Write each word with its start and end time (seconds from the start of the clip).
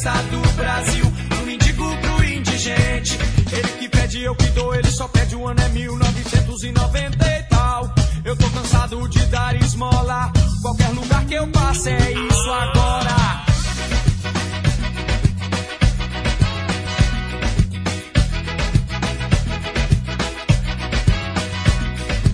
Resta 0.00 0.12
do 0.30 0.40
Brasil. 0.54 1.12
Pro 1.28 1.46
mendigo, 1.46 1.96
pro 1.98 2.24
indigente. 2.24 3.18
Ele 3.52 3.68
que 3.78 3.88
pede, 3.88 4.22
eu 4.22 4.34
que 4.34 4.46
dou. 4.48 4.74
Ele 4.74 4.90
só 4.90 5.06
pede 5.08 5.36
o 5.36 5.46
ano 5.46 5.60
é 5.60 5.68
1990 5.68 7.26
e 7.26 7.42
tal. 7.44 7.94
Eu 8.24 8.36
tô 8.36 8.48
cansado 8.50 9.08
de 9.08 9.24
dar 9.26 9.54
esmola. 9.56 10.32
Qualquer 10.62 10.88
lugar 10.90 11.24
que 11.26 11.34
eu 11.34 11.46
passe 11.48 11.90
é 11.90 12.12
isso 12.12 12.50
agora. 12.50 13.44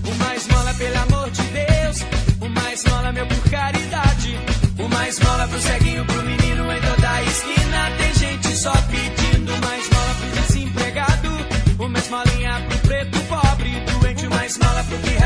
Uma 0.05 0.35
esmola, 0.35 0.73
pelo 0.73 0.97
amor 0.99 1.31
de 1.31 1.43
Deus. 1.43 2.05
Uma 2.41 2.73
esmola, 2.73 3.11
meu, 3.11 3.27
por 3.27 3.49
caridade. 3.49 4.39
Uma 4.79 5.07
esmola 5.07 5.47
pro 5.47 5.59
ceguinho, 5.59 6.05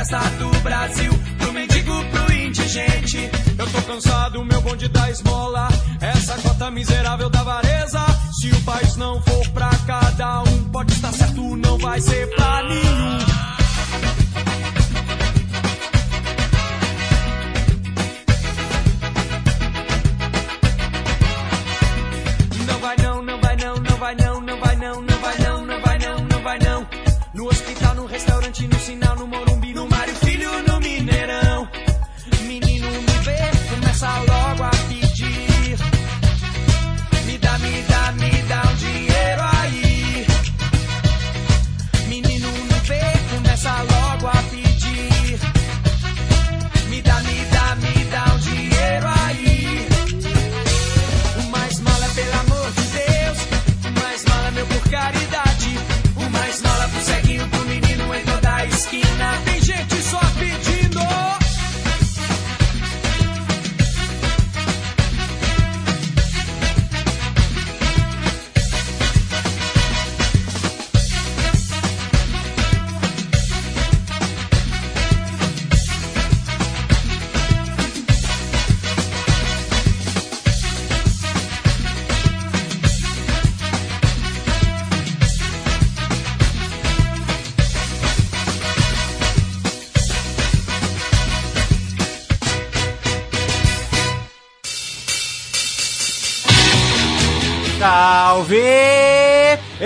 resta 0.01 0.19
do 0.39 0.49
Brasil. 0.61 1.11
Pro 1.37 1.53
mendigo, 1.53 1.93
pro 2.05 2.33
indigente. 2.33 3.29
Eu 3.57 3.67
tô 3.67 3.81
cansado, 3.83 4.43
meu 4.43 4.61
bonde 4.61 4.87
da 4.87 5.09
esmola. 5.11 5.67
Essa 6.01 6.35
cota 6.41 6.71
miserável 6.71 7.29
da 7.29 7.43
vareza. 7.43 8.03
Se 8.39 8.49
o 8.49 8.61
país 8.61 8.95
não 8.95 9.21
for 9.21 9.47
pra 9.49 9.69
cada 9.85 10.41
um, 10.41 10.69
pode 10.71 10.91
estar 10.93 11.11
certo, 11.13 11.55
não 11.55 11.77
vai 11.77 12.01
ser 12.01 12.27
pra 12.35 12.63
nenhum. 12.63 13.60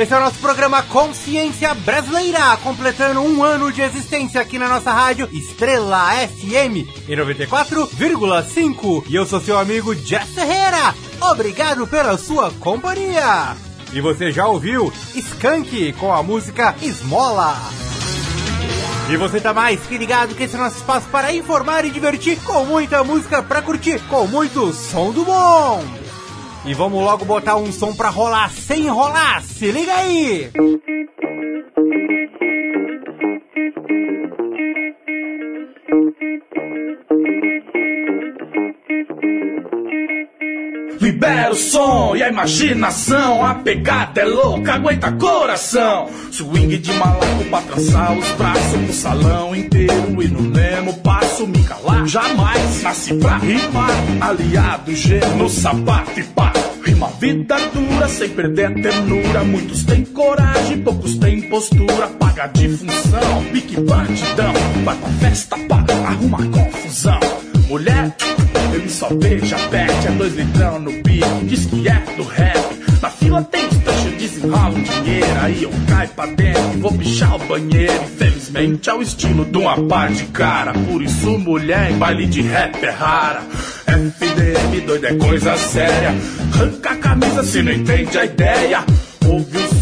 Esse 0.06 0.14
é 0.14 0.18
o 0.18 0.20
nosso 0.20 0.38
programa 0.38 0.84
Consciência 0.84 1.74
Brasileira, 1.74 2.56
completando 2.58 3.22
um 3.22 3.42
ano 3.42 3.72
de 3.72 3.82
existência 3.82 4.40
aqui 4.40 4.60
na 4.60 4.70
nossa 4.70 4.94
rádio 4.94 5.28
Estrela 5.34 6.12
FM 6.28 6.86
em 7.10 7.18
94,5. 7.18 9.06
E 9.10 9.16
eu 9.16 9.26
sou 9.26 9.42
seu 9.42 9.58
amigo 9.58 9.96
Jess 9.96 10.30
Ferreira. 10.30 10.94
Obrigado 11.20 11.88
pela 11.88 12.20
sua 12.20 12.52
companhia. 12.52 13.58
E 13.92 14.00
você 14.00 14.32
já 14.32 14.46
ouviu 14.46 14.94
Skank 15.16 15.94
com 15.94 16.14
a 16.14 16.22
música 16.22 16.76
Esmola. 16.84 17.58
E 19.10 19.18
você 19.18 19.42
tá 19.42 19.56
mais 19.56 19.82
que 19.88 19.98
ligado 19.98 20.36
que 20.36 20.44
esse 20.44 20.56
é 20.56 20.60
o 20.60 20.62
nosso 20.62 20.78
espaço 20.78 21.08
para 21.08 21.34
informar 21.34 21.84
e 21.84 21.90
divertir 21.90 22.40
com 22.44 22.64
muita 22.64 23.04
música 23.04 23.42
pra 23.42 23.60
curtir, 23.60 23.98
com 24.08 24.28
muito 24.28 24.72
som 24.72 25.12
do 25.12 25.26
bom. 25.26 26.05
E 26.68 26.74
vamos 26.74 27.04
logo 27.04 27.24
botar 27.26 27.58
um 27.58 27.72
som 27.72 27.94
pra 27.96 28.10
rolar 28.10 28.50
sem 28.50 28.88
enrolar, 28.88 29.44
se 29.44 29.72
liga 29.72 29.94
aí! 29.94 30.50
Libera 41.00 41.52
o 41.52 41.56
som 41.56 42.16
e 42.16 42.24
a 42.24 42.30
imaginação, 42.30 43.46
a 43.46 43.54
pegada 43.54 44.22
é 44.22 44.26
louca, 44.26 44.74
aguenta 44.74 45.12
coração. 45.12 46.10
Swing 46.32 46.80
de 46.80 46.94
malaco 46.94 47.46
pra 47.48 47.62
trançar 47.62 48.18
os 48.18 48.32
braços 48.32 48.82
no 48.82 48.92
salão 48.92 49.56
inteiro 49.56 50.20
e 50.20 50.28
no 50.28 50.42
mesmo 50.42 50.94
passo 51.46 51.48
me 51.48 51.64
calar. 51.64 52.08
Jamais 52.08 52.84
nasci 52.84 53.14
pra 53.16 53.38
rimar, 53.38 53.92
aliado 54.22 54.96
G 54.96 55.20
no 55.38 55.50
sapato 55.50 56.20
e 56.20 56.24
pá. 56.24 56.52
Rima 56.84 57.10
vida 57.20 57.56
dura 57.74 58.08
sem 58.08 58.30
perder 58.30 58.66
a 58.66 58.74
ternura. 58.74 59.44
Muitos 59.44 59.84
têm 59.84 60.04
coragem, 60.06 60.82
poucos 60.82 61.18
têm 61.18 61.42
postura. 61.50 62.08
Paga 62.20 62.48
de 62.48 62.70
função, 62.70 63.44
pique 63.52 63.80
bandidão. 63.82 64.54
Vai 64.84 64.96
pra 64.96 65.10
festa, 65.10 65.58
pá, 65.68 65.84
arruma 66.08 66.38
confusão. 66.50 67.20
Mulher, 67.68 68.16
ele 68.74 68.90
só 68.90 69.10
beija 69.10 69.58
pet, 69.70 70.08
é 70.08 70.12
dois 70.12 70.36
litrão 70.36 70.80
no 70.80 70.92
bico, 71.02 71.46
diz 71.46 71.66
que 71.66 71.88
é 71.88 72.00
do 72.16 72.24
rap. 72.24 72.60
Na 73.02 73.10
fila 73.10 73.44
tem 73.44 73.68
os 74.46 74.76
um 74.76 75.04
dinheiro, 75.04 75.40
aí 75.42 75.64
eu 75.64 75.72
caio 75.88 76.10
pra 76.10 76.26
dentro 76.28 76.66
vou 76.86 76.94
pichar 76.94 77.36
o 77.36 77.40
banheiro. 77.40 77.94
Infelizmente 78.04 78.90
é 78.90 78.94
o 78.94 79.02
estilo 79.02 79.46
de 79.46 79.58
uma 79.58 79.88
par 79.88 80.12
de 80.12 80.26
cara, 80.26 80.74
por 80.74 81.02
isso 81.02 81.38
mulher 81.40 81.92
em 81.92 81.98
baile 81.98 82.28
de 82.28 82.42
rap 82.42 82.84
é 82.84 82.90
rara. 82.90 83.42
FDM 83.88 84.86
doido 84.86 85.06
é 85.06 85.16
coisa 85.16 85.58
séria, 85.58 86.14
arranca 86.54 86.92
a 86.92 86.96
camisa 86.98 87.44
se 87.44 87.62
não 87.64 87.72
entende 87.72 88.18
a 88.18 88.26
ideia. 88.26 88.84
Ouve 89.28 89.58
o 89.58 89.75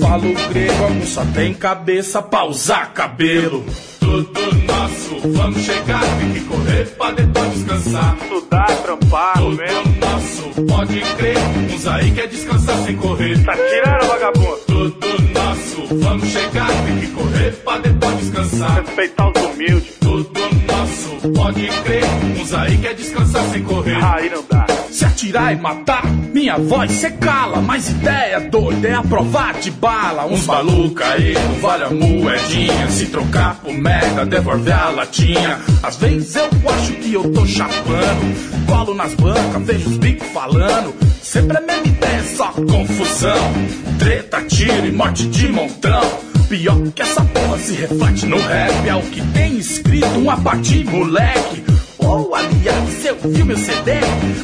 falo 0.00 0.32
grego, 0.50 0.84
alguns 0.84 1.08
só 1.08 1.24
tem 1.34 1.54
cabeça 1.54 2.22
pra 2.22 2.44
usar 2.44 2.92
cabelo. 2.92 3.64
Tudo 4.00 4.40
nosso, 4.66 5.28
vamos 5.32 5.62
chegar, 5.62 6.02
tem 6.18 6.32
que 6.32 6.40
correr 6.40 6.86
pra 6.96 7.10
depois 7.12 7.52
descansar. 7.54 8.16
Estudar, 8.22 8.66
trampar, 8.82 9.32
Tudo 9.38 9.56
mesmo. 9.56 9.96
nosso, 10.00 10.42
pode 10.66 11.00
crer, 11.16 11.36
uns 11.74 11.86
aí 11.86 12.10
quer 12.10 12.28
descansar 12.28 12.76
sem 12.84 12.96
correr. 12.96 13.42
Tá 13.44 13.54
tirando, 13.56 14.06
vagabundo? 14.08 14.58
Tudo 14.66 15.31
nosso, 15.72 15.86
vamos 15.96 16.28
chegar, 16.28 16.68
tem 16.84 16.98
que 16.98 17.06
correr 17.08 17.52
pra 17.64 17.78
depois 17.78 18.18
descansar. 18.18 18.84
Respeitar 18.84 19.30
os 19.30 19.42
humildes. 19.42 19.94
Tudo 20.00 20.40
nosso, 20.66 21.28
pode 21.30 21.66
crer, 21.84 22.04
uns 22.40 22.52
aí 22.52 22.76
quer 22.78 22.94
descansar 22.94 23.44
sem 23.50 23.62
correr. 23.62 24.02
Aí 24.02 24.30
não 24.30 24.44
dá. 24.48 24.66
Se 24.90 25.04
atirar 25.04 25.52
e 25.52 25.56
matar, 25.56 26.04
minha 26.06 26.58
voz 26.58 26.92
cê 26.92 27.10
cala. 27.10 27.60
Mas 27.62 27.88
ideia 27.88 28.40
doida 28.40 28.88
é 28.88 28.94
aprovar 28.94 29.54
de 29.54 29.70
bala. 29.70 30.26
Uns 30.26 30.46
maluca 30.46 31.06
aí 31.06 31.34
não 31.34 31.54
vale 31.60 31.84
a 31.84 31.90
moedinha. 31.90 32.90
Se 32.90 33.06
trocar 33.06 33.56
por 33.56 33.72
merda, 33.72 34.26
devolver 34.26 34.74
a 34.74 34.90
latinha. 34.90 35.58
Às 35.82 35.96
vezes 35.96 36.36
eu 36.36 36.44
acho 36.70 36.92
que 36.94 37.14
eu 37.14 37.32
tô 37.32 37.46
chapando. 37.46 38.66
Colo 38.66 38.94
nas 38.94 39.14
bancas, 39.14 39.62
vejo 39.62 39.88
os 39.88 39.96
bicos 39.96 40.28
falando. 40.28 41.11
Sempre 41.22 41.56
a 41.56 41.60
mesma 41.60 41.86
ideia, 41.86 42.22
só 42.36 42.52
confusão. 42.52 43.52
Treta, 43.98 44.42
tiro 44.42 44.86
e 44.86 44.92
morte 44.92 45.26
de 45.28 45.48
montão. 45.48 46.02
Pior 46.48 46.76
que 46.94 47.00
essa 47.00 47.24
porra 47.24 47.58
se 47.58 47.74
reflete 47.74 48.26
no 48.26 48.38
rap. 48.38 48.88
É 48.88 48.94
o 48.94 49.02
que 49.02 49.22
tem 49.28 49.56
escrito 49.56 50.18
um 50.18 50.28
apati, 50.28 50.84
moleque. 50.84 51.64
Ou 51.98 52.34
aliás, 52.34 52.88
seu 53.00 53.16
filme, 53.16 53.56
CD. 53.56 53.92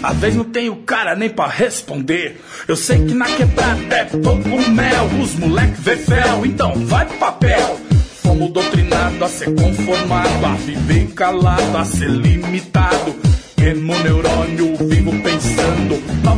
Às 0.03 0.17
vezes 0.19 0.37
não 0.37 0.45
tem 0.45 0.71
o 0.71 0.77
cara 0.77 1.17
nem 1.17 1.29
pra 1.29 1.49
responder. 1.49 2.41
Eu 2.69 2.77
sei 2.77 3.05
que 3.05 3.13
na 3.13 3.27
quebrada 3.27 3.97
é 3.97 4.05
pouco 4.05 4.71
mel. 4.71 5.11
Os 5.21 5.35
moleque 5.35 5.81
vê 5.81 5.97
fel, 5.97 6.47
então 6.47 6.73
vai 6.87 7.05
pro 7.05 7.19
papel. 7.19 7.81
Fomos 8.23 8.53
doutrinados 8.53 9.21
a 9.21 9.29
ser 9.29 9.53
conformado, 9.55 10.47
a 10.47 10.55
viver 10.55 11.09
calado, 11.09 11.77
a 11.77 11.85
ser 11.85 12.09
limitado. 12.09 13.17
Queimo 13.57 13.99
neurônio, 13.99 14.77
vivo 14.89 15.13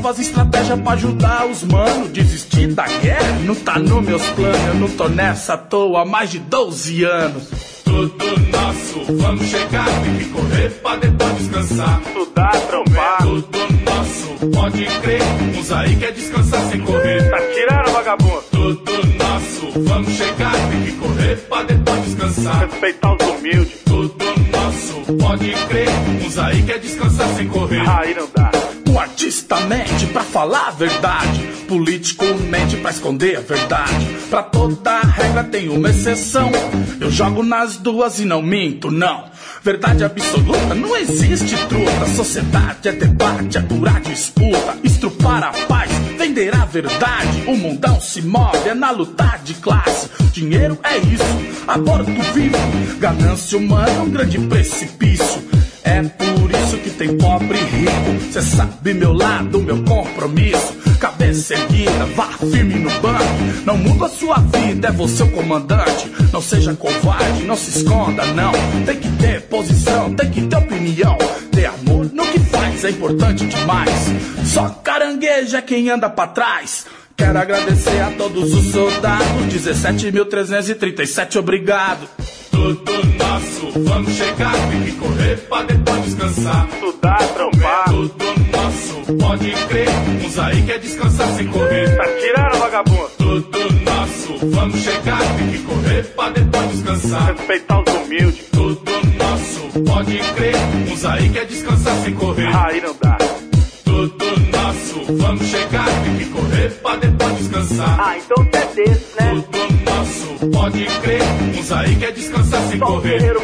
Novas 0.00 0.18
estratégias 0.18 0.80
pra 0.80 0.92
ajudar 0.92 1.46
os 1.46 1.62
manos 1.62 2.08
Desistir 2.08 2.68
da 2.68 2.86
guerra 2.86 3.38
não 3.44 3.54
tá 3.54 3.78
nos 3.78 4.02
meus 4.02 4.26
planos 4.30 4.66
Eu 4.68 4.74
não 4.76 4.88
tô 4.88 5.08
nessa 5.10 5.52
à 5.52 5.58
toa 5.58 6.00
há 6.00 6.04
mais 6.06 6.30
de 6.30 6.38
12 6.38 7.04
anos 7.04 7.48
Tudo 7.84 8.24
nosso, 8.50 9.04
vamos 9.18 9.46
chegar 9.46 9.84
Tem 10.02 10.16
que 10.16 10.24
correr 10.30 10.70
pra 10.80 10.96
depois 10.96 11.36
descansar 11.36 12.00
Estudar, 12.00 12.50
trampar. 12.50 13.18
Tudo 13.18 13.58
nosso, 13.84 14.46
pode 14.50 14.86
crer 15.02 15.20
Uns 15.58 15.70
aí 15.70 15.94
quer 15.96 16.12
descansar 16.12 16.62
sem 16.70 16.80
correr 16.80 17.30
Tá 17.30 17.38
tirando, 17.54 17.92
vagabundo. 17.92 18.42
Tudo 18.50 18.92
nosso, 19.18 19.80
vamos 19.84 20.14
chegar 20.14 20.52
Tem 20.70 20.82
que 20.82 20.92
correr 20.92 21.36
pra 21.46 21.62
depois 21.64 22.04
descansar 22.06 22.70
Respeitar 22.70 23.16
os 23.16 23.38
humildes. 23.38 23.82
tudo 23.84 24.24
nosso, 24.50 24.94
pode 25.18 25.52
crer. 25.68 25.88
Uns 26.24 26.38
aí 26.38 26.62
quer 26.62 26.78
descansar 26.78 27.28
sem 27.36 27.48
correr. 27.48 27.86
Aí 27.86 28.14
não 28.14 28.28
dá. 28.34 28.69
Um 28.90 28.98
artista 28.98 29.60
mente 29.60 30.04
pra 30.06 30.24
falar 30.24 30.66
a 30.66 30.70
verdade. 30.72 31.46
Político 31.68 32.24
mente 32.50 32.76
pra 32.78 32.90
esconder 32.90 33.36
a 33.36 33.40
verdade. 33.40 34.04
Pra 34.28 34.42
toda 34.42 35.00
regra 35.02 35.44
tem 35.44 35.68
uma 35.68 35.90
exceção. 35.90 36.50
Eu 37.00 37.08
jogo 37.08 37.44
nas 37.44 37.76
duas 37.76 38.18
e 38.18 38.24
não 38.24 38.42
minto, 38.42 38.90
não. 38.90 39.30
Verdade 39.62 40.02
absoluta, 40.02 40.74
não 40.74 40.96
existe 40.96 41.56
truta. 41.68 42.06
Sociedade 42.16 42.88
é 42.88 42.92
debate, 42.92 43.58
é 43.58 43.60
durar 43.60 44.00
disputa. 44.00 44.76
Estrupar 44.82 45.44
a 45.44 45.52
paz, 45.68 45.92
vender 46.18 46.52
a 46.52 46.64
verdade. 46.64 47.44
O 47.46 47.54
mundão 47.54 48.00
se 48.00 48.20
move, 48.22 48.68
é 48.68 48.74
na 48.74 48.90
luta 48.90 49.38
de 49.44 49.54
classe. 49.54 50.10
Dinheiro 50.32 50.76
é 50.82 50.96
isso, 50.98 51.64
aborto 51.68 52.10
vivo. 52.34 52.58
Ganância 52.98 53.56
humana 53.56 53.88
é 53.88 54.00
um 54.00 54.10
grande 54.10 54.40
precipício. 54.40 55.59
É 55.90 56.02
por 56.04 56.48
isso 56.52 56.76
que 56.78 56.90
tem 56.90 57.18
pobre 57.18 57.58
e 57.58 57.64
rico. 57.64 58.32
Cê 58.32 58.40
sabe 58.40 58.94
meu 58.94 59.12
lado, 59.12 59.60
meu 59.60 59.82
compromisso. 59.82 60.72
Cabeça 61.00 61.54
erguida, 61.54 62.06
vá 62.14 62.28
firme 62.28 62.76
no 62.76 62.90
banco. 63.00 63.24
Não 63.66 63.76
muda 63.76 64.06
a 64.06 64.08
sua 64.08 64.36
vida, 64.36 64.86
é 64.86 64.92
você 64.92 65.24
o 65.24 65.30
comandante. 65.32 66.08
Não 66.32 66.40
seja 66.40 66.74
covarde, 66.74 67.42
não 67.42 67.56
se 67.56 67.78
esconda, 67.78 68.24
não. 68.26 68.52
Tem 68.86 69.00
que 69.00 69.10
ter 69.16 69.42
posição, 69.48 70.14
tem 70.14 70.30
que 70.30 70.42
ter 70.42 70.56
opinião. 70.56 71.18
Ter 71.50 71.66
amor 71.66 72.08
no 72.12 72.24
que 72.24 72.38
faz 72.38 72.84
é 72.84 72.90
importante 72.90 73.46
demais. 73.46 73.90
Só 74.44 74.68
caranguejo 74.68 75.56
é 75.56 75.62
quem 75.62 75.90
anda 75.90 76.08
pra 76.08 76.28
trás. 76.28 76.86
Quero 77.16 77.36
agradecer 77.36 78.00
a 78.00 78.12
todos 78.12 78.54
os 78.54 78.70
soldados. 78.70 79.26
17.337, 79.52 81.36
obrigado. 81.36 82.08
Tudo 82.50 82.92
nosso, 83.18 83.80
vamos 83.84 84.12
chegar. 84.12 84.52
Tem 84.70 84.82
que 84.84 84.92
correr 84.92 85.36
pra 85.48 85.62
depois 85.62 86.04
descansar. 86.04 86.68
Estudar, 86.72 87.18
trampar. 87.34 87.84
Tudo 87.84 88.24
nosso, 88.52 89.16
pode 89.18 89.50
crer. 89.68 89.88
Uns 90.24 90.38
aí 90.38 90.62
quer 90.62 90.78
descansar 90.78 91.28
sem 91.36 91.46
correr. 91.48 91.96
Tá 91.96 92.04
tirando, 92.20 92.58
vagabundo. 92.58 93.10
Tudo 93.18 93.58
nosso, 93.84 94.46
vamos 94.46 94.80
chegar. 94.80 95.20
Tem 95.36 95.50
que 95.50 95.58
correr 95.58 96.02
pra 96.14 96.30
depois 96.30 96.70
descansar. 96.70 97.34
Respeitar 97.36 97.82
os 97.82 97.94
humildes. 97.94 98.44
Tudo 98.52 98.92
nosso, 99.18 99.82
pode 99.84 100.18
crer. 100.34 100.56
Uns 100.92 101.04
aí 101.04 101.28
quer 101.30 101.46
descansar 101.46 101.94
sem 102.04 102.14
correr. 102.14 102.48
Aí 102.54 102.80
não 102.80 102.94
dá. 103.00 103.18
Tudo 103.84 104.24
nosso, 104.50 105.16
vamos 105.16 105.46
chegar. 105.46 105.86
Tem 106.04 106.16
que 106.18 106.24
correr 106.26 106.70
pra 106.82 106.96
depois 106.96 107.38
descansar. 107.38 108.00
Ah, 108.00 108.16
então 108.18 108.44
você 108.44 108.56
é 108.56 108.74
desse, 108.74 109.16
né? 109.20 109.44
Tudo 109.50 109.69
pode 110.60 110.84
crer. 110.84 111.22
Uns 111.58 111.72
aí 111.72 111.96
quer 111.96 112.12
descansar 112.12 112.60
sem 112.68 112.78
correr. 112.78 113.34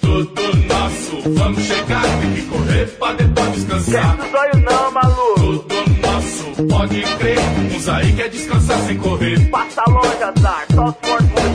Tudo 0.00 0.56
nosso, 0.66 1.22
vamos 1.36 1.62
chegar. 1.62 2.02
Tem 2.20 2.34
que 2.34 2.42
correr 2.42 2.86
pra 2.98 3.12
depois 3.12 3.52
descansar. 3.52 4.18
Olhos 4.34 4.62
não, 4.64 4.90
maluco. 4.90 5.40
Tudo 5.40 5.74
nosso, 6.02 6.66
pode 6.68 7.02
crer. 7.18 7.38
Uns 7.76 7.88
aí 7.88 8.12
quer 8.12 8.28
descansar 8.28 8.78
sem 8.80 8.98
correr. 8.98 9.48
Passa 9.50 9.84
longe, 9.88 10.22
azar. 10.22 10.66
Só 10.74 10.86
os 10.86 10.94
fortes 11.00 11.30
vão. 11.30 11.50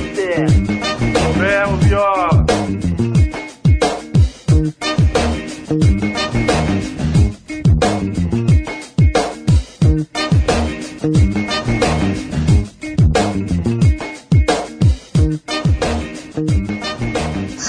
Tô 1.14 1.40
mesmo, 1.40 1.78
viola. 1.78 2.46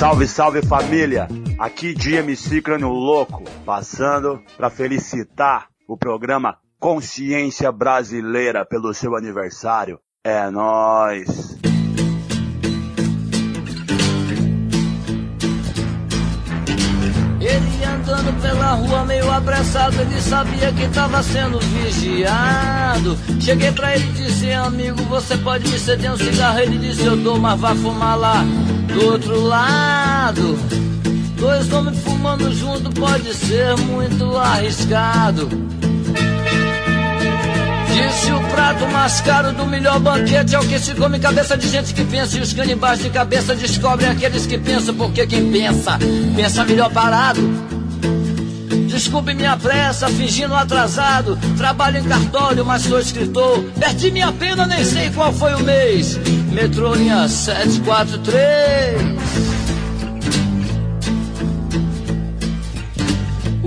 Salve, 0.06 0.28
salve 0.28 0.62
família! 0.62 1.26
Aqui 1.58 1.92
de 1.92 2.14
MC 2.14 2.62
Crânio 2.62 2.90
Louco, 2.90 3.42
passando 3.64 4.40
para 4.56 4.70
felicitar 4.70 5.66
o 5.88 5.96
programa 5.98 6.58
Consciência 6.78 7.72
Brasileira 7.72 8.64
pelo 8.64 8.94
seu 8.94 9.16
aniversário. 9.16 9.98
É 10.22 10.48
nóis! 10.48 11.65
Ele 17.56 17.84
andando 17.84 18.38
pela 18.42 18.72
rua 18.72 19.04
meio 19.06 19.30
apressado, 19.32 19.98
ele 19.98 20.20
sabia 20.20 20.70
que 20.72 20.82
estava 20.82 21.22
sendo 21.22 21.58
vigiado. 21.58 23.16
Cheguei 23.40 23.72
pra 23.72 23.94
ele 23.94 24.06
e 24.10 24.12
disse, 24.12 24.52
amigo, 24.52 25.02
você 25.04 25.38
pode 25.38 25.66
me 25.66 25.78
ceder 25.78 26.12
um 26.12 26.18
cigarro? 26.18 26.58
Ele 26.58 26.76
disse, 26.76 27.06
eu 27.06 27.16
dou, 27.16 27.38
mas 27.38 27.58
vá 27.58 27.74
fumar 27.74 28.18
lá 28.18 28.44
do 28.92 29.06
outro 29.06 29.40
lado. 29.40 30.58
Dois 31.38 31.72
homens 31.72 31.98
fumando 32.00 32.52
junto 32.52 32.90
pode 32.90 33.32
ser 33.32 33.74
muito 33.78 34.36
arriscado. 34.36 35.48
Disse 38.26 38.36
o 38.36 38.42
prato 38.48 38.88
mais 38.88 39.20
caro 39.20 39.52
do 39.52 39.64
melhor 39.66 40.00
banquete 40.00 40.56
é 40.56 40.58
o 40.58 40.66
que 40.66 40.80
se 40.80 40.92
come 40.96 41.20
cabeça 41.20 41.56
de 41.56 41.68
gente 41.68 41.94
que 41.94 42.02
pensa. 42.02 42.36
E 42.36 42.40
os 42.40 42.52
canibais 42.52 42.98
de 42.98 43.08
cabeça 43.08 43.54
descobrem 43.54 44.10
aqueles 44.10 44.46
que 44.46 44.58
pensam, 44.58 44.92
porque 44.96 45.24
quem 45.28 45.52
pensa, 45.52 45.96
pensa 46.34 46.64
melhor 46.64 46.90
parado. 46.90 47.40
Desculpe 48.88 49.32
minha 49.32 49.56
pressa, 49.56 50.08
fingindo 50.08 50.56
atrasado. 50.56 51.38
Trabalho 51.56 51.98
em 51.98 52.02
cartório, 52.02 52.66
mas 52.66 52.82
sou 52.82 52.98
escritor. 52.98 53.62
Perdi 53.78 54.10
minha 54.10 54.32
pena, 54.32 54.66
nem 54.66 54.84
sei 54.84 55.08
qual 55.10 55.32
foi 55.32 55.54
o 55.54 55.60
mês. 55.60 56.18
Metrô 56.50 56.96
linha 56.96 57.28
743. 57.28 59.45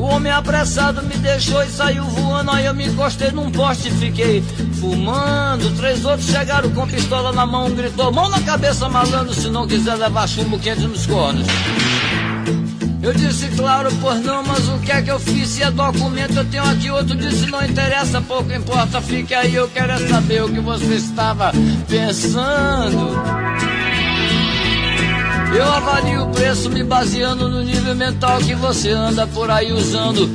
Homem 0.10 0.32
apressado 0.32 1.02
me 1.04 1.16
deixou 1.18 1.64
e 1.64 1.70
saiu 1.70 2.04
voando. 2.04 2.52
Aí 2.52 2.66
eu 2.66 2.74
me 2.74 2.88
encostei 2.88 3.32
num 3.32 3.52
poste 3.52 3.90
e 3.90 3.92
fiquei 3.92 4.42
fumando. 4.80 5.76
Três 5.78 6.04
outros 6.06 6.30
chegaram 6.30 6.70
com 6.72 6.88
pistola 6.88 7.32
na 7.32 7.46
mão, 7.46 7.70
gritou: 7.72 8.12
Mão 8.12 8.30
na 8.30 8.42
cabeça, 8.42 8.90
malandro, 8.90 9.34
se 9.34 9.50
não 9.50 9.68
quiser 9.68 9.96
levar 9.96 10.28
chumbo 10.28 10.60
quente 10.60 10.82
nos 10.82 11.06
cornos. 11.06 11.48
Eu 13.02 13.14
disse, 13.14 13.48
claro, 13.56 13.90
pois 14.02 14.22
não, 14.24 14.44
mas 14.44 14.68
o 14.68 14.78
que 14.80 14.92
é 14.92 15.02
que 15.02 15.10
eu 15.10 15.20
fiz? 15.20 15.48
Se 15.48 15.64
é 15.64 15.72
documento, 15.72 16.36
eu 16.36 16.46
tenho 16.46 16.64
aqui 16.64 16.92
outro. 16.92 17.16
Disse, 17.16 17.50
não 17.50 17.64
interessa, 17.64 18.22
pouco 18.22 18.52
importa, 18.52 19.02
fique 19.02 19.34
aí. 19.34 19.56
Eu 19.56 19.70
quero 19.70 19.94
é 19.94 20.08
saber 20.08 20.44
o 20.44 20.50
que 20.50 20.60
você 20.60 20.96
estava 20.96 21.52
pensando. 21.88 23.79
Eu 25.56 25.74
avalio 25.74 26.24
o 26.24 26.30
preço 26.30 26.70
me 26.70 26.84
baseando 26.84 27.50
no 27.50 27.64
nível 27.64 27.96
mental 27.96 28.40
que 28.40 28.54
você 28.56 28.92
anda 28.92 29.26
por 29.28 29.50
aí 29.50 29.72
usando. 29.72 30.30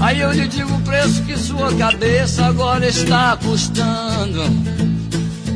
Aí 0.00 0.20
eu 0.20 0.32
lhe 0.32 0.48
digo 0.48 0.74
o 0.74 0.80
preço 0.80 1.22
que 1.22 1.36
sua 1.36 1.72
cabeça 1.74 2.46
agora 2.46 2.86
está 2.86 3.36
custando. 3.36 4.42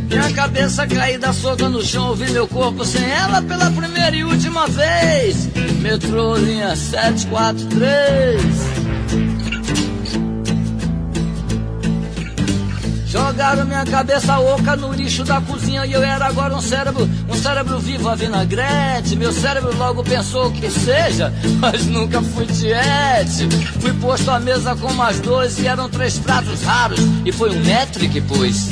Minha 0.08 0.32
cabeça 0.32 0.86
caída 0.86 1.32
solta 1.32 1.68
no 1.68 1.82
chão, 1.82 2.10
ouvi 2.10 2.30
meu 2.30 2.46
corpo 2.46 2.84
sem 2.84 3.04
ela 3.04 3.42
pela 3.42 3.68
primeira 3.72 4.14
e 4.14 4.22
última 4.24 4.68
vez. 4.68 5.48
Metrô 5.80 6.36
linha 6.36 6.76
743. 6.76 8.75
Jogaram 13.16 13.64
minha 13.64 13.84
cabeça 13.86 14.38
oca 14.38 14.76
no 14.76 14.92
lixo 14.92 15.24
da 15.24 15.40
cozinha 15.40 15.86
e 15.86 15.92
eu 15.92 16.02
era 16.02 16.26
agora 16.26 16.54
um 16.54 16.60
cérebro, 16.60 17.08
um 17.26 17.34
cérebro 17.34 17.78
vivo 17.78 18.10
a 18.10 18.14
vinagrete. 18.14 19.16
Meu 19.16 19.32
cérebro 19.32 19.74
logo 19.78 20.04
pensou 20.04 20.50
que 20.52 20.70
seja, 20.70 21.32
mas 21.58 21.86
nunca 21.86 22.20
fui 22.20 22.44
tiete. 22.44 23.48
Fui 23.80 23.94
posto 23.94 24.30
à 24.30 24.38
mesa 24.38 24.76
com 24.76 24.92
mais 24.92 25.18
dois 25.20 25.58
e 25.58 25.66
eram 25.66 25.88
três 25.88 26.18
pratos 26.18 26.62
raros 26.62 27.00
e 27.24 27.32
foi 27.32 27.50
um 27.50 27.60
metro 27.64 28.06
que 28.06 28.20
pus. 28.20 28.68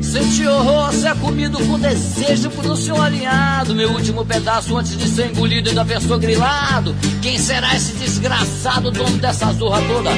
Senti 0.00 0.46
horror 0.46 0.92
ser 0.92 1.14
comido 1.16 1.58
com 1.66 1.78
desejo 1.80 2.48
por 2.50 2.64
um 2.66 2.76
senhor 2.76 3.00
alinhado. 3.00 3.74
Meu 3.74 3.90
último 3.90 4.24
pedaço 4.24 4.76
antes 4.76 4.96
de 4.96 5.08
ser 5.08 5.30
engolido 5.30 5.68
ainda 5.68 5.84
pensou 5.84 6.18
grilado. 6.18 6.94
Quem 7.20 7.38
será 7.38 7.74
esse 7.74 7.92
desgraçado 7.94 8.90
dono 8.92 9.18
dessa 9.18 9.52
zorra 9.52 9.80
toda? 9.82 10.10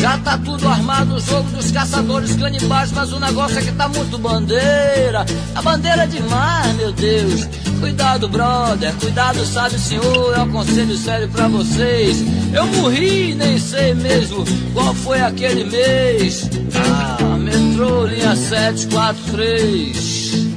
Já 0.00 0.16
tá 0.16 0.38
tudo 0.38 0.66
armado 0.66 1.16
o 1.16 1.20
jogo 1.20 1.50
dos 1.50 1.70
caçadores 1.70 2.34
canibais, 2.34 2.90
mas 2.90 3.12
o 3.12 3.20
negócio 3.20 3.58
é 3.58 3.62
que 3.62 3.72
tá 3.72 3.86
muito 3.86 4.16
bandeira. 4.16 5.26
A 5.54 5.60
bandeira 5.60 6.04
é 6.04 6.06
demais, 6.06 6.74
meu 6.76 6.90
Deus. 6.90 7.46
Cuidado, 7.80 8.26
brother, 8.26 8.94
cuidado, 8.94 9.44
sabe, 9.44 9.78
senhor. 9.78 10.34
É 10.34 10.40
um 10.40 10.50
conselho 10.50 10.96
sério 10.96 11.28
pra 11.28 11.48
vocês. 11.48 12.24
Eu 12.54 12.66
morri, 12.66 13.34
nem 13.34 13.58
sei 13.58 13.92
mesmo 13.94 14.42
qual 14.72 14.94
foi 14.94 15.20
aquele 15.20 15.64
mês. 15.64 16.48
Ah, 16.74 17.36
metrô, 17.36 18.06
linha 18.06 18.34
743. 18.34 20.49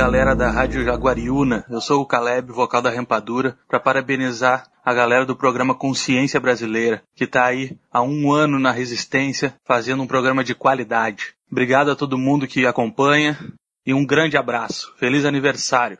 Galera 0.00 0.34
da 0.34 0.50
Rádio 0.50 0.82
Jaguariúna, 0.82 1.62
eu 1.68 1.78
sou 1.78 2.00
o 2.00 2.06
Caleb, 2.06 2.50
vocal 2.52 2.80
da 2.80 2.88
Rempadura, 2.88 3.58
para 3.68 3.78
parabenizar 3.78 4.66
a 4.82 4.94
galera 4.94 5.26
do 5.26 5.36
programa 5.36 5.74
Consciência 5.74 6.40
Brasileira, 6.40 7.02
que 7.14 7.24
está 7.24 7.44
aí 7.44 7.76
há 7.92 8.00
um 8.00 8.32
ano 8.32 8.58
na 8.58 8.70
resistência, 8.70 9.54
fazendo 9.62 10.02
um 10.02 10.06
programa 10.06 10.42
de 10.42 10.54
qualidade. 10.54 11.34
Obrigado 11.52 11.90
a 11.90 11.94
todo 11.94 12.16
mundo 12.16 12.46
que 12.46 12.64
acompanha 12.64 13.38
e 13.84 13.92
um 13.92 14.06
grande 14.06 14.38
abraço. 14.38 14.90
Feliz 14.96 15.26
aniversário! 15.26 15.98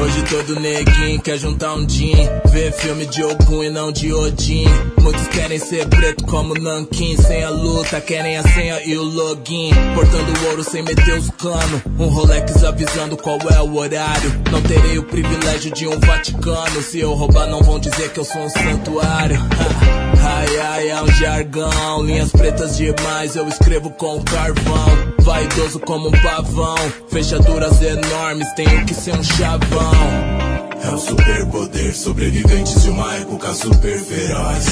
Hoje 0.00 0.22
todo 0.28 0.60
neguinho 0.60 1.20
quer 1.20 1.38
juntar 1.38 1.74
um 1.74 1.86
din 1.86 2.14
Ver 2.50 2.72
filme 2.72 3.06
de 3.06 3.22
Ogum 3.22 3.64
e 3.64 3.70
não 3.70 3.90
de 3.92 4.12
Odin. 4.12 4.66
Muitos 5.00 5.26
querem 5.28 5.58
ser 5.58 5.88
preto 5.88 6.24
como 6.24 6.54
Nankin. 6.54 7.16
Sem 7.16 7.42
a 7.44 7.50
luta, 7.50 8.00
querem 8.00 8.36
a 8.36 8.42
senha 8.42 8.80
e 8.84 8.96
o 8.96 9.02
login. 9.02 9.70
Portando 9.94 10.46
ouro 10.48 10.62
sem 10.62 10.82
meter 10.82 11.18
os 11.18 11.30
cano. 11.30 11.82
Um 11.98 12.06
Rolex 12.06 12.62
avisando 12.64 13.16
qual 13.16 13.38
é 13.50 13.60
o 13.60 13.76
horário. 13.76 14.32
Não 14.50 14.62
terei 14.62 14.98
o 14.98 15.02
privilégio 15.02 15.72
de 15.72 15.86
um 15.86 15.98
Vaticano. 15.98 16.82
Se 16.82 17.00
eu 17.00 17.12
roubar 17.14 17.48
não 17.48 17.62
vão 17.62 17.78
dizer 17.78 18.10
que 18.12 18.20
eu 18.20 18.24
sou 18.24 18.42
um 18.42 18.48
santuário 18.48 19.38
Ai 20.24 20.58
ai 20.60 20.88
é 20.90 21.02
um 21.02 21.12
jargão. 21.12 22.02
Linhas 22.02 22.32
pretas 22.32 22.76
demais 22.76 23.36
eu 23.36 23.46
escrevo 23.48 23.90
com 23.90 24.22
carvão. 24.22 25.14
Vaidoso 25.20 25.78
como 25.80 26.08
um 26.08 26.22
pavão. 26.22 26.76
Fechaduras 27.08 27.80
enormes, 27.82 28.52
tenho 28.54 28.84
que 28.86 28.94
ser 28.94 29.14
um 29.14 29.22
chavão 29.22 30.53
é 30.84 30.90
o 30.90 30.98
superpoder, 30.98 31.96
sobreviventes 31.96 32.82
de 32.82 32.90
uma 32.90 33.14
época 33.14 33.54
super 33.54 33.98
feroz. 33.98 34.66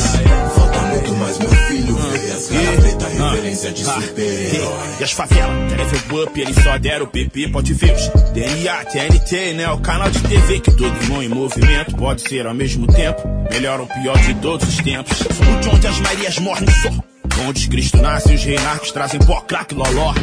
Falta 0.55 0.81
muito 0.81 1.13
mais, 1.15 1.39
meu 1.39 1.49
filho, 1.49 1.95
ver 1.95 2.33
as 2.33 2.49
cara 2.49 2.81
preta, 2.81 3.09
referência 3.09 3.73
de 3.73 3.85
super-herói. 3.85 4.89
E 5.01 5.05
as 5.05 5.13
favelas, 5.13 5.73
o 6.11 6.23
up, 6.23 6.41
eles 6.41 6.57
só 6.63 6.79
deram 6.79 7.07
o 7.07 7.09
PP, 7.09 7.49
pode 7.49 7.73
ver 7.73 7.95
os 7.95 8.09
DNA, 8.33 8.85
TNT, 8.85 9.55
né? 9.55 9.71
O 9.71 9.79
canal 9.79 10.11
de 10.11 10.21
TV 10.23 10.61
que 10.61 10.71
todo 10.73 10.95
irmão 11.03 11.23
em 11.23 11.29
movimento 11.29 11.97
pode 11.97 12.23
ser 12.23 12.47
ao 12.47 12.55
mesmo 12.55 12.87
tempo. 12.87 13.23
Melhor 13.51 13.81
ou 13.81 13.87
pior 13.87 14.19
de 14.19 14.35
todos 14.35 14.69
os 14.69 14.77
tempos. 14.77 15.21
O 15.21 15.61
de 15.61 15.69
onde 15.69 15.87
as 15.87 16.01
Marias 16.01 16.39
morrem 16.39 16.69
só. 16.83 17.12
Onde 17.41 17.69
Cristo 17.69 17.97
nasce, 17.97 18.35
os 18.35 18.45
reinarcos 18.45 18.93
trazem 18.93 19.19
pó, 19.21 19.41
crack, 19.41 19.75
loló. 19.75 20.15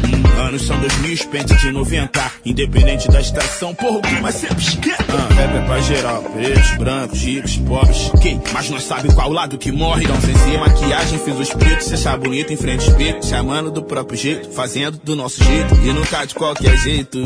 Anos 0.46 0.62
são 0.62 0.78
2000, 0.80 1.26
pente 1.28 1.54
de 1.56 1.70
90. 1.70 2.32
Independente 2.44 3.08
da 3.08 3.20
estação, 3.20 3.74
porra, 3.74 3.98
o 3.98 4.02
clima 4.02 4.32
sempre 4.32 4.62
esquenta. 4.62 5.04
Ah, 5.08 5.34
rap 5.34 5.56
é 5.56 5.66
pra 5.66 5.80
geral, 5.80 6.22
pretos, 6.22 6.70
brancos, 6.78 7.22
ricos, 7.22 7.56
pobres. 7.56 8.10
Quem? 8.22 8.40
Mas 8.52 8.70
nós 8.70 8.84
sabe 8.84 9.12
qual 9.12 9.30
lado 9.30 9.58
que 9.58 9.72
morre. 9.72 10.04
Então, 10.04 10.20
sem 10.20 10.34
ser 10.36 10.58
maquiagem, 10.58 11.18
fiz 11.18 11.38
os 11.38 11.50
pretos, 11.50 11.86
se 11.88 11.94
achar 11.94 12.16
bonito 12.16 12.52
em 12.52 12.56
frente 12.56 12.84
ao 12.84 12.90
espelho. 12.90 13.22
Chamando 13.24 13.70
do 13.70 13.82
próprio 13.82 14.18
jeito, 14.18 14.50
fazendo 14.50 14.98
do 14.98 15.16
nosso 15.16 15.42
jeito. 15.42 15.74
E 15.74 15.92
não 15.92 16.02
tá 16.02 16.24
de 16.24 16.34
qualquer 16.34 16.76
jeito. 16.78 17.18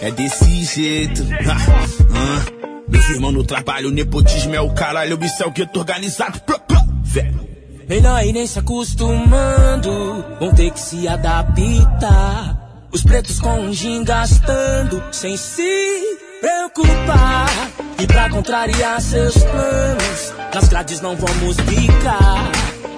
É 0.00 0.10
desse 0.10 0.64
jeito. 0.64 1.22
Ah, 1.44 1.56
ah. 2.14 2.62
Meus 2.88 3.08
irmãos 3.08 3.32
no 3.32 3.44
trabalho, 3.44 3.90
nepotismo 3.90 4.54
é 4.54 4.60
o 4.60 4.70
caralho, 4.70 5.18
isso 5.22 5.42
é 5.42 5.46
o 5.46 5.50
gueto 5.50 5.78
organizado. 5.78 6.40
Velho. 7.02 7.51
Melhor 7.88 8.24
ir 8.24 8.32
nem 8.32 8.46
se 8.46 8.58
acostumando, 8.58 10.24
vão 10.38 10.54
ter 10.54 10.70
que 10.70 10.80
se 10.80 11.08
adaptar. 11.08 12.58
Os 12.92 13.02
pretos 13.02 13.40
com 13.40 13.60
um 13.60 13.72
gin 13.72 14.04
gastando, 14.04 15.02
sem 15.12 15.36
se 15.36 16.18
preocupar. 16.40 17.48
E 17.98 18.06
pra 18.06 18.30
contrariar 18.30 19.00
seus 19.00 19.34
planos, 19.34 20.34
nas 20.54 20.68
grades 20.68 21.00
não 21.00 21.16
vamos 21.16 21.56
ficar. 21.56 22.50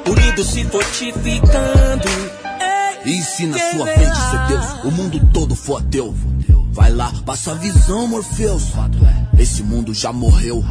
Unidos 0.08 0.46
se 0.48 0.64
fortificando. 0.64 2.08
E 3.04 3.22
se 3.22 3.46
na 3.46 3.58
sua 3.58 3.86
frente 3.86 4.16
ser 4.16 4.46
Deus, 4.48 4.84
o 4.84 4.90
mundo 4.90 5.20
todo 5.32 5.54
for 5.54 5.82
teu. 5.82 6.14
Vai 6.74 6.90
lá, 6.90 7.12
passa 7.24 7.52
a 7.52 7.54
visão, 7.54 8.08
Morpheus. 8.08 8.64
Esse 9.38 9.62
mundo 9.62 9.94
já 9.94 10.12
morreu. 10.12 10.64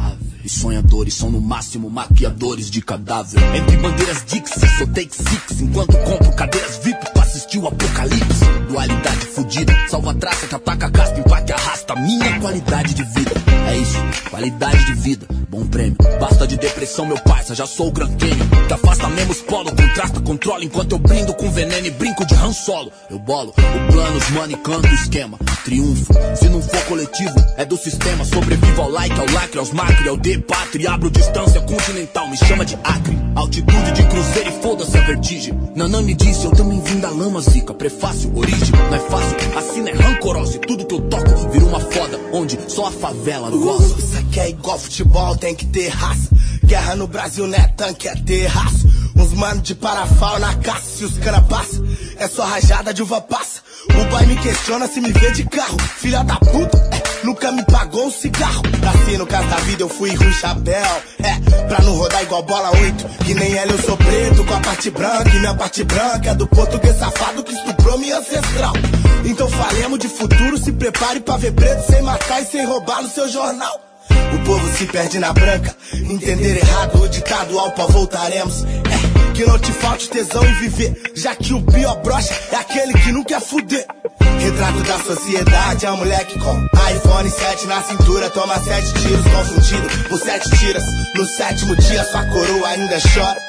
E 0.44 0.48
sonhadores 0.50 1.14
são 1.14 1.30
no 1.30 1.40
máximo 1.40 1.88
maquiadores 1.88 2.70
de 2.70 2.82
cadáver. 2.82 3.42
Entre 3.56 3.78
bandeiras 3.78 4.22
Dixie, 4.26 4.68
sou 4.76 4.86
take 4.88 5.16
six. 5.16 5.62
Enquanto 5.62 5.96
compro 5.96 6.30
cadeiras 6.36 6.76
VIP 6.82 7.10
pra 7.14 7.22
assistir 7.22 7.58
o 7.58 7.66
apocalipse. 7.66 8.44
Dualidade 8.68 9.26
fudida, 9.26 9.74
salva 9.88 10.10
a 10.10 10.14
traça 10.14 10.46
que 10.46 10.54
ataca 10.54 10.90
caspa, 10.90 11.18
empate 11.18 11.52
arrasta. 11.54 11.96
Minha 11.96 12.38
qualidade 12.38 12.92
de 12.92 13.02
vida. 13.02 13.32
É 13.66 13.78
isso, 13.78 13.96
qualidade 14.28 14.84
de 14.84 14.92
vida. 14.92 15.26
Bom 15.48 15.64
prêmio. 15.66 15.96
Basta 16.20 16.46
de 16.46 16.58
depressão, 16.58 17.06
meu 17.06 17.18
parça, 17.20 17.54
já 17.54 17.66
sou 17.66 17.88
o 17.88 17.92
Gran 17.92 18.08
Canyon. 18.16 18.66
Que 18.66 18.74
afasta 18.74 19.08
mesmo 19.08 19.32
os 19.32 19.40
polos, 19.40 19.72
contrasta, 19.72 20.20
controla. 20.20 20.64
Enquanto 20.64 20.92
eu 20.92 20.98
brindo 20.98 21.32
com 21.32 21.50
veneno 21.50 21.86
e 21.86 21.90
brinco 21.90 22.26
de 22.26 22.34
Han 22.34 22.52
Solo. 22.52 22.92
Eu 23.08 23.18
bolo 23.18 23.50
o 23.50 23.92
plano, 23.92 24.16
os 24.16 24.30
money, 24.30 24.56
canto 24.56 24.88
o 24.88 24.94
esquema. 24.94 25.38
Triunfo, 25.64 25.93
se 25.94 26.48
não 26.48 26.60
for 26.60 26.84
coletivo, 26.84 27.34
é 27.56 27.64
do 27.64 27.76
sistema. 27.76 28.24
Sobrevivo 28.24 28.82
ao 28.82 28.90
like, 28.90 29.18
ao 29.18 29.30
lacre, 29.32 29.58
aos 29.58 29.72
macre, 29.72 30.08
ao 30.08 30.16
de 30.16 30.38
pátria. 30.38 30.92
Abro 30.92 31.10
distância 31.10 31.60
continental, 31.60 32.28
me 32.28 32.36
chama 32.36 32.64
de 32.64 32.74
acre. 32.82 33.16
Altitude 33.34 33.92
de 33.92 34.02
cruzeiro 34.04 34.50
e 34.50 34.62
foda-se 34.62 34.96
a 34.96 35.00
vertigem. 35.02 35.58
Nanã 35.74 36.02
me 36.02 36.14
disse, 36.14 36.44
eu 36.44 36.52
também 36.52 36.80
vim 36.80 37.00
da 37.00 37.10
lama, 37.10 37.40
zica. 37.40 37.74
Prefácio, 37.74 38.36
origem, 38.36 38.70
não 38.70 38.94
é 38.94 39.00
fácil. 39.00 39.36
Assim 39.58 39.88
é 39.88 39.92
rancorosa 39.92 40.56
e 40.56 40.60
tudo 40.60 40.86
que 40.86 40.94
eu 40.94 41.00
toco 41.02 41.50
vira 41.50 41.64
uma 41.64 41.80
foda. 41.80 42.20
Onde 42.32 42.58
só 42.68 42.86
a 42.86 42.90
favela. 42.90 43.50
Uh, 43.50 43.98
isso 43.98 44.18
aqui 44.18 44.40
é 44.40 44.50
igual 44.50 44.78
futebol, 44.78 45.36
tem 45.36 45.54
que 45.54 45.66
ter 45.66 45.88
raça. 45.88 46.28
Guerra 46.64 46.96
no 46.96 47.06
Brasil 47.06 47.46
não 47.46 47.58
é 47.58 47.68
tanque, 47.68 48.08
é 48.08 48.14
terraço. 48.14 48.88
Uns 49.16 49.32
mano 49.34 49.60
de 49.60 49.74
parafal 49.74 50.38
na 50.38 50.54
caça, 50.56 50.98
se 50.98 51.04
os 51.04 51.18
cana 51.18 51.40
passa, 51.42 51.82
é 52.16 52.26
só 52.26 52.44
rajada 52.44 52.92
de 52.92 53.02
uva 53.02 53.20
passa. 53.20 53.60
O 54.00 54.06
pai 54.10 54.26
me 54.26 54.36
questiona 54.36 54.86
se 54.86 55.00
me 55.00 55.12
vê 55.12 55.30
de 55.30 55.44
carro. 55.44 55.76
Filha 55.98 56.22
da 56.24 56.36
puta, 56.36 56.76
é, 56.92 57.24
nunca 57.26 57.52
me 57.52 57.64
pagou 57.64 58.06
um 58.06 58.10
cigarro. 58.10 58.62
Nasci 58.82 59.16
no 59.16 59.26
caso 59.26 59.48
da 59.48 59.56
vida, 59.56 59.82
eu 59.82 59.88
fui 59.88 60.14
ruim 60.14 60.32
chapéu. 60.32 61.02
É, 61.22 61.64
pra 61.68 61.82
não 61.82 61.96
rodar 61.96 62.22
igual 62.22 62.42
bola 62.42 62.70
8. 62.76 63.24
Que 63.24 63.34
nem 63.34 63.54
ela, 63.54 63.72
eu 63.72 63.82
sou 63.82 63.96
preto 63.96 64.44
com 64.44 64.54
a 64.54 64.60
parte 64.60 64.90
branca. 64.90 65.30
E 65.30 65.38
minha 65.38 65.54
parte 65.54 65.84
branca 65.84 66.30
é 66.30 66.34
do 66.34 66.46
português 66.46 66.96
safado 66.98 67.42
que 67.42 67.54
estuprou 67.54 67.98
minha 67.98 68.18
ancestral. 68.18 68.72
Então 69.24 69.48
falemos 69.48 69.98
de 69.98 70.08
futuro, 70.08 70.58
se 70.58 70.72
prepare 70.72 71.20
pra 71.20 71.36
ver 71.36 71.52
preto 71.52 71.86
sem 71.90 72.02
matar 72.02 72.42
e 72.42 72.46
sem 72.46 72.66
roubar 72.66 73.02
no 73.02 73.08
seu 73.08 73.28
jornal. 73.28 73.80
O 74.34 74.38
povo 74.44 74.76
se 74.76 74.86
perde 74.86 75.18
na 75.18 75.32
branca. 75.32 75.74
Entender 75.94 76.56
errado 76.56 77.02
o 77.02 77.08
ditado 77.08 77.58
ao 77.58 77.70
pó 77.72 77.86
voltaremos. 77.86 78.64
É, 78.64 79.03
que 79.34 79.44
não 79.44 79.58
te 79.58 79.72
falte 79.72 80.08
tesão 80.08 80.44
em 80.44 80.54
viver. 80.54 81.12
Já 81.16 81.34
que 81.34 81.52
o 81.52 81.62
pior 81.62 81.96
brocha 82.02 82.32
é 82.52 82.56
aquele 82.56 82.92
que 82.94 83.10
não 83.10 83.24
quer 83.24 83.40
fuder. 83.40 83.84
Retrato 84.38 84.82
da 84.84 84.98
sociedade, 85.00 85.86
um 85.86 85.96
moleque 85.96 86.38
com 86.38 86.56
iPhone 86.90 87.30
7 87.30 87.66
na 87.66 87.82
cintura. 87.82 88.30
Toma 88.30 88.58
sete 88.60 88.92
tiros, 88.94 89.24
confundido 89.24 90.08
por 90.08 90.18
sete 90.20 90.50
tiras. 90.58 90.84
No 91.16 91.26
sétimo 91.26 91.74
dia, 91.76 92.04
sua 92.04 92.24
coroa 92.26 92.68
ainda 92.68 92.96
chora. 93.12 93.40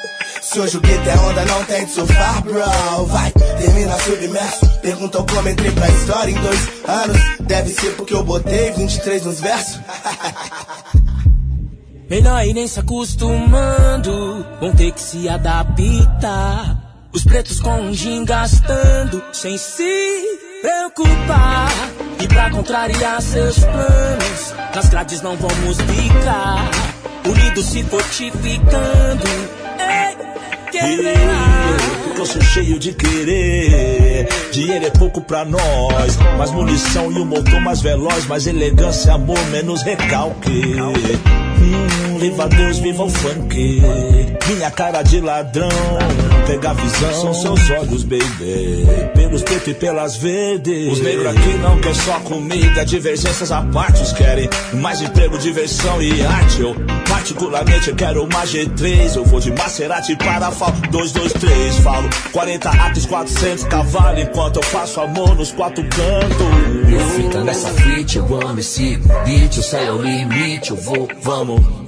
Se 0.42 0.60
hoje 0.60 0.76
o 0.76 0.80
gueto 0.80 1.08
é 1.08 1.16
onda, 1.18 1.44
não 1.44 1.64
tem 1.64 1.84
de 1.84 1.92
surfar, 1.92 2.42
bro. 2.42 3.06
Vai, 3.06 3.30
termina 3.32 3.98
submerso. 4.00 4.66
Perguntam 4.80 5.26
como 5.26 5.48
entrei 5.48 5.70
pra 5.70 5.88
história 5.88 6.30
em 6.30 6.40
dois 6.40 6.60
anos. 6.86 7.16
Deve 7.40 7.70
ser 7.70 7.94
porque 7.96 8.14
eu 8.14 8.24
botei 8.24 8.72
23 8.72 9.24
nos 9.24 9.40
versos. 9.40 9.78
Melhor 12.08 12.46
ir 12.46 12.54
nem 12.54 12.68
se 12.68 12.78
acostumando, 12.78 14.46
vão 14.60 14.72
ter 14.72 14.92
que 14.92 15.00
se 15.00 15.28
adaptar. 15.28 17.08
Os 17.12 17.24
pretos 17.24 17.58
com 17.58 17.80
um 17.80 17.92
gin 17.92 18.24
gastando 18.24 19.20
sem 19.32 19.58
se 19.58 20.38
preocupar. 20.62 21.68
E 22.20 22.28
pra 22.28 22.48
contrariar 22.50 23.20
seus 23.20 23.58
planos, 23.58 24.54
nas 24.72 24.88
grades 24.88 25.20
não 25.20 25.36
vamos 25.36 25.78
ficar. 25.78 26.70
Unidos 27.28 27.66
se 27.66 27.82
fortificando. 27.82 29.26
Ei, 29.76 30.70
querer. 30.70 31.16
Porque 32.04 32.20
eu 32.20 32.26
sou 32.26 32.42
cheio 32.42 32.78
de 32.78 32.92
querer. 32.92 34.28
Dinheiro 34.52 34.86
é 34.86 34.90
pouco 34.90 35.20
pra 35.22 35.44
nós. 35.44 36.16
Mais 36.38 36.52
munição 36.52 37.10
e 37.10 37.18
um 37.18 37.24
motor 37.24 37.60
mais 37.60 37.80
veloz. 37.80 38.26
Mais 38.26 38.46
elegância, 38.46 39.12
amor, 39.12 39.44
menos 39.46 39.82
recalque. 39.82 40.76
here. 41.66 42.05
Viva 42.18 42.48
Deus, 42.48 42.78
viva 42.78 43.04
o 43.04 43.10
funk. 43.10 43.82
Minha 44.48 44.70
cara 44.70 45.02
de 45.02 45.20
ladrão. 45.20 45.68
Pega 46.46 46.70
a 46.70 46.72
visão, 46.74 47.12
são 47.12 47.34
seus 47.34 47.70
olhos, 47.70 48.04
baby. 48.04 48.86
Pelos 49.14 49.42
pretos 49.42 49.68
e 49.68 49.74
pelas 49.74 50.16
verdes. 50.16 50.92
Os 50.92 51.00
negros 51.00 51.26
aqui 51.26 51.54
não 51.54 51.78
querem 51.80 51.94
só 51.94 52.20
comida. 52.20 52.84
Divergências 52.84 53.50
à 53.50 53.62
parte, 53.62 54.02
os 54.02 54.12
querem 54.12 54.48
mais 54.74 55.00
emprego, 55.00 55.36
diversão 55.38 56.00
e 56.00 56.24
arte. 56.24 56.60
Eu, 56.60 56.76
particularmente, 57.08 57.92
quero 57.94 58.24
uma 58.24 58.44
G3. 58.44 59.16
Eu 59.16 59.24
vou 59.24 59.40
de 59.40 59.50
Maserati 59.50 60.14
para 60.16 60.50
FAL 60.52 60.72
223. 60.90 61.78
Falo 61.78 62.08
40 62.32 62.70
atos, 62.70 63.06
400 63.06 63.64
cavalos. 63.64 64.22
Enquanto 64.22 64.56
eu 64.56 64.62
faço 64.62 65.00
amor 65.00 65.34
nos 65.34 65.50
quatro 65.50 65.82
cantos. 65.82 66.92
Eu 66.92 67.08
fica 67.10 67.42
nessa 67.42 67.68
fit, 67.70 68.16
eu 68.16 68.40
amo 68.40 68.60
esse 68.60 68.96
beat. 69.24 69.56
O 69.58 69.62
céu 69.62 69.80
é 69.80 69.92
o 69.92 70.02
limite, 70.02 70.70
eu 70.70 70.76
vou, 70.76 71.08
vamos. 71.20 71.85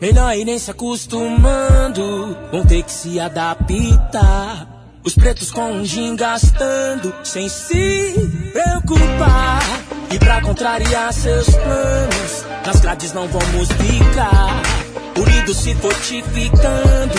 Melhor 0.00 0.36
ir 0.36 0.44
nem 0.44 0.58
se 0.58 0.70
acostumando, 0.70 2.36
vão 2.50 2.64
ter 2.66 2.82
que 2.82 2.90
se 2.90 3.20
adaptar. 3.20 4.68
Os 5.04 5.14
pretos 5.14 5.52
com 5.52 5.70
um 5.70 5.84
gin 5.84 6.16
gastando, 6.16 7.14
sem 7.22 7.48
se 7.48 8.14
preocupar. 8.52 9.62
E 10.10 10.18
pra 10.18 10.40
contrariar 10.40 11.12
seus 11.12 11.46
planos, 11.46 12.44
nas 12.66 12.80
grades 12.80 13.12
não 13.12 13.28
vamos 13.28 13.68
ficar. 13.68 14.62
Unidos 15.16 15.56
se 15.58 15.74
fortificando. 15.74 17.18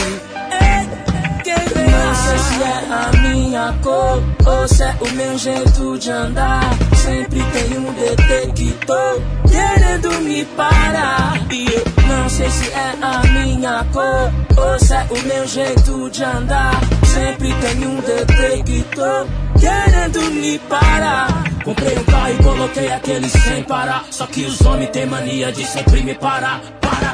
Ei, 0.51 1.44
quem 1.44 1.53
não 1.55 2.15
sei 2.15 2.38
se 2.38 2.63
é 2.63 2.88
a 2.91 3.12
minha 3.22 3.75
cor 3.82 4.24
ou 4.46 4.67
se 4.67 4.84
é 4.84 4.96
o 5.00 5.12
meu 5.13 5.38
jeito 5.38 5.98
de 5.98 6.12
andar. 6.12 6.63
Sempre 6.96 7.39
tem 7.39 7.77
um 7.77 7.94
detector 7.94 9.22
querendo 9.50 10.12
me 10.22 10.44
parar. 10.46 11.39
E 11.51 11.67
eu 11.67 11.94
não 12.07 12.29
sei 12.29 12.50
se 12.50 12.69
é 12.71 12.95
a 13.01 13.21
minha 13.27 13.85
cor 13.91 14.31
ou 14.57 14.79
se 14.79 14.93
é 14.93 15.07
o 15.09 15.27
meu 15.27 15.47
jeito 15.47 16.09
de 16.09 16.24
andar. 16.24 16.79
Sempre 17.05 17.53
tem 17.53 17.88
um 17.88 17.95
detector 18.01 19.27
querendo 19.59 20.21
me 20.31 20.59
parar. 20.59 21.27
Comprei 21.63 21.97
um 21.97 22.03
carro 22.03 22.29
e 22.29 22.43
coloquei 22.43 22.91
aquele 22.91 23.29
sem 23.29 23.63
parar. 23.63 24.05
Só 24.12 24.27
que 24.27 24.45
os 24.45 24.62
homens 24.62 24.89
têm 24.91 25.05
mania 25.05 25.51
de 25.51 25.65
sempre 25.65 26.03
me 26.03 26.13
parar. 26.15 26.62
Para, 26.81 27.12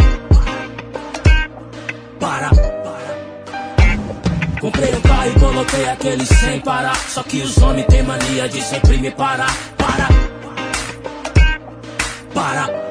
para. 2.19 2.49
Comprei 4.59 4.93
um 4.93 5.01
carro 5.01 5.27
e 5.27 5.39
coloquei 5.39 5.89
aquele 5.89 6.25
sem 6.25 6.59
parar. 6.59 6.95
Só 6.95 7.23
que 7.23 7.41
os 7.41 7.57
homens 7.57 7.87
têm 7.87 8.03
mania 8.03 8.47
de 8.47 8.61
sempre 8.61 8.97
me 8.97 9.09
parar. 9.11 9.55
Para, 9.77 10.07
para. 12.33 12.90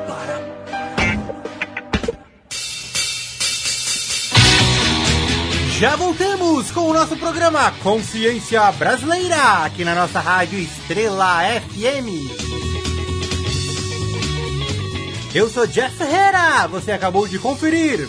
Já 5.81 5.97
voltamos 5.97 6.71
com 6.73 6.81
o 6.81 6.93
nosso 6.93 7.17
programa 7.17 7.73
Consciência 7.83 8.71
Brasileira, 8.73 9.65
aqui 9.65 9.83
na 9.83 9.95
nossa 9.95 10.21
rádio 10.21 10.59
Estrela 10.59 11.39
FM. 11.59 12.29
Eu 15.35 15.49
sou 15.49 15.67
Jeff 15.67 15.97
Ferreira, 15.97 16.69
você 16.69 16.93
acabou 16.93 17.27
de 17.27 17.39
conferir 17.39 18.07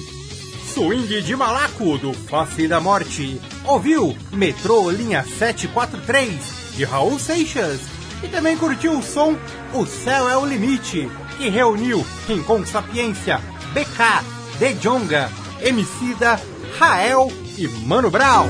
Swing 0.66 1.22
de 1.22 1.34
Malaco, 1.34 1.98
do 1.98 2.12
Face 2.12 2.68
da 2.68 2.82
Morte. 2.82 3.40
Ouviu 3.64 4.18
Metrô 4.34 4.92
Linha 4.92 5.24
743, 5.24 6.76
de 6.76 6.84
Raul 6.84 7.18
Seixas. 7.18 7.80
E 8.22 8.28
também 8.28 8.58
curtiu 8.58 9.00
o 9.00 9.02
som 9.02 9.38
O 9.74 9.86
Céu 9.86 10.28
é 10.28 10.36
o 10.36 10.46
Limite, 10.46 11.10
que 11.38 11.48
reuniu 11.48 12.06
Rincon 12.28 12.66
Sapiência, 12.66 13.40
BK, 13.74 14.26
De 14.60 14.74
Jonga, 14.74 15.32
Emicida, 15.62 16.38
Rael 16.82 17.32
e 17.60 17.68
Mano 17.86 18.10
Brown. 18.10 18.50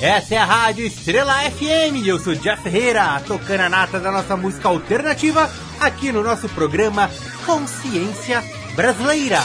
Essa 0.00 0.36
é 0.36 0.38
a 0.38 0.44
Rádio 0.46 0.86
Estrela 0.86 1.34
FM, 1.50 2.06
eu 2.06 2.18
sou 2.18 2.34
Jeff 2.34 2.62
Ferreira, 2.62 3.22
tocando 3.26 3.60
a 3.60 3.68
nata 3.68 4.00
da 4.00 4.10
nossa 4.10 4.38
música 4.38 4.68
alternativa 4.68 5.52
aqui 5.78 6.10
no 6.10 6.22
nosso 6.22 6.48
programa 6.48 7.10
Consciência 7.44 8.42
Brasileira. 8.74 9.42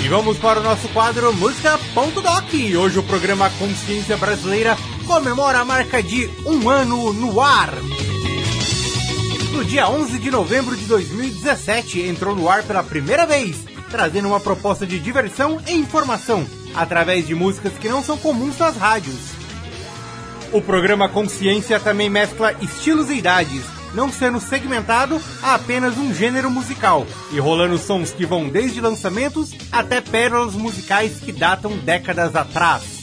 E 0.00 0.08
vamos 0.08 0.38
para 0.38 0.60
o 0.60 0.62
nosso 0.62 0.88
quadro 0.90 1.32
Música.doc. 1.32 2.54
Hoje 2.78 3.00
o 3.00 3.02
programa 3.02 3.50
Consciência 3.58 4.16
Brasileira 4.16 4.76
comemora 5.08 5.58
a 5.58 5.64
marca 5.64 6.00
de 6.00 6.30
um 6.46 6.70
ano 6.70 7.12
no 7.12 7.40
ar. 7.40 7.74
No 9.52 9.64
dia 9.64 9.88
11 9.88 10.18
de 10.20 10.30
novembro 10.30 10.76
de 10.76 10.84
2017, 10.84 12.02
entrou 12.02 12.36
no 12.36 12.48
ar 12.48 12.62
pela 12.62 12.84
primeira 12.84 13.26
vez, 13.26 13.56
trazendo 13.90 14.28
uma 14.28 14.38
proposta 14.38 14.86
de 14.86 15.00
diversão 15.00 15.60
e 15.66 15.72
informação, 15.72 16.46
através 16.72 17.26
de 17.26 17.34
músicas 17.34 17.72
que 17.74 17.88
não 17.88 18.02
são 18.02 18.16
comuns 18.16 18.56
nas 18.58 18.76
rádios. 18.76 19.18
O 20.52 20.62
programa 20.62 21.08
Consciência 21.08 21.80
também 21.80 22.08
mescla 22.08 22.54
estilos 22.60 23.10
e 23.10 23.14
idades, 23.14 23.62
não 23.92 24.10
sendo 24.10 24.38
segmentado 24.38 25.20
a 25.42 25.56
apenas 25.56 25.98
um 25.98 26.14
gênero 26.14 26.48
musical, 26.48 27.04
e 27.32 27.40
rolando 27.40 27.76
sons 27.76 28.12
que 28.12 28.24
vão 28.24 28.48
desde 28.48 28.80
lançamentos 28.80 29.52
até 29.72 30.00
pérolas 30.00 30.54
musicais 30.54 31.18
que 31.18 31.32
datam 31.32 31.76
décadas 31.78 32.36
atrás. 32.36 33.00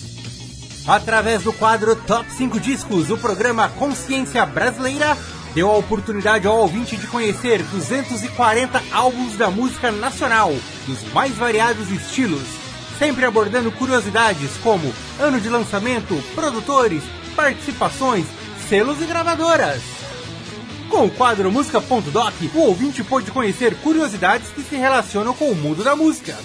Através 0.87 1.43
do 1.43 1.51
quadro 1.51 1.93
Top 1.97 2.31
5 2.31 2.61
Discos, 2.61 3.09
o 3.09 3.17
programa 3.17 3.67
Consciência 3.67 4.45
Brasileira 4.45 5.17
deu 5.53 5.69
a 5.69 5.77
oportunidade 5.77 6.47
ao 6.47 6.57
ouvinte 6.57 6.97
de 6.97 7.07
conhecer 7.07 7.63
240 7.63 8.81
álbuns 8.91 9.37
da 9.37 9.49
música 9.49 9.91
nacional, 9.91 10.53
dos 10.85 11.01
mais 11.13 11.35
variados 11.35 11.89
estilos, 11.89 12.43
sempre 12.97 13.25
abordando 13.25 13.71
curiosidades 13.71 14.51
como 14.63 14.93
ano 15.19 15.39
de 15.39 15.49
lançamento, 15.49 16.15
produtores, 16.35 17.03
participações, 17.35 18.25
selos 18.69 19.01
e 19.01 19.05
gravadoras. 19.05 19.81
Com 20.89 21.05
o 21.05 21.11
quadro 21.11 21.51
Música.doc, 21.51 22.33
o 22.53 22.59
ouvinte 22.59 23.03
pôde 23.03 23.29
conhecer 23.31 23.75
curiosidades 23.81 24.49
que 24.49 24.63
se 24.63 24.75
relacionam 24.75 25.33
com 25.33 25.51
o 25.51 25.55
mundo 25.55 25.83
da 25.83 25.95
música. 25.95 26.37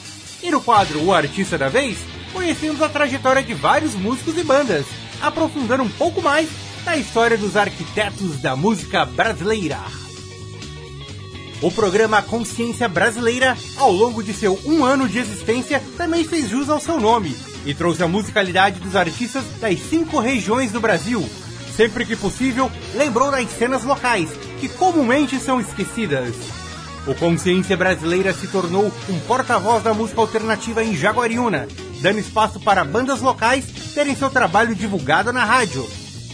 E 0.43 0.51
no 0.51 0.61
quadro 0.61 1.05
O 1.05 1.15
Artista 1.15 1.57
da 1.57 1.69
Vez, 1.69 1.99
conhecemos 2.33 2.83
a 2.83 2.89
trajetória 2.89 3.43
de 3.43 3.55
vários 3.55 3.95
músicos 3.95 4.37
e 4.37 4.43
bandas, 4.43 4.85
aprofundando 5.21 5.85
um 5.85 5.89
pouco 5.89 6.21
mais 6.21 6.49
da 6.85 6.97
história 6.97 7.39
dos 7.39 7.57
arquitetos 7.57 8.41
da 8.41 8.57
música 8.57 9.05
brasileira. 9.05 9.79
O 11.61 11.71
programa 11.71 12.21
Consciência 12.21 12.89
Brasileira, 12.89 13.57
ao 13.77 13.93
longo 13.93 14.23
de 14.23 14.35
seu 14.35 14.59
um 14.65 14.85
ano 14.85 15.09
de 15.09 15.19
existência, 15.19 15.81
também 15.97 16.25
fez 16.25 16.49
jus 16.49 16.69
ao 16.69 16.81
seu 16.81 17.01
nome 17.01 17.37
e 17.65 17.73
trouxe 17.73 18.03
a 18.03 18.09
musicalidade 18.09 18.81
dos 18.81 18.97
artistas 18.97 19.45
das 19.61 19.79
cinco 19.79 20.19
regiões 20.19 20.73
do 20.73 20.81
Brasil. 20.81 21.25
Sempre 21.77 22.05
que 22.05 22.17
possível, 22.17 22.71
lembrou 22.95 23.31
das 23.31 23.49
cenas 23.51 23.85
locais, 23.85 24.29
que 24.61 24.69
comumente 24.69 25.39
são 25.39 25.61
esquecidas. 25.61 26.35
O 27.07 27.15
Consciência 27.15 27.77
Brasileira 27.77 28.33
se 28.33 28.49
tornou 28.49 28.93
um 29.09 29.21
porta-voz 29.21 29.85
da 29.85 29.95
música 29.95 30.21
alternativa 30.21 30.83
em 30.83 30.97
Jaguariúna, 30.97 31.69
dando 32.01 32.19
espaço 32.19 32.59
para 32.59 32.85
bandas 32.85 33.21
locais 33.21 33.65
terem 33.95 34.17
seu 34.17 34.31
trabalho 34.31 34.75
divulgado 34.75 35.33
na 35.33 35.45
rádio, 35.45 35.89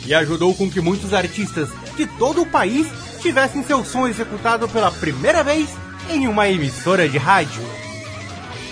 e 0.09 0.15
ajudou 0.15 0.55
com 0.55 0.71
que 0.71 0.81
muitos 0.81 1.13
artistas 1.13 1.69
de 1.95 2.07
todo 2.07 2.41
o 2.41 2.47
país 2.47 2.89
tivessem 3.21 3.63
seu 3.63 3.85
som 3.85 4.09
executado 4.09 4.67
pela 4.67 4.91
primeira 4.91 5.45
vez 5.45 5.69
em 6.09 6.27
uma 6.27 6.49
emissora 6.49 7.07
de 7.07 7.19
rádio. 7.19 7.63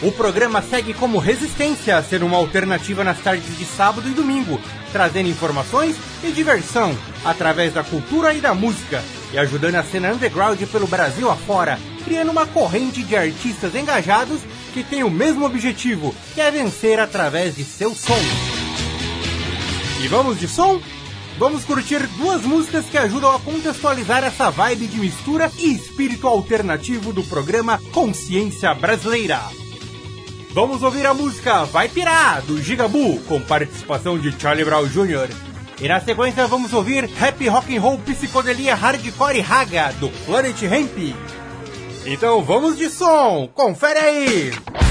O 0.02 0.10
programa 0.10 0.62
segue 0.62 0.94
como 0.94 1.18
resistência 1.18 1.96
a 1.96 2.02
ser 2.02 2.22
uma 2.22 2.38
alternativa 2.38 3.04
nas 3.04 3.18
tardes 3.18 3.56
de 3.58 3.64
sábado 3.66 4.08
e 4.08 4.12
domingo, 4.12 4.58
trazendo 4.92 5.28
informações 5.28 5.96
e 6.24 6.32
diversão 6.32 6.96
através 7.22 7.74
da 7.74 7.84
cultura 7.84 8.32
e 8.32 8.40
da 8.40 8.54
música 8.54 9.02
e 9.32 9.38
ajudando 9.38 9.74
a 9.74 9.82
cena 9.82 10.12
underground 10.12 10.60
pelo 10.72 10.86
Brasil 10.86 11.30
afora, 11.30 11.78
criando 12.04 12.30
uma 12.30 12.46
corrente 12.46 13.02
de 13.02 13.14
artistas 13.14 13.74
engajados 13.74 14.40
que 14.72 14.82
tem 14.82 15.02
o 15.02 15.10
mesmo 15.10 15.44
objetivo, 15.44 16.14
que 16.34 16.40
é 16.40 16.50
vencer 16.50 16.98
através 16.98 17.56
de 17.56 17.64
seu 17.64 17.94
som. 17.94 18.20
E 20.02 20.08
vamos 20.08 20.38
de 20.38 20.46
som? 20.46 20.80
Vamos 21.38 21.64
curtir 21.64 22.06
duas 22.16 22.42
músicas 22.42 22.86
que 22.86 22.98
ajudam 22.98 23.34
a 23.34 23.40
contextualizar 23.40 24.24
essa 24.24 24.50
vibe 24.50 24.86
de 24.86 24.98
mistura 24.98 25.50
e 25.58 25.74
espírito 25.74 26.26
alternativo 26.26 27.12
do 27.12 27.22
programa 27.24 27.80
Consciência 27.92 28.74
Brasileira. 28.74 29.40
Vamos 30.52 30.82
ouvir 30.82 31.06
a 31.06 31.12
música 31.12 31.64
Vai 31.64 31.88
Pirar, 31.88 32.42
do 32.42 32.60
Gigabu, 32.62 33.20
com 33.28 33.40
participação 33.40 34.18
de 34.18 34.32
Charlie 34.40 34.64
Brown 34.64 34.86
Jr. 34.86 35.28
E 35.80 35.86
na 35.86 36.00
sequência 36.00 36.46
vamos 36.46 36.72
ouvir 36.72 37.10
Happy 37.20 37.48
Rock 37.48 37.76
and 37.76 37.80
Roll 37.80 37.98
Psicodelia 37.98 38.74
Hardcore 38.74 39.40
Raga, 39.40 39.92
do 40.00 40.08
Planet 40.24 40.62
Hemp. 40.62 41.14
Então 42.06 42.42
vamos 42.42 42.78
de 42.78 42.88
som, 42.88 43.48
confere 43.54 43.98
aí! 43.98 44.85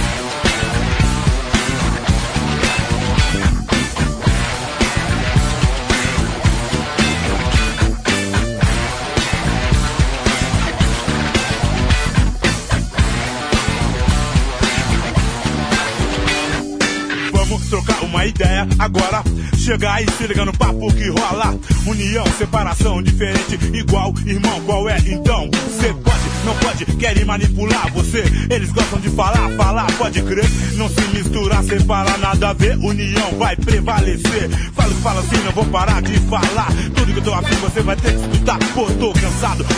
Ideia 18.28 18.68
agora. 18.80 19.24
Chegar 19.58 20.02
e 20.02 20.12
se 20.12 20.28
liga 20.28 20.46
no 20.46 20.56
papo 20.58 20.94
que 20.94 21.08
rola. 21.10 21.58
União, 21.86 22.26
separação, 22.38 23.02
diferente, 23.02 23.58
igual, 23.74 24.14
irmão, 24.26 24.62
qual 24.62 24.90
é 24.90 24.98
então? 25.00 25.50
Você 25.52 25.94
pode, 25.94 26.46
não 26.46 26.56
pode, 26.58 26.86
querem 26.98 27.26
manipular 27.26 27.92
você. 27.94 28.24
Eles 28.50 28.72
gostam 28.72 29.00
de 29.00 29.10
falar, 29.10 29.50
falar, 29.56 29.86
pode 29.98 30.22
crer. 30.22 30.50
Não 30.74 30.90
se 30.90 31.02
misturar, 31.14 31.64
separar, 31.64 32.18
nada 32.18 32.50
a 32.50 32.54
ver. 32.54 32.78
União 32.78 33.38
vai 33.38 33.56
prevalecer. 33.56 34.50
Falo, 34.74 34.96
fala 34.96 35.20
assim, 35.22 35.44
não 35.44 35.52
vou 35.52 35.66
parar 35.66 36.02
de 36.02 36.20
falar. 36.22 36.68
Tudo 36.96 37.14
que 37.14 37.20
eu 37.20 37.24
tô 37.24 37.34
afim, 37.34 37.56
você 37.56 37.82
vai 37.82 37.96
ter 37.96 38.14
que 38.14 38.22
escutar. 38.22 38.60
Pô, 38.74 38.86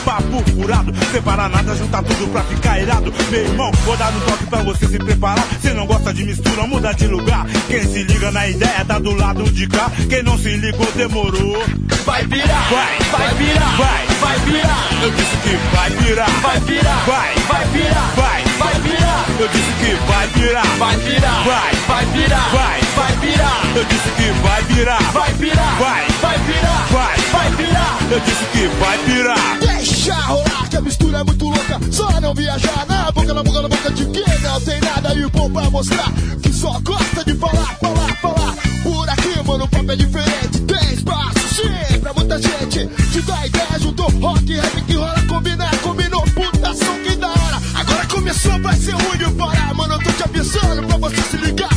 papo 0.06 0.44
furado. 0.52 0.94
Separar 1.12 1.50
nada, 1.50 1.76
juntar 1.76 2.04
tudo 2.04 2.32
pra 2.32 2.42
ficar 2.44 2.80
irado. 2.80 3.14
Meu 3.30 3.42
irmão, 3.42 3.72
vou 3.86 3.98
dar 3.98 4.12
um 4.12 4.20
toque 4.22 4.46
pra 4.46 4.64
você 4.64 4.88
se 4.88 4.98
preparar. 4.98 5.46
Se 5.62 5.72
não 5.72 5.86
gosta 5.86 6.14
de 6.14 6.24
mistura, 6.24 6.68
muda 6.68 6.94
de 6.94 7.08
lugar. 7.08 7.46
Quem 7.68 7.82
se 7.82 8.04
liga 8.04 8.32
na 8.32 8.48
ideia 8.48 8.86
tá 8.86 9.00
do 9.00 9.14
lado 9.14 9.44
de 9.52 9.68
cá. 9.68 9.92
Quem 10.10 10.24
não 10.24 10.38
se 10.38 10.50
ligou 10.58 10.90
demorou. 10.94 11.64
Vai 12.06 12.26
virar, 12.26 12.70
vai, 12.70 13.00
vai 13.12 13.36
virar, 13.36 13.78
vai, 13.78 14.08
vai 14.20 14.40
virar. 14.40 14.90
Eu 15.04 15.12
disse 15.12 15.38
que 15.38 15.76
vai 15.76 15.90
virar, 15.90 16.30
vai 16.42 16.60
virar, 16.62 17.06
vai, 17.06 17.36
vai 17.48 17.66
virar, 17.66 18.14
vai, 18.16 18.44
vai 18.58 18.82
virar. 18.82 19.26
Eu 19.40 19.48
disse 19.50 19.72
que 19.80 20.12
vai 20.12 20.28
virar, 20.28 20.66
vai 20.78 20.98
virar, 20.98 21.44
vai, 21.44 21.76
vai 21.88 22.06
virar, 22.06 22.50
vai, 22.50 22.87
vai 23.08 23.16
virar. 23.18 23.62
Eu 23.76 23.86
disse 23.86 24.10
que 24.12 24.32
vai 24.42 24.64
virar, 24.64 25.12
vai 25.12 25.34
virar, 25.34 25.80
vai, 25.80 26.08
vai 26.22 26.38
virar, 26.40 26.88
vai, 26.92 27.18
vai 27.32 27.50
virar. 27.52 27.98
Eu 28.12 28.20
disse 28.20 28.46
que 28.52 28.68
vai 28.80 28.98
virar. 29.06 29.58
Deixa 29.60 30.14
rolar 30.14 30.70
que 30.70 30.78
a 30.78 30.82
mistura 30.82 31.20
é 31.20 31.24
muito 31.24 31.46
louca. 31.46 31.80
Só 31.92 32.20
não 32.20 32.34
viajar 32.34 32.86
na 32.88 33.12
boca, 33.12 33.34
na 33.34 33.44
boca, 33.44 33.62
na 33.62 33.70
boca 33.70 33.92
de 33.92 34.06
quem 34.08 34.40
não 34.42 34.60
tem 34.62 34.80
nada 34.82 35.14
e 35.14 35.26
bom 35.30 35.50
pra 35.50 35.70
mostrar. 35.70 36.12
Que 36.42 36.52
só 36.52 36.80
gosta 36.82 37.24
de 37.24 37.36
falar, 37.36 37.78
falar, 37.80 38.16
falar. 38.22 38.56
Por 38.84 39.10
aqui, 39.10 39.44
mano, 39.46 39.64
o 39.64 39.68
papo 39.68 39.92
é 39.92 39.96
diferente. 39.96 40.60
Tem 40.62 40.94
espaço, 40.94 41.56
sim, 41.56 42.00
pra 42.00 42.14
muita 42.14 42.42
gente. 42.42 42.88
Te 42.88 43.22
dá 43.22 43.48
ideia, 43.48 43.80
juntou 43.80 44.10
rock, 44.20 44.54
rap 44.54 44.82
que 44.82 44.94
rola, 44.94 45.22
combinar, 45.28 45.76
combinou, 45.78 46.22
puta 46.22 46.74
som 46.74 46.98
que 47.04 47.16
da 47.16 47.30
hora. 47.30 47.62
Agora 47.76 48.06
começou, 48.08 48.62
vai 48.62 48.76
ser 48.76 48.92
ruim 48.92 49.18
de 49.18 49.32
parar, 49.32 49.74
mano. 49.74 49.94
Eu 49.94 50.00
tô 50.00 50.12
te 50.12 50.24
avisando 50.24 50.88
pra 50.88 50.98
você 50.98 51.22
se 51.22 51.38
ligar. 51.38 51.70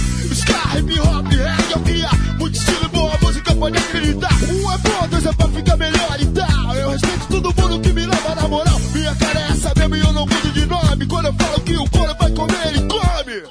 Pode 3.70 3.78
acreditar. 3.78 4.30
Um 4.48 4.72
é 4.72 4.78
bom, 4.78 5.08
dois 5.08 5.26
é 5.26 5.32
pra 5.32 5.48
ficar 5.48 5.76
melhor 5.76 6.16
e 6.18 6.26
tal. 6.26 6.74
Eu 6.74 6.90
respeito 6.90 7.26
todo 7.28 7.54
mundo 7.54 7.80
que 7.80 7.92
me 7.92 8.06
leva 8.06 8.34
na 8.34 8.48
moral. 8.48 8.80
Minha 8.92 9.14
cara 9.14 9.40
é 9.40 9.52
essa 9.52 9.72
mesmo 9.76 9.96
e 9.96 10.00
eu 10.00 10.12
não 10.12 10.26
mudo 10.26 10.52
de 10.52 10.66
nome. 10.66 11.06
Quando 11.06 11.26
eu 11.26 11.34
falo 11.34 11.60
que 11.60 11.76
o 11.76 11.88
couro 11.90 12.14
vai 12.18 12.30
comer, 12.32 12.66
ele 12.66 12.80
come. 12.88 13.42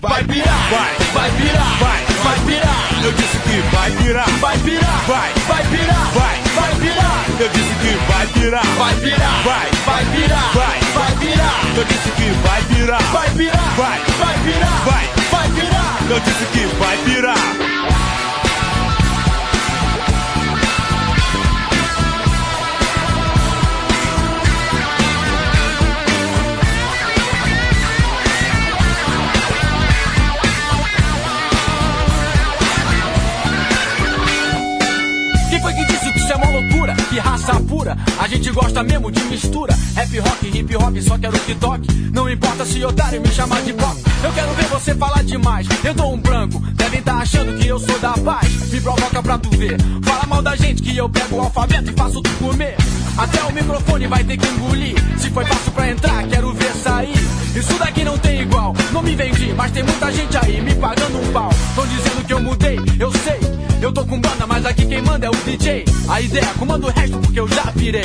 Vai 0.00 0.22
virar, 0.24 0.70
vai, 0.70 0.94
vai 1.12 1.30
virar, 1.30 1.78
vai, 1.78 2.04
vai 2.22 2.38
virar. 2.40 3.04
Eu 3.04 3.12
disse 3.12 3.38
que 3.38 3.74
vai 3.74 3.90
virar, 3.90 4.30
vai 4.40 4.58
virar, 4.58 5.04
vai, 5.06 5.32
vai 5.48 5.64
virar, 5.64 6.10
vai, 6.12 6.40
vai 6.54 6.74
virar. 6.74 7.24
Eu 7.40 7.48
disse 7.48 7.74
que 7.80 8.12
vai 8.12 8.26
virar, 8.26 8.64
vai 8.78 8.94
virar, 8.96 9.42
vai, 9.42 9.70
vai 9.86 10.04
virar, 10.04 10.52
vai, 10.54 10.80
vai 10.94 11.16
virar. 11.16 11.60
Eu 11.76 11.84
disse 11.84 12.10
que 12.10 12.30
vai 12.46 12.62
virar, 12.62 13.02
vai 13.12 13.30
virar, 13.30 13.74
vai, 13.76 14.00
vai 14.18 14.38
virar, 14.38 14.84
vai, 14.84 15.08
vai 15.30 15.48
virar. 15.50 15.98
Eu 16.10 16.20
disse 16.20 16.46
que 16.52 16.66
vai 16.76 16.96
virar. 16.98 17.73
Isso 36.24 36.32
é 36.32 36.36
uma 36.36 36.50
loucura? 36.50 36.94
Que 37.10 37.18
raça 37.18 37.60
pura, 37.60 37.96
a 38.18 38.26
gente 38.26 38.50
gosta 38.50 38.82
mesmo 38.82 39.10
de 39.10 39.22
mistura. 39.24 39.76
Rap 39.94 40.18
rock, 40.20 40.58
hip 40.58 40.76
hop, 40.76 40.96
só 41.02 41.18
quero 41.18 41.38
que 41.40 41.54
toque. 41.54 41.92
Não 42.12 42.30
importa 42.30 42.64
se 42.64 42.82
otário 42.82 43.20
me 43.20 43.28
chamar 43.28 43.60
de 43.60 43.74
pop. 43.74 43.94
Eu 44.22 44.32
quero 44.32 44.54
ver 44.54 44.64
você 44.64 44.94
falar 44.94 45.22
demais. 45.22 45.66
Eu 45.84 45.92
dou 45.92 46.14
um 46.14 46.18
branco, 46.18 46.58
devem 46.74 47.02
tá 47.02 47.16
achando 47.16 47.58
que 47.58 47.68
eu 47.68 47.78
sou 47.78 47.98
da 47.98 48.12
paz. 48.12 48.48
Me 48.72 48.80
provoca 48.80 49.22
pra 49.22 49.36
tu 49.36 49.50
ver. 49.50 49.76
Fala 50.02 50.26
mal 50.26 50.40
da 50.40 50.56
gente 50.56 50.82
que 50.82 50.96
eu 50.96 51.08
pego 51.10 51.36
o 51.36 51.40
alfabeto 51.40 51.90
e 51.90 51.92
faço 51.92 52.22
tu 52.22 52.30
comer. 52.42 52.74
Até 53.18 53.42
o 53.44 53.52
microfone 53.52 54.06
vai 54.06 54.24
ter 54.24 54.38
que 54.38 54.48
engolir. 54.48 54.96
Se 55.18 55.30
foi 55.30 55.44
fácil 55.44 55.72
pra 55.72 55.90
entrar, 55.90 56.26
quero 56.26 56.54
ver 56.54 56.72
sair. 56.82 57.14
Isso 57.54 57.74
daqui 57.78 58.02
não 58.02 58.16
tem 58.16 58.40
igual. 58.40 58.74
Não 58.92 59.02
me 59.02 59.14
vendi, 59.14 59.52
mas 59.54 59.70
tem 59.72 59.82
muita 59.82 60.10
gente 60.10 60.36
aí 60.38 60.58
me 60.62 60.74
pagando 60.74 61.20
um 61.20 61.32
pau. 61.32 61.50
Tão 61.74 61.86
dizendo 61.86 62.26
que 62.26 62.32
eu 62.32 62.40
mudei, 62.40 62.78
eu 62.98 63.12
sei. 63.12 63.53
Eu 63.84 63.92
tô 63.92 64.02
com 64.06 64.18
banda, 64.18 64.46
mas 64.46 64.64
aqui 64.64 64.86
quem 64.86 65.02
manda 65.02 65.26
é 65.26 65.28
o 65.28 65.34
DJ. 65.44 65.84
A 66.08 66.18
ideia 66.18 66.46
comanda 66.58 66.86
o 66.86 66.90
resto 66.90 67.18
porque 67.18 67.38
eu 67.38 67.46
já 67.46 67.64
virei. 67.76 68.00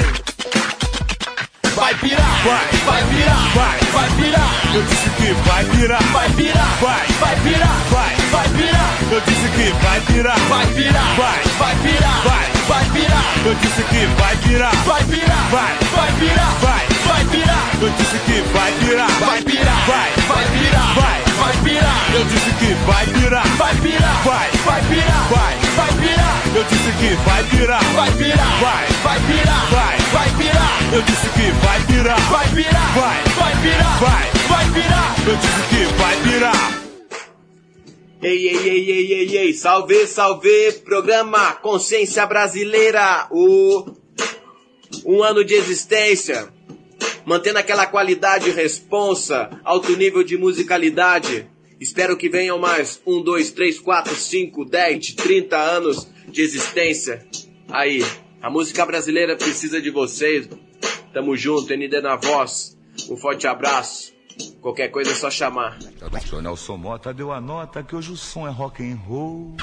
Vai 1.74 1.94
virar, 1.94 2.44
vai, 2.44 2.66
vai 2.86 3.04
virar, 3.06 3.54
vai, 3.56 3.80
vai 3.94 4.10
virar. 4.10 4.76
Eu 4.76 4.84
disse 4.84 5.10
que 5.12 5.32
vai 5.48 5.64
virar, 5.64 6.04
vai 6.12 6.30
virar, 6.32 6.78
vai, 6.82 7.08
vai 7.08 7.36
virar, 7.38 7.78
vai, 7.92 8.16
vai 8.30 8.48
virar. 8.50 8.98
Eu 9.10 9.22
disse 9.22 9.48
que 9.56 9.72
vai 9.82 10.00
virar, 10.02 10.40
vai 10.50 10.66
virar, 10.66 11.16
vai, 11.16 11.44
vai 11.58 11.76
virar, 11.76 12.24
vai, 12.26 12.52
vai 12.68 12.84
virar. 12.90 13.24
Eu 13.46 13.56
disse 13.56 13.84
que 13.84 14.06
vai 14.22 14.36
virar, 14.36 14.76
vai 14.84 15.04
virar, 15.06 15.50
vai, 15.50 15.78
vai 15.96 16.12
virar, 16.20 16.56
vai, 16.60 16.99
vai 17.20 17.26
virar. 17.26 17.70
Eu 17.82 17.90
disse 17.90 18.20
que 18.20 18.42
vai 18.54 18.72
virar, 18.74 19.08
vai 19.20 19.42
virar, 19.42 19.86
vai, 19.86 20.12
vai 20.28 20.46
virar, 20.46 20.94
vai, 20.96 21.22
vai 21.38 21.54
virar. 21.64 22.14
Eu 22.14 22.24
disse 22.26 22.52
que 22.60 22.74
vai 22.86 23.06
virar, 23.06 23.44
vai 23.58 23.76
virar, 23.76 24.24
vai, 24.24 24.52
vai 24.66 24.82
virar, 24.82 25.28
vai, 25.30 25.58
vai 25.76 25.92
virar. 26.00 26.42
Eu 26.56 26.64
disse 26.64 26.92
que 27.00 27.16
vai 27.26 27.44
virar, 27.44 27.84
vai 27.94 28.12
virar, 28.12 28.60
vai, 28.60 28.88
vai 29.04 29.20
virar, 29.20 29.66
vai, 29.70 29.98
vai 30.12 30.30
virar. 30.30 30.94
Eu 30.94 31.02
disse 31.02 31.30
que 31.30 31.52
vai 31.66 31.80
virar, 31.82 32.20
vai 32.30 32.48
virar, 32.48 32.94
vai, 32.96 33.24
vai 33.38 33.56
virar, 33.56 33.98
vai, 34.00 34.32
vai 34.48 34.66
virar. 34.70 35.16
Eu 35.28 35.36
disse 35.36 35.62
que 35.70 36.02
vai 36.02 36.16
virar. 36.22 36.80
Ei, 38.22 38.48
ei, 38.50 38.58
ei, 38.68 38.92
ei, 38.92 39.14
ei, 39.14 39.38
ei, 39.38 39.54
salve, 39.54 40.06
salve, 40.06 40.74
programa 40.84 41.54
Consciência 41.54 42.26
Brasileira, 42.26 43.28
o 43.32 43.86
um 45.06 45.24
ano 45.24 45.46
de 45.46 45.54
existência, 45.54 46.50
mantendo 47.30 47.60
aquela 47.60 47.86
qualidade 47.86 48.50
responsa, 48.50 49.52
alto 49.64 49.96
nível 49.96 50.24
de 50.24 50.36
musicalidade. 50.36 51.48
Espero 51.80 52.18
que 52.18 52.28
venham 52.28 52.58
mais 52.58 53.00
um, 53.06 53.22
dois, 53.22 53.52
três, 53.52 53.80
quatro, 53.80 54.16
cinco, 54.16 54.66
dez, 54.66 55.14
trinta 55.14 55.56
anos 55.56 56.10
de 56.28 56.42
existência. 56.42 57.24
Aí, 57.70 58.04
a 58.42 58.50
música 58.50 58.84
brasileira 58.84 59.36
precisa 59.36 59.80
de 59.80 59.92
vocês. 59.92 60.50
Tamo 61.14 61.38
junto, 61.38 61.72
ND 61.72 62.02
na 62.02 62.16
voz. 62.16 62.76
Um 63.08 63.16
forte 63.16 63.46
abraço. 63.46 64.12
Qualquer 64.60 64.88
coisa 64.88 65.12
é 65.12 65.16
só 65.16 65.30
chamar. 65.30 65.78
O 66.34 66.42
Nelson 66.42 66.78
Mota 66.78 67.14
deu 67.14 67.32
a 67.32 67.40
nota 67.40 67.84
que 67.84 67.96
hoje 67.96 68.12
o 68.12 68.18
som 68.18 68.48
é 68.48 68.50
rock 68.50 68.82
and 68.82 68.96
roll. 69.08 69.56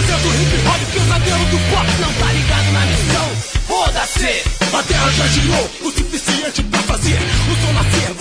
Represento 0.00 0.28
o 0.28 0.32
hip 0.32 0.66
hop, 0.66 0.80
pesadelo 0.94 1.44
do 1.44 1.58
pop. 1.68 1.86
Não 2.00 2.12
tá 2.14 2.32
ligado 2.32 2.72
na 2.72 2.86
missão, 2.86 3.28
foda-se. 3.68 4.42
A 4.72 4.82
terra 4.82 5.10
já 5.10 5.26
girou 5.26 5.70
o 5.82 5.90
suficiente 5.92 6.62
pra 6.62 6.80
fazer 6.80 7.18
o 7.49 7.49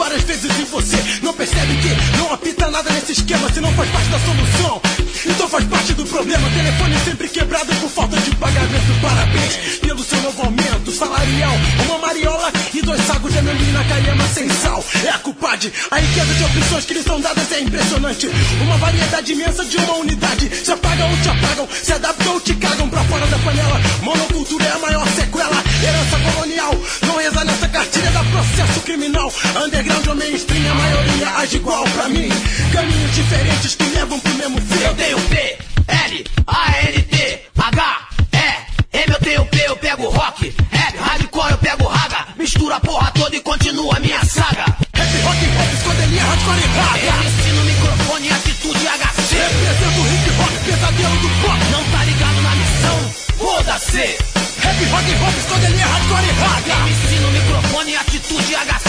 várias 0.09 0.23
vezes 0.23 0.59
em 0.59 0.65
você. 0.65 0.97
Não 1.21 1.33
percebe 1.33 1.75
que 1.77 2.17
não 2.17 2.33
apita 2.33 2.71
nada 2.71 2.89
nesse 2.91 3.11
esquema 3.11 3.51
se 3.53 3.61
não 3.61 3.71
faz 3.73 3.89
parte 3.91 4.09
da 4.09 4.19
solução. 4.19 4.81
Então 5.25 5.47
faz 5.47 5.65
parte 5.65 5.93
do 5.93 6.05
problema. 6.05 6.49
Telefone 6.49 6.95
sempre 7.05 7.29
quebrado 7.29 7.75
por 7.75 7.89
falta 7.89 8.17
de 8.17 8.35
pagamento. 8.35 9.01
Parabéns 9.01 9.77
pelo 9.79 10.03
seu 10.03 10.19
novo 10.21 10.41
aumento 10.41 10.91
salarial. 10.91 11.53
Uma 11.85 11.97
mariola 11.99 12.51
e 12.73 12.81
dois 12.81 13.01
sacos 13.05 13.31
de 13.31 13.37
amendoim 13.37 13.71
na 13.71 13.83
caiama 13.83 14.27
sem 14.29 14.49
sal. 14.49 14.83
É 15.05 15.09
a 15.09 15.19
culpade. 15.19 15.71
A 15.91 15.99
riqueza 15.99 16.33
de 16.33 16.43
opções 16.43 16.85
que 16.85 16.93
lhes 16.95 17.05
são 17.05 17.21
dadas 17.21 17.51
é 17.51 17.59
impressionante. 17.59 18.27
Uma 18.61 18.77
variedade 18.77 19.31
imensa 19.33 19.63
de 19.65 19.77
uma 19.77 19.93
unidade. 19.97 20.49
Se 20.55 20.71
apagam 20.71 21.09
ou 21.11 21.17
te 21.17 21.29
apagam, 21.29 21.67
se 21.71 21.93
adaptam 21.93 22.33
ou 22.33 22.41
te 22.41 22.55
cagam 22.55 22.89
pra 22.89 23.03
fora 23.03 23.27
da 23.27 23.37
panela. 23.39 23.79
Monocultura 24.01 24.65
é 24.65 24.71
a 24.71 24.79
maior 24.79 25.07
sequela. 25.09 25.63
Herança 25.83 26.31
colonial. 26.31 26.75
Não 27.05 27.17
reza 27.17 27.43
nessa 27.43 27.67
cartilha 27.67 28.11
da 28.11 28.23
processo 28.23 28.79
criminal. 28.81 29.31
Underground 29.63 29.98
ou 30.07 30.15
mainstream, 30.15 30.71
a 30.71 30.75
maioria 30.75 31.37
age 31.37 31.57
igual 31.57 31.83
pra 31.83 32.07
mim. 32.07 32.29
Caminhos 32.71 33.15
diferentes 33.15 33.75
que 33.75 33.83
levam 33.83 34.19
pro 34.19 34.33
mesmo 34.35 34.61
fim. 34.61 34.83
Eu 34.83 34.95
tenho 34.95 35.19
P, 35.21 35.57
L, 35.87 36.25
A, 36.47 36.83
N, 36.89 37.01
T, 37.01 37.41
H, 37.57 38.07
E, 38.31 38.97
M, 38.97 39.13
eu 39.13 39.19
tenho 39.19 39.45
P, 39.45 39.65
eu 39.67 39.75
pego 39.77 40.09
rock, 40.09 40.53
rap, 40.71 40.97
hardcore, 40.97 41.51
eu 41.51 41.57
pego 41.57 41.85
raga, 41.85 42.27
mistura 42.37 42.75
a 42.75 42.79
porra 42.79 43.11
toda 43.11 43.35
e 43.35 43.41
continua 43.41 43.97
a 43.97 43.99
minha 43.99 44.23
saga. 44.25 44.65
Rap, 44.93 45.17
rock, 45.23 45.45
pop, 45.57 45.73
escodelia, 45.73 46.23
hardcore 46.23 46.59
e 46.59 46.67
raga. 46.77 47.25
MC 47.25 47.51
no 47.51 47.63
microfone, 47.65 48.29
atitude 48.31 48.87
HC. 48.87 49.35
Represento 49.35 49.99
o 49.99 50.07
hip 50.13 50.29
hop, 50.39 50.65
pesadelo 50.65 51.17
do 51.17 51.29
pop. 51.41 51.59
Não 51.71 51.83
tá 51.91 52.03
ligado 52.05 52.41
na 52.41 52.55
missão, 52.55 53.13
foda-se. 53.37 54.17
Rap, 54.61 54.85
rock, 54.85 55.15
pop, 55.19 55.37
escodelia, 55.39 55.85
hardcore 55.85 56.25
e 56.25 56.31
raga. 56.31 56.87
MC 56.87 57.15
no 57.19 57.31
microfone, 57.31 57.95
atitude 57.95 58.55
HC. 58.55 58.88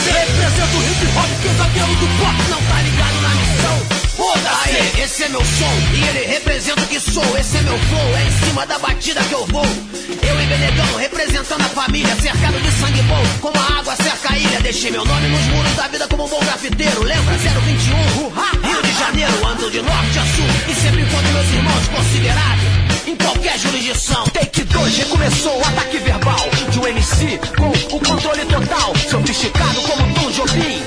Do 2.01 2.07
pop. 2.19 2.37
Não 2.49 2.63
tá 2.63 2.83
ligado 2.83 3.21
na 3.21 3.29
missão, 3.29 4.01
Foda-se, 4.21 5.01
esse 5.01 5.25
é 5.25 5.29
meu 5.29 5.41
som 5.41 5.75
e 5.95 6.03
ele 6.09 6.27
representa 6.27 6.83
o 6.83 6.87
que 6.87 7.01
sou. 7.01 7.39
Esse 7.39 7.57
é 7.57 7.63
meu 7.63 7.79
flow, 7.79 8.17
é 8.17 8.25
em 8.25 8.47
cima 8.47 8.67
da 8.67 8.79
batida 8.79 9.23
que 9.25 9.33
eu 9.33 9.47
vou. 9.47 9.65
Eu 9.65 10.43
e 10.43 10.47
Benegão 10.47 10.97
representando 10.99 11.63
a 11.63 11.69
família, 11.71 12.15
cercado 12.17 12.61
de 12.61 12.71
sangue 12.73 13.03
bom, 13.03 13.23
como 13.41 13.59
a 13.59 13.79
água 13.79 13.97
cerca 13.97 14.35
a 14.35 14.39
ilha. 14.39 14.61
Deixei 14.61 14.91
meu 14.91 15.05
nome 15.07 15.27
nos 15.29 15.47
muros 15.47 15.73
da 15.73 15.89
vida 15.89 16.07
como 16.07 16.27
um 16.27 16.29
bom 16.29 16.41
grafiteiro. 16.41 17.03
Lembra 17.03 17.35
021, 17.39 18.69
Rio 18.69 18.83
de 18.83 18.99
Janeiro, 18.99 19.47
ando 19.47 19.71
de 19.71 19.81
norte 19.81 20.19
a 20.19 20.27
sul 20.37 20.47
e 20.69 20.75
sempre 20.75 21.01
encontro 21.01 21.33
meus 21.33 21.49
irmãos 21.53 21.89
considerados 21.89 22.65
em 23.07 23.17
qualquer 23.17 23.59
jurisdição. 23.59 24.25
Take 24.25 24.65
2 24.65 24.97
recomeçou 24.99 25.59
o 25.59 25.65
ataque 25.67 25.99
verbal 25.99 26.51
de 26.69 26.79
um 26.79 26.87
MC 26.87 27.41
com 27.57 27.97
o 27.97 28.01
controle 28.01 28.45
total. 28.45 28.93
Sofisticado 29.09 29.81
como 29.81 30.15
Tom 30.15 30.31
Jobim, 30.31 30.83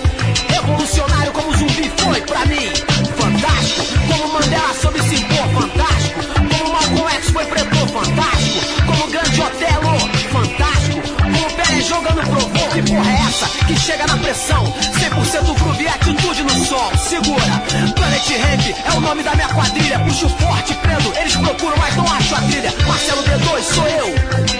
revolucionário 1.24 1.32
como 1.32 1.52
zumbi 1.58 1.92
foi 1.98 2.22
pra 2.22 2.46
mim. 2.46 2.70
Fantástico, 3.18 3.86
como 4.08 4.34
Mandela 4.34 4.74
soube 4.82 5.02
se 5.04 5.16
impor. 5.16 5.48
Fantástico, 5.62 6.22
como 6.36 6.74
Malcolm 6.74 7.16
X 7.16 7.30
foi 7.32 7.46
pretor. 7.46 7.88
Fantástico, 7.88 8.86
como 8.86 9.08
Grande 9.08 9.42
Otelo. 9.42 10.00
Fantástico, 10.32 11.02
como 11.18 11.52
Pelé 11.52 11.82
jogando 11.82 12.22
provou. 12.30 12.70
Que 12.70 12.82
porra 12.82 13.12
é 13.12 13.22
essa 13.28 13.48
que 13.66 13.80
chega 13.80 14.08
na 14.08 14.18
pressão? 14.18 14.64
100% 14.66 15.60
groove 15.60 15.84
e 15.84 15.88
atitude 15.88 16.44
no 16.44 16.66
som. 16.66 16.92
Segura, 16.98 17.64
Planet 17.96 18.30
Ramp 18.30 18.78
é 18.86 18.98
o 18.98 19.02
nome 19.02 19.24
da 19.24 19.36
minha 19.36 19.50
quadrilha. 19.50 20.00
Puxo 20.00 20.30
forte, 20.30 20.74
prendo, 20.76 21.14
eles 21.18 21.36
procuram, 21.36 21.78
mas 21.78 21.96
não 21.96 22.06
acho 22.06 22.36
a 22.36 22.42
trilha. 22.42 22.74
Marcelo 22.88 23.24
D2 23.24 23.64
sou 23.64 23.88
eu. 23.88 24.53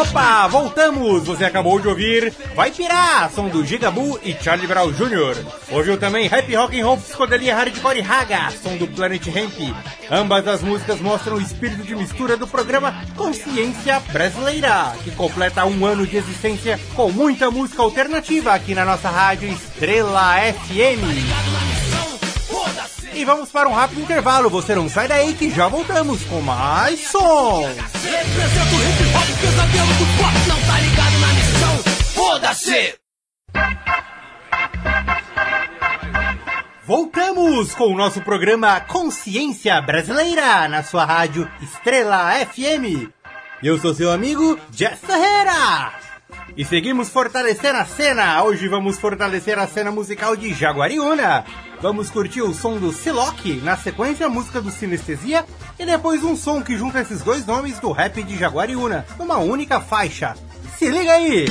Opa, 0.00 0.46
voltamos! 0.46 1.26
Você 1.26 1.44
acabou 1.44 1.80
de 1.80 1.88
ouvir 1.88 2.32
Vai 2.54 2.70
Pirar, 2.70 3.28
som 3.32 3.48
do 3.48 3.64
Gigabu 3.64 4.16
e 4.22 4.32
Charlie 4.32 4.68
Brown 4.68 4.92
Jr. 4.92 5.44
Ouviu 5.72 5.98
também 5.98 6.32
Happy 6.32 6.54
Rock 6.54 6.80
and 6.80 6.86
Roll 6.86 6.98
Psicodelia 6.98 7.56
Hardcore 7.56 8.00
Raga, 8.00 8.48
som 8.62 8.76
do 8.76 8.86
Planet 8.86 9.26
Ramp. 9.26 9.74
Ambas 10.08 10.46
as 10.46 10.62
músicas 10.62 11.00
mostram 11.00 11.34
o 11.34 11.40
espírito 11.40 11.82
de 11.82 11.96
mistura 11.96 12.36
do 12.36 12.46
programa 12.46 12.94
Consciência 13.16 13.98
Brasileira, 14.12 14.94
que 15.02 15.10
completa 15.10 15.66
um 15.66 15.84
ano 15.84 16.06
de 16.06 16.16
existência 16.16 16.78
com 16.94 17.10
muita 17.10 17.50
música 17.50 17.82
alternativa 17.82 18.52
aqui 18.52 18.76
na 18.76 18.84
nossa 18.84 19.10
rádio 19.10 19.48
Estrela 19.48 20.36
FM. 20.52 21.67
E 23.18 23.24
vamos 23.24 23.50
para 23.50 23.68
um 23.68 23.72
rápido 23.72 24.00
intervalo. 24.00 24.48
Você 24.48 24.76
não 24.76 24.88
sai 24.88 25.08
daí 25.08 25.34
que 25.34 25.50
já 25.50 25.66
voltamos 25.66 26.22
com 26.26 26.40
mais 26.40 27.00
som. 27.08 27.62
Represento 27.66 28.76
o 28.76 28.80
hip 28.80 29.02
hop, 29.12 29.40
pesadelo 29.40 29.92
do 29.94 30.06
pop. 30.16 30.34
Não 30.46 30.60
tá 30.62 30.78
ligado 30.78 31.18
na 31.18 31.26
missão, 31.34 31.78
foda-se. 32.14 32.94
Voltamos 36.86 37.74
com 37.74 37.92
o 37.92 37.96
nosso 37.96 38.20
programa 38.20 38.78
Consciência 38.82 39.82
Brasileira 39.82 40.68
na 40.68 40.84
sua 40.84 41.04
rádio 41.04 41.50
Estrela 41.60 42.32
FM. 42.46 43.10
Eu 43.60 43.80
sou 43.80 43.94
seu 43.94 44.12
amigo 44.12 44.56
Jess 44.70 45.00
Ferreira. 45.00 45.92
E 46.56 46.64
seguimos 46.64 47.08
fortalecendo 47.08 47.78
a 47.78 47.84
cena. 47.84 48.44
Hoje 48.44 48.68
vamos 48.68 48.96
fortalecer 48.96 49.58
a 49.58 49.66
cena 49.66 49.90
musical 49.90 50.36
de 50.36 50.54
Jaguariúna. 50.54 51.44
Vamos 51.80 52.10
curtir 52.10 52.42
o 52.42 52.52
som 52.52 52.76
do 52.76 52.92
Siloc, 52.92 53.44
na 53.62 53.76
sequência 53.76 54.26
a 54.26 54.28
música 54.28 54.60
do 54.60 54.70
Sinestesia 54.70 55.44
e 55.78 55.86
depois 55.86 56.24
um 56.24 56.34
som 56.34 56.60
que 56.60 56.76
junta 56.76 57.00
esses 57.00 57.22
dois 57.22 57.46
nomes 57.46 57.78
do 57.78 57.92
rap 57.92 58.20
de 58.22 58.36
Jaguariúna, 58.36 59.06
numa 59.16 59.38
única 59.38 59.80
faixa. 59.80 60.34
Se 60.76 60.90
liga 60.90 61.12
aí! 61.12 61.46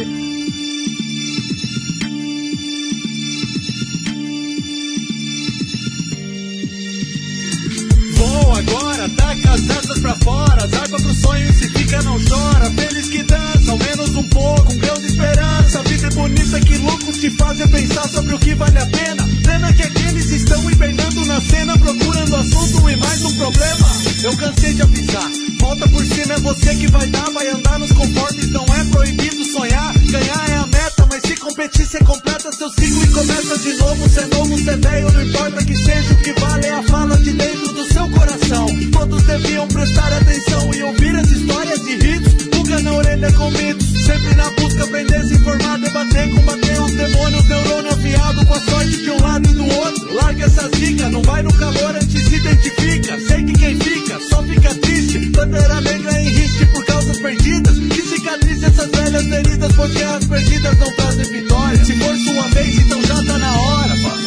Vou 8.17 8.53
agora, 8.53 9.09
taca 9.15 9.53
as 9.53 9.86
asas 9.97 9.99
pra 9.99 10.15
fora, 10.15 10.67
zarpa 10.67 10.97
pro 10.97 11.13
sonho 11.13 11.49
e 11.49 11.53
se 11.53 11.69
fica 11.69 12.01
não 12.03 12.17
chora. 12.23 12.71
Feliz 12.71 13.07
que 13.09 13.23
dança, 13.23 13.71
ao 13.71 13.77
menos 13.77 14.15
um 14.15 14.23
pouco, 14.23 14.73
um 14.73 14.77
grão 14.77 14.95
de 14.95 15.07
esperança. 15.07 15.79
A 15.79 15.83
vida 15.83 16.07
é 16.07 16.09
bonita, 16.11 16.59
que 16.59 16.77
loucos 16.77 17.17
te 17.17 17.29
fazem 17.31 17.67
pensar 17.67 18.07
sobre 18.09 18.35
o 18.35 18.39
que 18.39 18.55
vale 18.55 18.77
a 18.77 18.85
pena. 18.85 19.27
Pena 19.43 19.73
que 19.73 19.83
aqueles 19.83 20.29
estão 20.31 20.69
hibernando 20.69 21.25
na 21.25 21.41
cena, 21.41 21.77
procurando 21.77 22.35
assunto 22.35 22.89
e 22.89 22.95
mais 22.95 23.23
um 23.23 23.35
problema. 23.37 23.87
Eu 24.23 24.37
cansei 24.37 24.73
de 24.73 24.81
avisar, 24.81 25.31
volta 25.59 25.87
por 25.87 26.05
cima, 26.05 26.33
é 26.33 26.39
você 26.39 26.75
que 26.75 26.91
vai 26.91 27.07
dar, 27.07 27.29
vai 27.31 27.47
andar 27.47 27.79
nos 27.79 27.91
conformes. 27.91 28.49
Não 28.49 28.65
é 28.65 28.83
proibido 28.85 29.43
sonhar, 29.45 29.97
ganhar 29.99 30.49
é 30.49 30.55
a 30.57 30.67
meta, 30.67 30.96
mas 31.17 31.21
se 31.23 31.35
competir, 31.37 31.85
cê 31.85 31.99
completa 31.99 32.51
seu 32.51 32.69
ciclo 32.69 33.03
e 33.03 33.07
começa 33.07 33.57
de 33.57 33.73
novo. 33.73 34.09
Cê 34.09 34.19
é 34.19 34.25
novo, 34.35 34.63
cê 34.63 34.69
é 34.69 34.75
velho, 34.75 35.11
não 35.11 35.23
importa 35.23 35.65
que 35.65 35.75
seja, 35.75 36.13
o 36.13 36.17
que 36.17 36.33
vale 36.39 36.67
é 36.67 36.73
a 36.73 36.83
fala 36.83 37.17
de 37.17 37.31
dentro 37.31 37.73
do 37.73 37.85
seu 37.91 38.09
coração. 38.09 38.67
Todos 38.91 39.23
deviam 39.23 39.67
prestar 39.67 40.13
atenção 40.13 40.73
e 40.73 40.83
ouvir 40.83 41.15
as 41.15 41.29
histórias 41.29 41.79
de 41.81 41.93
hits. 41.93 42.47
Pulga 42.47 42.81
na 42.81 42.93
orelha 42.93 43.31
com 43.33 43.49
mitos, 43.51 43.87
sempre 44.05 44.35
na 44.35 44.49
busca, 44.51 44.83
aprender, 44.83 45.25
se 45.25 45.35
informar, 45.35 45.79
debater, 45.79 46.29
combater 46.29 46.81
os 46.81 46.91
demônios, 46.91 47.45
neurônio 47.49 47.91
afiado 47.91 48.45
com 48.45 48.53
a 48.53 48.59
sorte 48.59 48.97
de 48.97 49.09
um 49.09 49.21
lado 49.21 49.49
e 49.49 49.53
do 49.53 49.65
outro. 49.65 50.13
Larga 50.13 50.45
essa 50.45 50.69
zica, 50.77 51.09
não 51.09 51.21
vai 51.23 51.41
no 51.41 51.53
calor, 51.53 51.95
antes 51.95 52.27
se 52.27 52.35
identifica. 52.35 53.19
Sei 53.27 53.43
que 53.43 53.53
quem 53.53 53.79
fica 53.79 54.19
só 54.29 54.43
fica 54.43 54.75
triste. 54.75 55.19
Bandeira 55.29 55.81
negra 55.81 56.21
em 56.21 56.29
risco 56.29 56.86
perdidas. 57.19 57.77
Que 57.77 58.01
cicatrize 58.01 58.65
essas 58.65 58.89
velhas 58.91 59.23
feridas, 59.23 59.71
pois 59.75 59.93
guerras 59.93 60.25
perdidas 60.25 60.79
não 60.79 60.91
trazem 60.95 61.25
vitória. 61.25 61.85
Se 61.85 61.93
for 61.97 62.17
sua 62.17 62.47
vez, 62.49 62.79
então 62.79 63.01
já 63.03 63.15
tá 63.23 63.37
na 63.37 63.59
hora. 63.59 63.95
Faça 63.97 64.26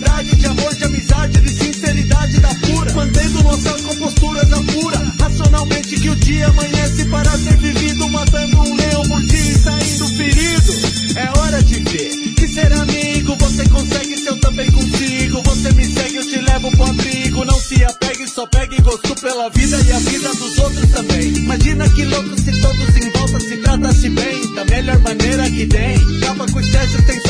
de 0.00 0.46
amor, 0.46 0.74
de 0.74 0.84
amizade, 0.84 1.40
de 1.40 1.48
sinceridade 1.50 2.40
da 2.40 2.54
pura. 2.54 2.92
Mantendo 2.94 3.42
nossas 3.42 3.80
composturas 3.82 4.52
apura. 4.52 4.98
Racionalmente 5.18 6.00
que 6.00 6.08
o 6.08 6.16
dia 6.16 6.46
amanhece 6.48 7.04
para 7.06 7.30
ser 7.38 7.56
vivido. 7.56 8.08
Matando 8.08 8.60
um 8.60 8.76
leão 8.76 9.02
por 9.02 9.20
dia 9.22 9.52
e 9.52 9.58
saindo 9.58 10.08
ferido. 10.08 10.72
É 11.16 11.38
hora 11.38 11.62
de 11.62 11.74
ver 11.80 12.34
que 12.34 12.48
ser 12.48 12.72
amigo 12.72 13.36
você 13.36 13.68
consegue 13.68 14.16
se 14.16 14.26
eu 14.26 14.40
também 14.40 14.70
consigo. 14.70 15.42
Você 15.42 15.72
me 15.72 15.84
segue, 15.86 16.16
eu 16.16 16.26
te 16.26 16.40
levo 16.40 16.70
pro 16.70 16.84
abrigo. 16.84 17.44
Não 17.44 17.60
se 17.60 17.84
apegue, 17.84 18.28
só 18.28 18.46
pegue 18.46 18.80
gosto 18.80 19.14
pela 19.20 19.48
vida 19.50 19.78
e 19.86 19.92
a 19.92 19.98
vida 19.98 20.28
dos 20.34 20.58
outros 20.58 20.90
também. 20.90 21.28
Imagina 21.36 21.88
que 21.90 22.04
louco 22.04 22.36
se 22.40 22.60
todos 22.60 22.96
em 22.96 23.10
volta 23.10 23.40
se 23.40 23.56
tratasse 23.58 24.08
bem. 24.10 24.54
da 24.54 24.64
melhor 24.64 24.98
maneira 25.00 25.50
que 25.50 25.66
tem. 25.66 25.96
Acaba 26.22 26.46
com 26.46 26.60
estresse, 26.60 27.02
tensões 27.02 27.29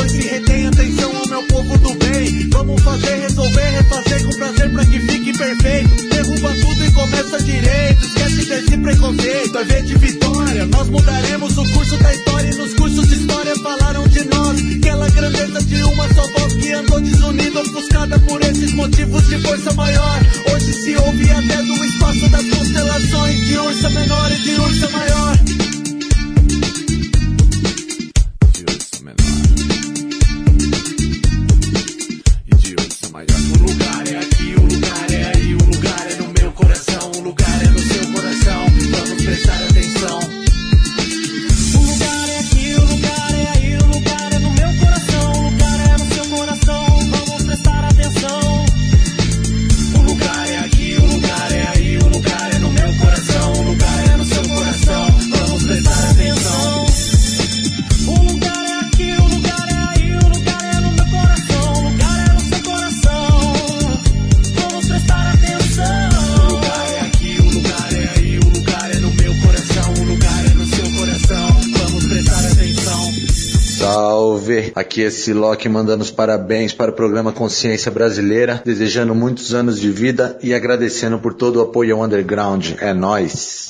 É 75.11 75.13
Siloque 75.13 75.67
mandando 75.67 76.03
os 76.03 76.09
parabéns 76.09 76.71
para 76.71 76.89
o 76.89 76.93
programa 76.93 77.33
Consciência 77.33 77.91
Brasileira, 77.91 78.61
desejando 78.63 79.13
muitos 79.13 79.53
anos 79.53 79.77
de 79.77 79.91
vida 79.91 80.39
e 80.41 80.53
agradecendo 80.53 81.19
por 81.19 81.33
todo 81.33 81.57
o 81.57 81.63
apoio 81.63 81.97
ao 81.97 82.01
underground. 82.01 82.75
É 82.79 82.93
nóis! 82.93 83.60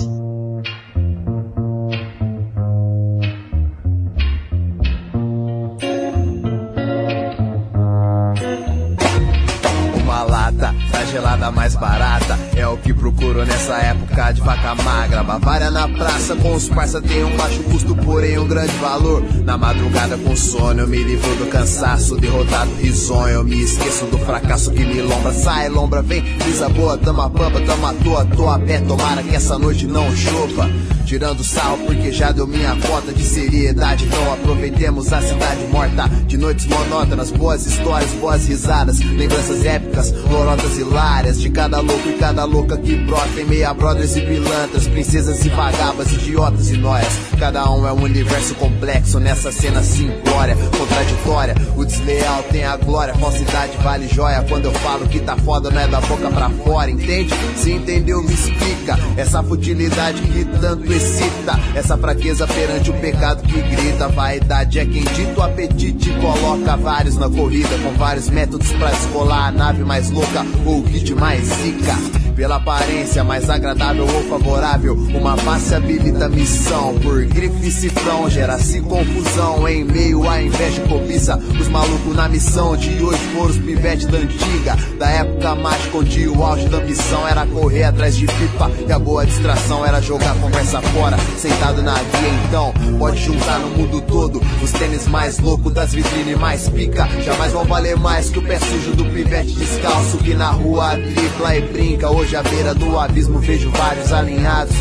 Gelada 11.11 11.51
mais 11.51 11.75
barata. 11.75 12.39
É 12.55 12.65
o 12.65 12.77
que 12.77 12.93
procuro 12.93 13.45
nessa 13.45 13.75
época 13.75 14.31
de 14.31 14.41
vaca 14.41 14.73
magra. 14.75 15.23
Bavária 15.23 15.69
na 15.69 15.87
praça 15.87 16.35
com 16.37 16.53
os 16.53 16.69
parça 16.69 17.01
tem 17.01 17.23
um 17.23 17.35
baixo 17.35 17.61
custo 17.63 17.95
Porém 17.95 18.39
um 18.39 18.47
grande 18.47 18.73
valor. 18.77 19.21
Na 19.43 19.57
madrugada 19.57 20.17
com 20.17 20.35
sono 20.35 20.79
eu 20.79 20.87
me 20.87 21.03
livro 21.03 21.35
do 21.35 21.47
cansaço. 21.47 22.15
Derrotado 22.15 22.71
risonho 22.75 23.35
eu 23.35 23.43
me 23.43 23.61
esqueço 23.61 24.05
do 24.05 24.17
fracasso 24.19 24.71
que 24.71 24.85
me 24.85 25.01
lombra. 25.01 25.33
Sai 25.33 25.67
lombra, 25.67 26.01
vem, 26.01 26.21
brisa 26.21 26.69
boa, 26.69 26.97
tamo 26.97 27.21
a 27.21 27.29
pampa, 27.29 27.59
tamo 27.61 27.87
à 27.87 27.93
toa 27.93 28.25
Tô 28.25 28.49
a 28.49 28.59
pé, 28.59 28.79
tomara 28.79 29.21
que 29.21 29.35
essa 29.35 29.59
noite 29.59 29.85
não 29.85 30.15
chova 30.15 30.69
Tirando 31.11 31.43
sal 31.43 31.77
porque 31.79 32.09
já 32.09 32.31
deu 32.31 32.47
minha 32.47 32.73
cota 32.87 33.11
de 33.11 33.21
seriedade. 33.21 34.05
Então 34.05 34.31
aproveitemos 34.31 35.11
a 35.11 35.21
cidade 35.21 35.67
morta 35.67 36.07
De 36.25 36.37
noites 36.37 36.65
monótonas, 36.67 37.31
boas 37.31 37.65
histórias, 37.65 38.11
boas 38.11 38.47
risadas 38.47 39.01
Lembranças 39.01 39.65
épicas, 39.65 40.13
lorotas 40.29 40.77
hilárias 40.77 41.41
De 41.41 41.49
cada 41.49 41.81
louco 41.81 42.07
e 42.07 42.13
cada 42.13 42.45
louca 42.45 42.77
que 42.77 42.95
brota 42.95 43.41
Em 43.41 43.43
meia 43.43 43.73
brothers 43.73 44.15
e 44.15 44.21
pilantras, 44.21 44.87
princesas 44.87 45.45
e 45.45 45.49
vagabas 45.49 46.13
Idiotas 46.13 46.69
e 46.71 46.77
noias, 46.77 47.11
cada 47.37 47.69
um 47.69 47.85
é 47.85 47.91
um 47.91 48.03
universo 48.03 48.55
complexo 48.55 49.19
Nessa 49.19 49.51
cena 49.51 49.83
simplória, 49.83 50.55
contraditória. 50.77 51.55
O 51.75 51.83
desleal 51.83 52.43
tem 52.43 52.63
a 52.63 52.77
glória, 52.77 53.13
falsidade 53.15 53.75
vale 53.83 54.07
joia. 54.07 54.45
Quando 54.47 54.65
eu 54.65 54.73
falo 54.75 55.07
que 55.07 55.19
tá 55.19 55.35
foda 55.35 55.69
não 55.69 55.81
é 55.81 55.87
da 55.87 55.99
boca 56.01 56.29
pra 56.29 56.49
fora, 56.49 56.89
entende? 56.89 57.33
Se 57.57 57.71
entendeu 57.71 58.21
me 58.23 58.33
explica 58.33 58.97
Essa 59.17 59.43
futilidade 59.43 60.21
que 60.21 60.45
tanto 60.59 60.91
excita 61.01 61.59
Essa 61.75 61.97
fraqueza 61.97 62.47
perante 62.47 62.89
o 62.89 62.93
pecado 62.93 63.43
que 63.43 63.61
grita 63.61 64.07
Vaidade 64.07 64.79
é 64.79 64.85
quem 64.85 65.03
dita 65.03 65.39
o 65.39 65.43
apetite 65.43 66.11
Coloca 66.19 66.77
vários 66.77 67.17
na 67.17 67.29
corrida 67.29 67.77
Com 67.83 67.91
vários 67.97 68.29
métodos 68.29 68.71
pra 68.73 68.91
escolar 68.91 69.47
A 69.47 69.51
nave 69.51 69.83
mais 69.83 70.09
louca 70.11 70.45
ou 70.65 70.79
o 70.79 70.83
kit 70.83 71.13
mais 71.15 71.43
zica 71.43 72.20
pela 72.41 72.55
aparência 72.55 73.23
mais 73.23 73.47
agradável 73.51 74.03
ou 74.03 74.23
favorável, 74.23 74.95
uma 75.13 75.37
face 75.37 75.75
habilita 75.75 76.27
missão. 76.27 76.97
Por 76.97 77.23
grife 77.25 77.67
e 77.67 77.69
cifrão, 77.69 78.27
gera-se 78.31 78.81
confusão 78.81 79.67
em 79.67 79.83
meio 79.83 80.27
à 80.27 80.41
inveja 80.41 80.81
e 80.83 80.89
cobiça. 80.89 81.37
Os 81.37 81.67
malucos 81.67 82.15
na 82.15 82.27
missão 82.27 82.75
de 82.75 82.99
hoje 82.99 83.19
foram 83.35 83.45
os 83.45 83.59
pivetes 83.59 84.07
da 84.07 84.17
antiga, 84.17 84.75
da 84.97 85.07
época 85.11 85.53
mágica 85.53 85.97
onde 85.99 86.27
o 86.29 86.43
auge 86.43 86.67
da 86.67 86.77
ambição 86.77 87.27
era 87.27 87.45
correr 87.45 87.83
atrás 87.83 88.15
de 88.15 88.25
pipa 88.25 88.71
e 88.87 88.91
a 88.91 88.97
boa 88.97 89.23
distração 89.23 89.85
era 89.85 90.01
jogar 90.01 90.33
conversa 90.37 90.81
fora, 90.81 91.17
sentado 91.37 91.83
na 91.83 91.93
guia. 91.93 92.33
Então, 92.47 92.73
pode 92.97 93.23
juntar 93.23 93.59
no 93.59 93.69
mundo 93.69 94.01
todo 94.01 94.41
os 94.63 94.71
tênis 94.71 95.07
mais 95.07 95.37
loucos 95.37 95.71
das 95.73 95.93
vitrines 95.93 96.39
mais 96.39 96.67
pica. 96.69 97.07
Jamais 97.23 97.53
vão 97.53 97.65
valer 97.65 97.95
mais 97.97 98.31
que 98.31 98.39
o 98.39 98.41
pé 98.41 98.57
sujo 98.57 98.95
do 98.95 99.05
pivete 99.05 99.53
descalço 99.53 100.17
que 100.17 100.33
na 100.33 100.49
rua 100.49 100.97
tripla 100.97 101.55
e 101.55 101.61
brinca. 101.61 102.09
Hoje 102.09 102.30
à 102.35 102.43
beira 102.43 102.73
do 102.73 102.97
abismo 102.97 103.39
vejo 103.39 103.69
vários 103.71 104.13
alinhados. 104.13 104.75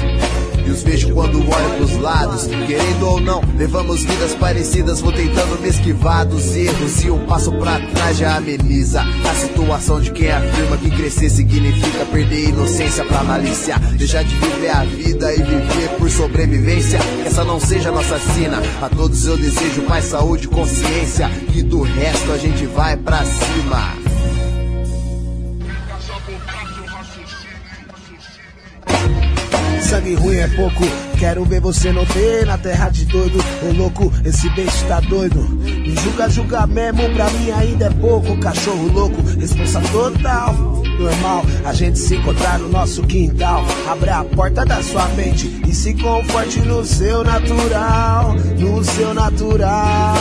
E 0.65 0.71
os 0.71 0.83
vejo 0.83 1.13
quando 1.13 1.39
olho 1.39 1.77
pros 1.79 1.97
lados. 1.99 2.47
Querendo 2.67 3.09
ou 3.09 3.21
não, 3.21 3.43
levamos 3.57 4.05
vidas 4.05 4.35
parecidas. 4.35 5.01
Vou 5.01 5.13
tentando 5.13 5.61
me 5.61 5.69
esquivar 5.69 6.27
dos 6.27 6.55
erros. 6.55 7.03
E 7.03 7.11
um 7.11 7.27
passo 7.27 7.51
pra 7.53 7.81
trás 7.81 8.19
já 8.19 8.37
ameniza 8.37 9.03
a 9.03 9.35
situação 9.35 10.01
de 10.01 10.13
quem 10.13 10.31
afirma 10.31 10.77
que 10.77 10.91
crescer 10.91 11.31
significa 11.31 12.05
perder 12.07 12.51
inocência 12.51 13.05
pra 13.05 13.25
malícia. 13.25 13.79
Deixar 13.97 14.23
de 14.23 14.37
viver 14.37 14.71
a 14.71 14.85
vida 14.85 15.35
e 15.35 15.43
viver 15.43 15.89
por 15.99 16.11
sobrevivência. 16.11 16.99
Que 17.23 17.29
essa 17.29 17.43
não 17.43 17.59
seja 17.59 17.91
nossa 17.91 18.19
sina. 18.19 18.63
A 18.81 18.89
todos 18.89 19.27
eu 19.27 19.37
desejo 19.37 19.83
paz, 19.83 20.05
saúde 20.05 20.45
e 20.45 20.49
consciência. 20.49 21.31
E 21.55 21.63
do 21.63 21.83
resto 21.83 22.33
a 22.33 22.39
gente 22.39 22.67
vai 22.67 22.97
pra 22.97 23.25
cima. 23.25 24.00
Sangue 29.91 30.15
ruim 30.15 30.37
é 30.37 30.47
pouco, 30.47 30.85
quero 31.21 31.45
ver 31.45 31.61
você 31.61 31.93
não 31.93 32.07
ter 32.07 32.47
na 32.47 32.57
terra 32.57 32.89
de 32.89 33.05
doido. 33.05 33.39
Ô 33.63 33.73
louco, 33.77 34.11
esse 34.25 34.49
bicho 34.51 34.87
tá 34.87 35.01
doido. 35.01 35.39
Me 35.39 35.95
julga, 35.95 36.31
julga 36.31 36.67
mesmo, 36.67 37.11
pra 37.11 37.29
mim 37.31 37.51
ainda 37.51 37.87
é 37.87 37.91
pouco. 37.91 38.39
Cachorro 38.39 38.91
louco, 38.91 39.21
responsa 39.39 39.81
total. 39.93 40.55
Normal, 40.99 41.45
a 41.65 41.73
gente 41.75 41.99
se 41.99 42.17
encontrar 42.17 42.59
no 42.59 42.71
nosso 42.71 43.03
quintal. 43.03 43.63
Abre 43.87 44.11
a 44.11 44.25
porta 44.25 44.65
da 44.65 44.83
sua 44.83 45.07
mente 45.09 45.61
e 45.69 45.75
se 45.75 45.93
conforte 45.95 46.61
no 46.61 46.85
seu 46.85 47.23
natural. 47.23 48.35
No 48.59 48.83
seu 48.83 49.13
natural. 49.13 50.17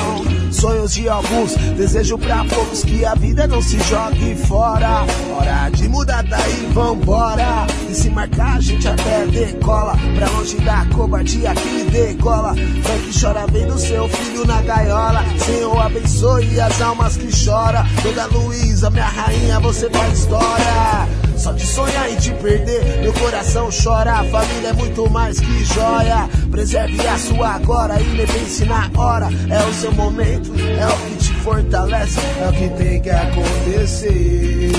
Sonhos 0.52 0.94
de 0.94 1.08
alguns, 1.08 1.56
desejo 1.78 2.18
pra 2.18 2.44
poucos 2.46 2.84
que 2.84 3.06
a 3.06 3.14
vida 3.14 3.48
não 3.48 3.62
se 3.62 3.78
jogue 3.84 4.36
fora. 4.36 5.06
Hora 5.38 5.70
de 5.70 5.88
mudar 5.88 6.24
daí, 6.24 6.70
vambora. 6.74 7.68
E 7.88 7.94
se 7.94 8.10
marcar, 8.10 8.58
a 8.58 8.60
gente 8.60 8.88
até 8.88 9.28
decola. 9.28 9.96
Pra 10.16 10.30
longe 10.30 10.58
da 10.58 10.86
covardia 10.90 11.54
que 11.54 11.84
decola. 11.92 12.54
Mãe 12.54 13.00
que 13.06 13.20
chora 13.20 13.46
vendo 13.52 13.78
seu 13.78 14.08
filho 14.10 14.46
na 14.46 14.62
gaiola. 14.62 15.24
Senhor 15.38 15.80
abençoe 15.80 16.60
as 16.60 16.82
almas 16.82 17.18
que 17.18 17.32
choram. 17.32 17.84
Toda 18.02 18.26
Luísa, 18.28 18.90
minha 18.90 19.08
rainha, 19.08 19.60
você 19.60 19.90
faz 19.90 20.20
história. 20.20 21.08
Só 21.38 21.54
de 21.54 21.66
sonhar 21.66 22.12
e 22.12 22.18
te 22.18 22.34
perder, 22.34 23.02
meu 23.02 23.14
coração 23.14 23.70
chora. 23.72 24.20
A 24.20 24.24
família 24.26 24.70
é 24.70 24.74
muito 24.74 25.10
mais 25.10 25.40
que 25.40 25.64
joia. 25.66 26.30
Preserve 26.52 27.08
a 27.08 27.18
sua 27.18 27.56
agora 27.56 28.00
e 28.02 28.04
nem 28.04 28.28
pense 28.28 28.66
na 28.66 28.92
hora. 28.98 29.30
É 29.50 29.64
o 29.64 29.74
seu 29.74 29.92
momento, 29.94 30.52
é 30.54 30.88
o 30.88 30.98
que 30.98 31.16
te 31.24 31.34
fortalece. 31.36 32.20
É 32.42 32.50
o 32.50 32.54
que 32.54 32.70
tem 32.84 33.02
que 33.02 33.10
acontecer 33.10 34.72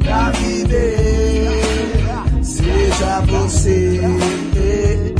pra 0.00 0.30
viver. 0.30 1.09
Seja 2.70 3.20
você. 3.22 5.19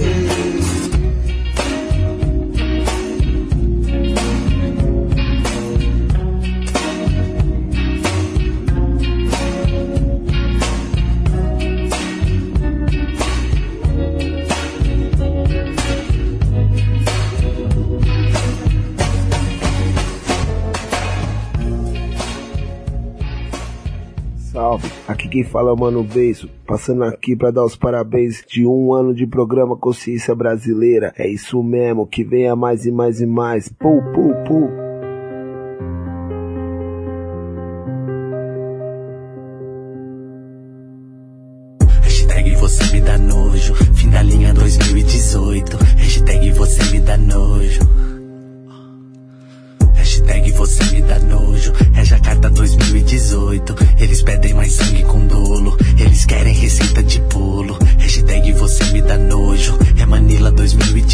Aqui 25.10 25.28
quem 25.28 25.42
fala 25.42 25.70
é 25.70 25.72
o 25.72 25.76
Mano 25.76 26.04
Beijo, 26.04 26.48
passando 26.64 27.02
aqui 27.02 27.34
para 27.34 27.50
dar 27.50 27.64
os 27.64 27.74
parabéns 27.74 28.44
de 28.46 28.64
um 28.64 28.92
ano 28.92 29.12
de 29.12 29.26
programa 29.26 29.76
Consciência 29.76 30.36
Brasileira. 30.36 31.12
É 31.18 31.28
isso 31.28 31.60
mesmo, 31.64 32.06
que 32.06 32.22
venha 32.22 32.54
mais 32.54 32.86
e 32.86 32.92
mais 32.92 33.20
e 33.20 33.26
mais. 33.26 33.68
Pu, 33.68 34.00
pu, 34.14 34.32
pu. 34.46 34.89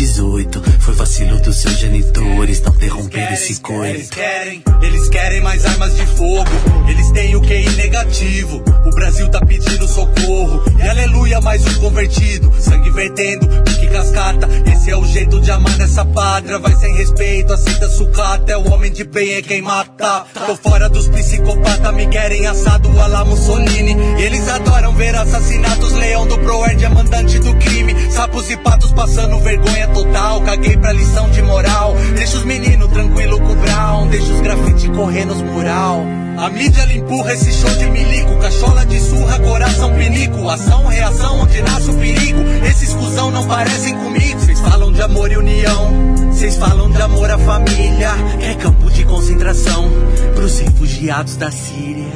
2018. 0.07 0.63
Foi 0.81 0.95
vacilo 0.95 1.41
dos 1.41 1.57
seus 1.57 1.79
genitores, 1.79 2.61
não 2.61 2.73
interromper 2.75 3.33
esse 3.33 3.47
Eles 3.47 3.59
coito. 3.59 4.11
querem, 4.11 4.63
eles 4.83 5.09
querem 5.09 5.41
mais 5.41 5.65
armas 5.65 5.97
de 5.97 6.07
fogo. 6.07 6.51
Eles 6.89 7.11
têm 7.13 7.35
o 7.35 7.41
QI 7.41 7.69
negativo. 7.77 8.63
O 8.87 8.91
Brasil 8.91 9.29
tá 9.31 9.41
pedindo 9.45 9.87
socorro. 9.89 10.63
E 10.79 10.89
aleluia, 10.89 11.41
mais 11.41 11.65
um 11.67 11.81
convertido. 11.81 12.53
Sangue 12.61 12.91
vertendo, 12.91 13.47
pique 13.65 13.87
cascata. 13.89 14.49
Esse 14.73 14.91
é 14.91 14.97
o 14.97 15.05
jeito 15.05 15.41
de 15.41 15.51
amar 15.51 15.77
nessa 15.77 16.05
pátria. 16.05 16.59
Vai 16.59 16.75
sem 16.77 16.95
respeito, 16.95 17.53
aceita 17.53 17.89
sucata. 17.89 18.53
É 18.53 18.57
o 18.57 18.73
homem 18.73 18.93
de 18.93 19.05
bem, 19.05 19.35
é 19.35 19.43
quem 19.43 19.61
mata. 19.63 20.25
Tô 20.47 20.55
fora 20.57 20.89
dos 20.89 21.09
psicopatas, 21.09 21.95
me 21.95 22.07
querem 22.07 22.47
assado 22.47 22.89
a 23.01 23.07
la 23.07 23.25
Mussolini. 23.25 23.97
Eles 24.21 24.49
adoram 24.49 24.95
ver 24.95 25.15
assassinatos. 25.17 25.93
Leão 25.93 26.27
do 26.27 26.39
Proerd 26.39 26.85
é 26.85 26.89
mandante 26.89 27.39
do 27.39 27.55
crime. 27.57 27.95
Sapos 28.13 28.49
e 28.51 28.57
patos 28.57 28.93
passando 28.93 29.39
vergonha 29.41 29.89
total. 29.89 30.06
Caguei 30.47 30.77
pra 30.77 30.93
lição 30.93 31.29
de 31.31 31.43
moral. 31.43 31.95
Deixa 32.15 32.37
os 32.39 32.45
meninos 32.45 32.89
tranquilo 32.91 33.39
com 33.41 33.53
o 33.53 33.57
Brown. 33.57 34.07
Deixa 34.09 34.33
os 34.33 34.41
grafite 34.41 34.89
correr 34.91 35.25
nos 35.25 35.43
mural. 35.43 36.03
A 36.39 36.49
mídia 36.49 36.83
ela 36.83 36.93
empurra 36.93 37.35
esse 37.35 37.53
show 37.53 37.69
de 37.77 37.91
milico. 37.91 38.39
Cachola 38.39 38.87
de 38.87 39.01
surra, 39.01 39.39
coração 39.41 39.93
pinico. 39.95 40.49
Ação, 40.49 40.87
reação, 40.87 41.41
onde 41.41 41.61
nasce 41.61 41.91
o 41.91 41.95
perigo. 41.95 42.41
Esses 42.65 42.95
cuzão 42.95 43.31
não 43.33 43.45
parecem 43.47 43.99
comigo. 43.99 44.41
Vocês 44.41 44.61
falam 44.61 44.93
de 44.93 45.03
amor 45.03 45.33
e 45.33 45.37
união. 45.37 45.93
Vocês 46.31 46.57
falam 46.57 46.91
de 46.91 47.03
amor 47.03 47.31
à 47.31 47.39
família. 47.39 48.13
É 48.41 48.55
campo 48.55 48.91
de 48.91 49.05
concentração 49.05 49.91
pros 50.35 50.61
refugiados 50.61 51.37
da 51.37 51.51
Síria. 51.51 52.07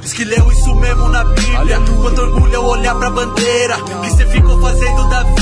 Diz 0.00 0.12
que 0.12 0.24
leu 0.24 0.50
isso 0.50 0.74
mesmo 0.74 1.08
na 1.10 1.22
Bíblia. 1.24 1.80
Quanto 2.00 2.20
orgulho 2.20 2.54
eu 2.54 2.64
olhar 2.64 2.94
pra 2.94 3.10
bandeira. 3.10 3.76
Que 4.02 4.10
cê 4.16 4.26
ficou 4.26 4.60
fazendo 4.60 5.08
da 5.08 5.22
vida. 5.22 5.33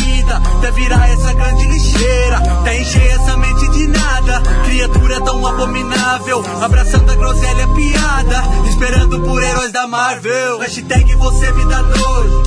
Abominável. 6.13 6.45
Abraçando 6.63 7.11
a 7.11 7.15
groselha 7.15 7.67
piada. 7.69 8.43
Esperando 8.69 9.21
por 9.21 9.43
heróis 9.43 9.73
da 9.73 9.87
Marvel. 9.87 10.59
Hashtag 10.59 11.15
você 11.15 11.53
me 11.53 11.65
dá 11.67 11.83
nojo. 11.83 12.43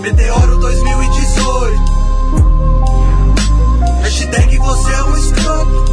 Meteoro 0.00 0.58
2018. 0.58 1.82
Hashtag 4.02 4.58
você 4.58 4.92
é 4.92 5.02
um 5.04 5.16
escroto. 5.16 5.84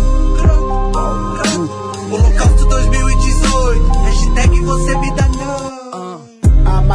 Holocausto 2.12 2.66
2018. 2.66 4.00
Hashtag 4.00 4.62
você 4.62 4.98
me 4.98 5.16
dá 5.16 5.22
A 5.94 6.11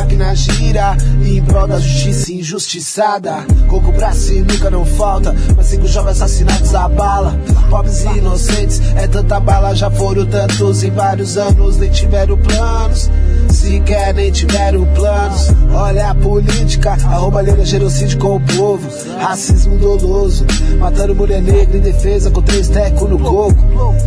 máquina 0.07 0.35
gira 0.37 0.97
em 1.25 1.43
prol 1.43 1.67
da 1.67 1.81
justiça 1.81 2.33
injustiçada. 2.33 3.45
Coco 3.69 3.93
pra 3.93 4.13
sinuca 4.13 4.71
não 4.71 4.85
falta, 4.85 5.35
mas 5.57 5.67
cinco 5.67 5.87
jovens 5.89 6.23
assassinados 6.23 6.75
a 6.77 6.89
bala. 6.89 7.37
Pobres 7.69 8.05
e 8.05 8.19
inocentes, 8.19 8.81
é 8.95 9.09
tanta 9.09 9.41
bala, 9.41 9.75
já 9.75 9.91
foram 9.91 10.25
tantos 10.25 10.85
em 10.85 10.91
vários 10.93 11.37
anos, 11.37 11.79
nem 11.79 11.91
tiveram 11.91 12.39
planos. 12.39 13.11
Sequer 13.51 14.15
nem 14.15 14.31
tiveram 14.31 14.85
planos. 14.95 15.49
Olha 15.73 16.11
a 16.11 16.15
política, 16.15 16.93
a 16.93 17.17
roubalheira 17.17 17.65
genocídio 17.65 18.19
com 18.19 18.37
o 18.37 18.41
povo. 18.41 18.89
Racismo 19.19 19.77
doloso, 19.79 20.47
matando 20.79 21.15
mulher 21.15 21.43
negra 21.43 21.77
em 21.77 21.81
defesa 21.81 22.31
com 22.31 22.43
três 22.43 22.69
tecos 22.69 23.09
no 23.09 23.19
coco. 23.19 23.57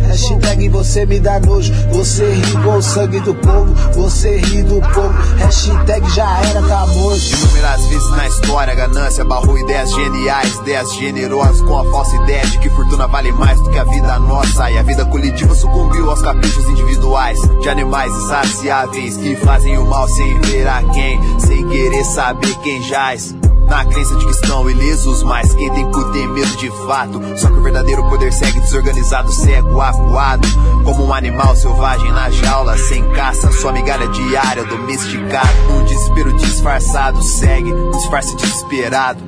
Hashtag 0.06 0.68
você 0.68 1.06
me 1.06 1.20
dá 1.20 1.38
nojo, 1.40 1.72
você 1.92 2.32
ri 2.32 2.52
com 2.52 2.76
o 2.76 2.82
sangue 2.82 3.20
do 3.20 3.34
povo, 3.34 3.74
você 3.94 4.38
ri 4.38 4.62
do 4.62 4.80
povo. 4.80 5.14
Hashtag 5.38 6.10
já 6.10 6.38
era, 6.46 6.62
tá 6.62 6.86
morto. 6.86 7.20
Inúmeras 7.20 7.86
vezes 7.86 8.10
na 8.10 8.26
história, 8.28 8.74
ganância 8.74 9.24
barrou 9.24 9.58
ideias 9.58 9.90
geniais, 9.90 10.54
ideias 10.56 10.94
generosas 10.94 11.60
com 11.62 11.78
a 11.78 11.84
falsa 11.90 12.16
ideia 12.22 12.46
de 12.46 12.58
que 12.58 12.70
fortuna 12.70 13.06
vale 13.06 13.32
mais 13.32 13.58
do 13.58 13.70
que 13.70 13.78
a 13.78 13.84
vida 13.84 14.18
nossa. 14.18 14.70
E 14.70 14.78
a 14.78 14.82
vida 14.82 15.04
coletiva 15.04 15.54
sucumbiu 15.54 16.10
aos 16.10 16.22
caprichos 16.22 16.64
individuais 16.66 17.38
de 17.62 17.68
animais 17.68 18.12
insaciáveis 18.12 19.16
que 19.16 19.29
fazem 19.36 19.78
o 19.78 19.86
mal 19.86 20.08
sem 20.08 20.40
ver 20.40 20.66
a 20.68 20.82
quem, 20.82 21.20
sem 21.38 21.68
querer 21.68 22.04
saber 22.04 22.54
quem 22.62 22.82
jaz. 22.82 23.34
Na 23.66 23.84
crença 23.84 24.16
de 24.16 24.24
que 24.26 24.32
estão 24.32 24.68
ilesos, 24.68 25.22
mas 25.22 25.54
quem 25.54 25.70
tem 25.70 25.88
cu 25.92 26.04
tem 26.12 26.26
medo 26.26 26.56
de 26.56 26.68
fato. 26.86 27.20
Só 27.36 27.48
que 27.48 27.58
o 27.58 27.62
verdadeiro 27.62 28.02
poder 28.08 28.32
segue 28.32 28.58
desorganizado, 28.58 29.30
cego, 29.30 29.80
acuado. 29.80 30.48
Como 30.84 31.06
um 31.06 31.12
animal 31.14 31.54
selvagem 31.54 32.10
na 32.10 32.30
jaula, 32.30 32.76
sem 32.76 33.08
caça, 33.10 33.52
sua 33.52 33.70
migalha 33.70 34.08
diária 34.08 34.64
domesticado. 34.64 35.48
Um 35.70 35.84
desespero 35.84 36.32
disfarçado 36.32 37.22
segue, 37.22 37.72
um 37.72 37.92
disfarce 37.92 38.34
desesperado. 38.36 39.22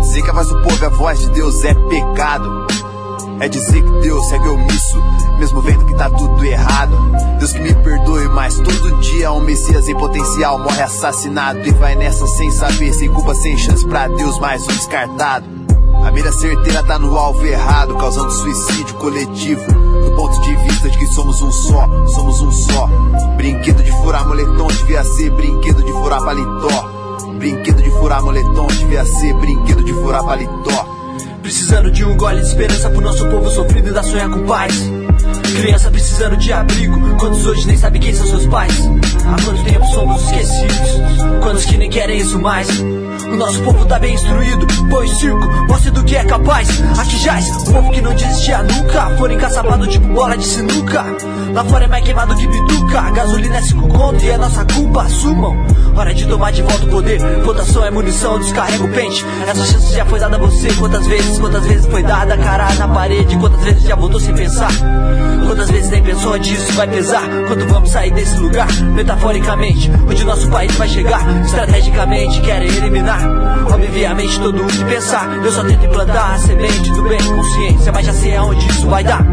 Dizer 0.00 0.22
que 0.22 0.30
a 0.30 0.34
voz 0.34 0.48
do 0.48 0.60
povo 0.60 0.84
é 0.84 0.86
a 0.86 0.90
voz 0.90 1.18
de 1.18 1.30
Deus 1.30 1.64
é 1.64 1.72
pecado. 1.72 2.66
É 3.38 3.48
dizer 3.48 3.82
que 3.82 4.00
Deus 4.00 4.28
segue 4.28 4.48
omisso, 4.48 5.02
mesmo 5.38 5.60
vendo 5.60 5.84
que 5.84 5.94
tá 5.94 6.08
tudo 6.08 6.42
errado. 6.44 6.96
Deus 7.38 7.52
que 7.52 7.60
me 7.60 7.74
perdoe, 7.74 8.28
mas 8.28 8.54
todo 8.54 9.00
dia 9.00 9.30
um 9.32 9.40
Messias 9.40 9.86
em 9.88 9.94
potencial 9.94 10.58
morre 10.58 10.82
assassinado. 10.82 11.60
E 11.66 11.70
vai 11.72 11.94
nessa 11.94 12.26
sem 12.26 12.50
saber, 12.50 12.92
sem 12.94 13.10
culpa, 13.10 13.34
sem 13.34 13.56
chance 13.58 13.86
pra 13.86 14.08
Deus, 14.08 14.38
mais 14.38 14.62
um 14.62 14.68
descartado. 14.68 15.46
A 16.02 16.10
mira 16.10 16.32
certeira 16.32 16.82
tá 16.82 16.98
no 16.98 17.16
alvo 17.18 17.44
errado, 17.44 17.94
causando 17.96 18.30
suicídio 18.30 18.94
coletivo. 18.94 19.64
Do 19.66 20.12
ponto 20.12 20.40
de 20.40 20.56
vista 20.56 20.88
de 20.88 20.96
que 20.96 21.06
somos 21.08 21.42
um 21.42 21.50
só, 21.50 21.86
somos 22.06 22.40
um 22.40 22.50
só. 22.50 22.88
Brinquedo 23.36 23.82
de 23.82 23.90
furar 23.90 24.26
moletom 24.26 24.66
devia 24.68 25.04
ser 25.04 25.30
brinquedo 25.30 25.82
de 25.82 25.92
furar 25.92 26.22
paletó. 26.24 26.90
Brinquedo 27.38 27.82
de 27.82 27.90
furar 27.90 28.22
moletom 28.22 28.66
devia 28.68 29.04
ser 29.04 29.34
brinquedo 29.34 29.82
de 29.82 29.92
furar 29.92 30.24
paletó. 30.24 30.95
Precisando 31.46 31.92
de 31.92 32.04
um 32.04 32.16
gole 32.16 32.40
de 32.40 32.48
esperança 32.48 32.90
pro 32.90 33.00
nosso 33.00 33.24
povo 33.28 33.48
sofrido 33.48 33.90
e 33.90 33.92
da 33.92 34.02
sonhar 34.02 34.28
com 34.28 34.44
paz. 34.46 34.74
Criança 35.60 35.92
precisando 35.92 36.36
de 36.36 36.52
abrigo, 36.52 37.16
quantos 37.18 37.46
hoje 37.46 37.68
nem 37.68 37.76
sabem 37.76 38.02
quem 38.02 38.12
são 38.12 38.26
seus 38.26 38.46
pais? 38.46 38.74
Há 39.24 39.44
quanto 39.44 39.62
tempo 39.62 39.86
somos 39.94 40.24
esquecidos? 40.24 40.90
Quantos 41.40 41.64
que 41.64 41.76
nem 41.76 41.88
querem 41.88 42.18
isso 42.18 42.40
mais? 42.40 42.66
O 43.28 43.36
nosso 43.36 43.60
povo 43.62 43.84
tá 43.86 43.98
bem 43.98 44.14
instruído, 44.14 44.66
pois 44.88 45.10
circo, 45.18 45.46
mostre 45.68 45.90
do 45.90 46.04
que 46.04 46.16
é 46.16 46.24
capaz. 46.24 46.68
Aqui 46.98 47.18
jaz, 47.18 47.48
o 47.48 47.72
povo 47.72 47.90
que 47.90 48.00
não 48.00 48.14
desistia 48.14 48.62
nunca. 48.62 49.10
Foram 49.16 49.34
encaçapados 49.34 49.88
tipo 49.88 50.06
bola 50.08 50.36
de 50.36 50.46
sinuca. 50.46 51.04
Lá 51.52 51.64
fora 51.64 51.84
é 51.84 51.88
mais 51.88 52.04
queimado 52.04 52.34
que 52.36 52.46
bituca. 52.46 53.00
A 53.00 53.10
gasolina 53.10 53.56
é 53.56 53.62
cinco 53.62 53.88
conto 53.88 54.24
e 54.24 54.30
é 54.30 54.38
nossa 54.38 54.64
culpa, 54.64 55.02
assumam. 55.02 55.56
Hora 55.96 56.14
de 56.14 56.26
tomar 56.26 56.52
de 56.52 56.62
volta 56.62 56.84
o 56.84 56.88
poder. 56.88 57.18
Votação 57.42 57.84
é 57.84 57.90
munição, 57.90 58.38
descarrega 58.38 58.84
o 58.84 58.88
pente. 58.88 59.24
Essa 59.46 59.64
chance 59.64 59.94
já 59.94 60.04
foi 60.04 60.20
dada 60.20 60.36
a 60.36 60.38
você. 60.38 60.72
Quantas 60.74 61.06
vezes, 61.06 61.38
quantas 61.38 61.66
vezes 61.66 61.86
foi 61.86 62.02
dada? 62.02 62.36
Cara 62.36 62.72
na 62.74 62.88
parede, 62.88 63.36
quantas 63.38 63.60
vezes 63.62 63.82
já 63.82 63.96
voltou 63.96 64.20
sem 64.20 64.34
pensar? 64.34 64.70
Quantas 65.46 65.70
vezes 65.70 65.90
nem 65.90 66.02
pensou 66.02 66.34
onde 66.34 66.52
isso 66.52 66.72
vai 66.72 66.88
pesar? 66.88 67.22
Quando 67.46 67.66
vamos 67.68 67.90
sair 67.90 68.10
desse 68.10 68.36
lugar? 68.36 68.66
Metaforicamente, 68.94 69.90
onde 70.08 70.24
nosso 70.24 70.48
país 70.50 70.74
vai 70.74 70.88
chegar? 70.88 71.22
Estrategicamente, 71.44 72.40
querem 72.40 72.68
eliminar. 72.68 73.15
Obviamente, 73.72 74.40
todo 74.40 74.58
mundo 74.58 74.86
pensar. 74.88 75.36
Eu 75.44 75.50
só 75.50 75.64
tento 75.64 75.84
implantar 75.86 76.34
a 76.34 76.38
semente 76.38 76.90
do 76.90 77.02
bem, 77.02 77.18
consciência, 77.18 77.92
mas 77.92 78.06
já 78.06 78.12
sei 78.12 78.36
aonde 78.36 78.66
isso 78.68 78.86
vai 78.88 79.02
dar. 79.02 79.24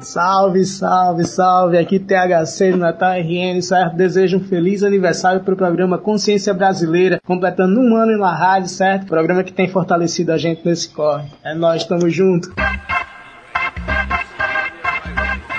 Salve, 0.00 0.64
salve, 0.64 1.24
salve! 1.24 1.76
Aqui 1.76 1.98
THC 1.98 2.72
do 2.72 2.78
Natal 2.78 3.12
RN, 3.12 3.60
certo? 3.60 3.96
Desejo 3.96 4.38
um 4.38 4.40
feliz 4.40 4.82
aniversário 4.82 5.40
para 5.40 5.52
o 5.52 5.56
programa 5.56 5.98
Consciência 5.98 6.54
Brasileira, 6.54 7.20
completando 7.26 7.78
um 7.78 7.94
ano 7.96 8.18
La 8.18 8.34
Rádio, 8.34 8.68
certo? 8.68 9.06
Programa 9.06 9.44
que 9.44 9.52
tem 9.52 9.68
fortalecido 9.68 10.32
a 10.32 10.38
gente 10.38 10.64
nesse 10.64 10.88
corre. 10.88 11.28
É 11.44 11.54
nós, 11.54 11.84
tamo 11.84 12.08
junto! 12.08 12.50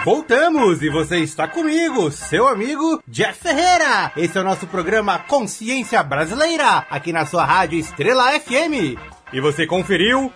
Voltamos 0.04 0.82
e 0.82 0.90
você 0.90 1.20
está 1.20 1.48
comigo, 1.48 2.10
seu 2.10 2.48
amigo 2.48 3.04
Jeff 3.08 3.40
Ferreira. 3.40 4.12
Esse 4.18 4.36
é 4.36 4.42
o 4.42 4.44
nosso 4.44 4.66
programa 4.66 5.20
Consciência 5.20 6.02
Brasileira, 6.02 6.88
aqui 6.90 7.14
na 7.14 7.24
sua 7.24 7.46
rádio 7.46 7.78
Estrela 7.78 8.32
FM. 8.40 8.98
E 9.32 9.40
você 9.40 9.68
conferiu 9.68 10.34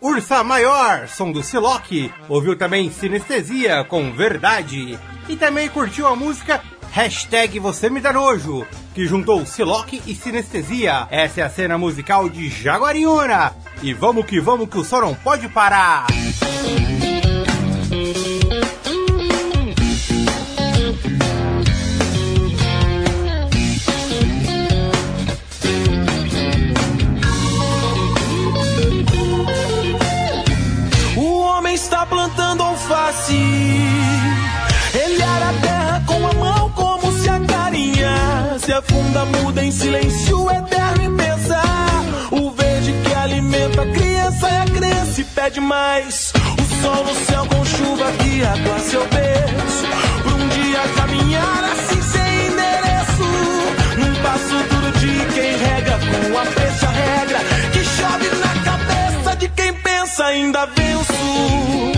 Ursa 0.00 0.42
Maior, 0.42 1.06
som 1.06 1.30
do 1.30 1.40
Siloc. 1.40 2.10
Ouviu 2.28 2.56
também 2.56 2.90
Sinestesia 2.90 3.84
com 3.84 4.12
Verdade. 4.12 4.98
E 5.28 5.36
também 5.36 5.68
curtiu 5.68 6.08
a 6.08 6.16
música 6.16 6.60
Hashtag 6.90 7.60
Você 7.60 7.88
Me 7.88 8.00
Dá 8.00 8.12
Nojo, 8.12 8.66
que 8.92 9.06
juntou 9.06 9.46
Siloque 9.46 10.02
e 10.04 10.16
Sinestesia. 10.16 11.06
Essa 11.12 11.42
é 11.42 11.44
a 11.44 11.50
cena 11.50 11.78
musical 11.78 12.28
de 12.28 12.48
Jaguariúna. 12.48 13.54
E 13.84 13.94
vamos 13.94 14.26
que 14.26 14.40
vamos 14.40 14.68
que 14.68 14.78
o 14.78 14.84
som 14.84 15.00
não 15.00 15.14
pode 15.14 15.48
parar. 15.48 16.06
O 16.10 16.95
Afunda, 38.88 39.24
muda 39.24 39.64
em 39.64 39.70
silêncio 39.70 40.50
eterno 40.50 41.02
e 41.02 41.16
pensa. 41.16 41.60
O 42.30 42.50
verde 42.50 42.92
que 43.04 43.14
alimenta 43.14 43.82
a 43.82 43.86
criança 43.86 44.48
e 44.48 44.56
a 44.56 44.64
crença 44.64 45.20
e 45.20 45.24
pede 45.24 45.60
mais. 45.60 46.32
O 46.58 46.82
sol 46.82 47.04
no 47.04 47.14
céu 47.26 47.46
com 47.46 47.64
chuva 47.64 48.12
que 48.12 48.44
água 48.44 48.78
seu 48.78 49.06
berço. 49.08 49.86
Por 50.22 50.32
um 50.32 50.48
dia 50.48 50.80
caminhar 50.96 51.64
assim 51.64 52.02
sem 52.02 52.46
endereço. 52.46 53.24
Num 53.98 54.22
passo 54.22 54.56
duro 54.70 54.92
de 54.98 55.34
quem 55.34 55.56
rega 55.56 55.98
com 55.98 56.38
a 56.38 56.90
regra. 56.92 57.38
Que 57.72 57.84
chove 57.84 58.28
na 58.36 58.62
cabeça 58.62 59.36
de 59.36 59.48
quem 59.48 59.74
pensa 59.74 60.26
ainda 60.26 60.66
venço. 60.66 61.95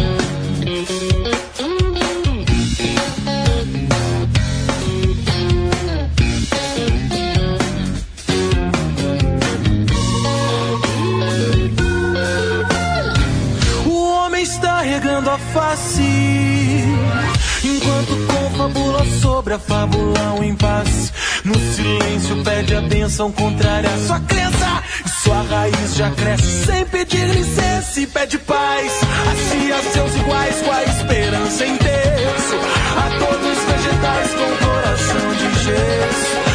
Sobre 19.48 19.54
a 19.54 19.58
fábula 19.58 20.34
um 20.38 20.44
impasse. 20.44 21.10
No 21.44 21.54
silêncio 21.54 22.44
pede 22.44 22.74
a 22.74 22.82
benção 22.82 23.32
contrária 23.32 23.88
à 23.88 23.98
sua 23.98 24.20
crença. 24.20 24.82
E 25.04 25.08
sua 25.22 25.42
raiz 25.42 25.94
já 25.96 26.10
cresce 26.10 26.66
sem 26.66 26.84
pedir 26.86 27.24
licença 27.28 28.00
E 28.00 28.06
pede 28.06 28.38
paz. 28.38 28.92
A 29.02 29.36
si, 29.36 29.72
a 29.72 29.82
seus 29.92 30.16
iguais 30.16 30.56
Com 30.62 30.72
a 30.72 30.84
esperança 30.84 31.66
em 31.66 31.76
terço 31.76 32.56
A 32.96 33.18
todos 33.18 33.58
os 33.58 33.64
vegetais 33.64 34.34
com 34.34 34.66
coração 34.66 35.34
de 35.34 35.64
gesso 35.64 36.47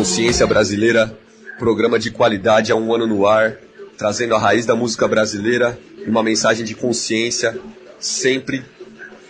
consciência 0.00 0.46
brasileira. 0.46 1.14
Programa 1.58 1.98
de 1.98 2.10
qualidade 2.10 2.72
há 2.72 2.74
um 2.74 2.94
ano 2.94 3.06
no 3.06 3.26
ar, 3.26 3.58
trazendo 3.98 4.34
a 4.34 4.38
raiz 4.38 4.64
da 4.64 4.74
música 4.74 5.06
brasileira 5.06 5.78
e 5.98 6.08
uma 6.08 6.22
mensagem 6.22 6.64
de 6.64 6.74
consciência 6.74 7.60
sempre. 7.98 8.64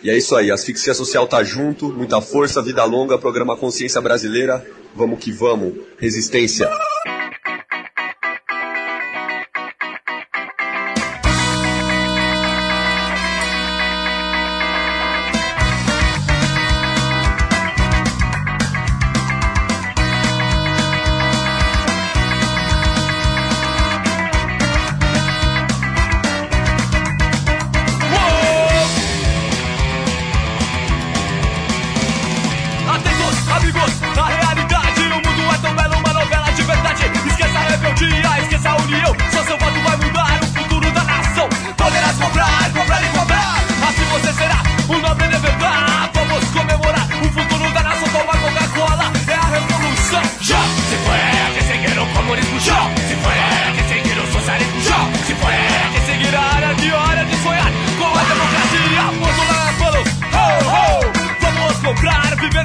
E 0.00 0.08
é 0.08 0.16
isso 0.16 0.36
aí, 0.36 0.48
asfixia 0.48 0.94
social 0.94 1.26
tá 1.26 1.42
junto, 1.42 1.88
muita 1.88 2.20
força, 2.20 2.62
vida 2.62 2.84
longa, 2.84 3.18
programa 3.18 3.56
Consciência 3.56 4.00
Brasileira. 4.00 4.64
Vamos 4.94 5.18
que 5.18 5.32
vamos, 5.32 5.74
resistência. 5.98 6.70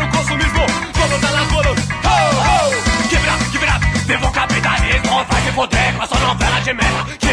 o 0.06 0.10
consumismo. 0.10 0.66
vamos 0.94 1.24
elas 1.24 1.48
tá 1.48 1.54
foram, 1.54 1.72
oh, 1.72 2.36
oh. 2.46 3.10
Give 3.10 3.22
it 3.22 3.30
up, 3.30 3.52
give 3.52 3.64
it 3.64 3.72
up. 3.72 4.06
Devo 4.06 4.32
capitalismo, 4.32 5.26
vai 5.26 5.42
se 5.42 5.52
com 5.52 6.20
novela 6.20 6.60
de 6.62 6.74
merda 6.74 7.25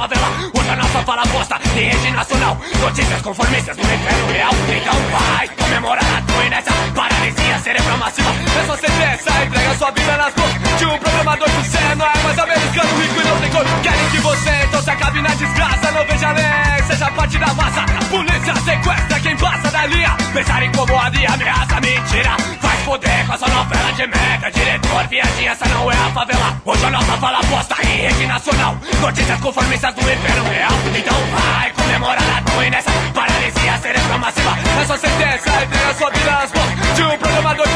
favela. 0.00 0.28
Hoje 0.54 0.70
a 0.70 0.76
nossa 0.76 1.02
fala 1.02 1.22
posta 1.26 1.60
em 1.76 1.90
rede 1.90 2.10
nacional. 2.10 2.56
Notícias 2.80 3.20
conformistas 3.22 3.76
do 3.76 3.82
inferno 3.82 4.32
real. 4.32 4.52
Então 4.68 4.94
vai 5.12 5.48
comemorar 5.48 6.04
a 6.16 6.22
tua 6.22 6.48
nessa 6.48 6.72
paralisia 6.94 7.58
cerebral 7.58 7.98
massiva. 7.98 8.30
É 8.30 8.66
só 8.66 8.76
sentença, 8.76 9.44
entrega 9.44 9.74
sua 9.76 9.90
vida 9.90 10.16
nas 10.16 10.34
mãos 10.34 10.78
de 10.78 10.86
um 10.86 10.98
programador 10.98 11.48
que 11.48 11.68
você 11.68 11.94
não 11.94 12.06
é 12.06 12.18
mais 12.22 12.38
americano, 12.38 13.00
rico 13.00 13.20
e 13.20 13.24
não 13.24 13.40
tem 13.40 13.50
cor. 13.50 13.64
Querem 13.82 14.10
que 14.10 14.18
você 14.20 14.50
então 14.66 14.82
se 14.82 14.90
acabe 14.90 15.20
na 15.20 15.34
desgraça. 15.34 15.90
Não 15.92 16.06
veja 16.06 16.32
lei, 16.32 16.82
seja 16.86 17.10
parte 17.10 17.38
da 17.38 17.54
massa. 17.54 17.84
Polícia 18.10 18.54
sequestra 18.56 19.20
quem 19.20 19.36
passa 19.36 19.70
da 19.70 19.86
linha. 19.86 20.16
Pensar 20.32 20.62
incomoda 20.64 21.16
e 21.16 21.26
ameaça, 21.26 21.80
mentira. 21.80 22.36
Faz 22.60 22.80
poder 22.84 23.26
com 23.26 23.32
a 23.34 23.38
sua 23.38 23.48
novela 23.48 23.92
de 23.92 24.06
merda. 24.06 24.50
Diretor, 24.50 25.06
viadinha, 25.08 25.50
essa 25.52 25.68
não 25.68 25.92
é 25.92 25.94
a 25.94 26.10
favela. 26.10 26.60
Hoje 26.64 26.84
a 26.86 26.90
nossa 26.90 27.16
fala 27.18 27.40
posta 27.44 27.76
em 27.82 27.96
rede 27.96 28.26
nacional. 28.26 28.76
Notícias 29.00 29.40
conformistas 29.40 29.94
do 29.94 30.00
inferno 30.00 30.44
real. 30.50 30.72
Então 30.96 31.16
vai 31.32 31.70
comemorar 31.72 32.38
a 32.38 32.42
tua 32.42 32.70
nessa 32.70 32.90
paralisia 33.14 33.78
cerebral 33.78 34.18
massiva. 34.18 34.56
É 34.80 34.86
sua 34.86 34.98
sentença, 34.98 35.64
entrega 35.64 35.94
sua 35.94 36.10
vida 36.10 36.30
nas 36.30 36.52
mãos 36.52 36.96
de 36.96 37.02
um 37.02 37.18
programador 37.18 37.66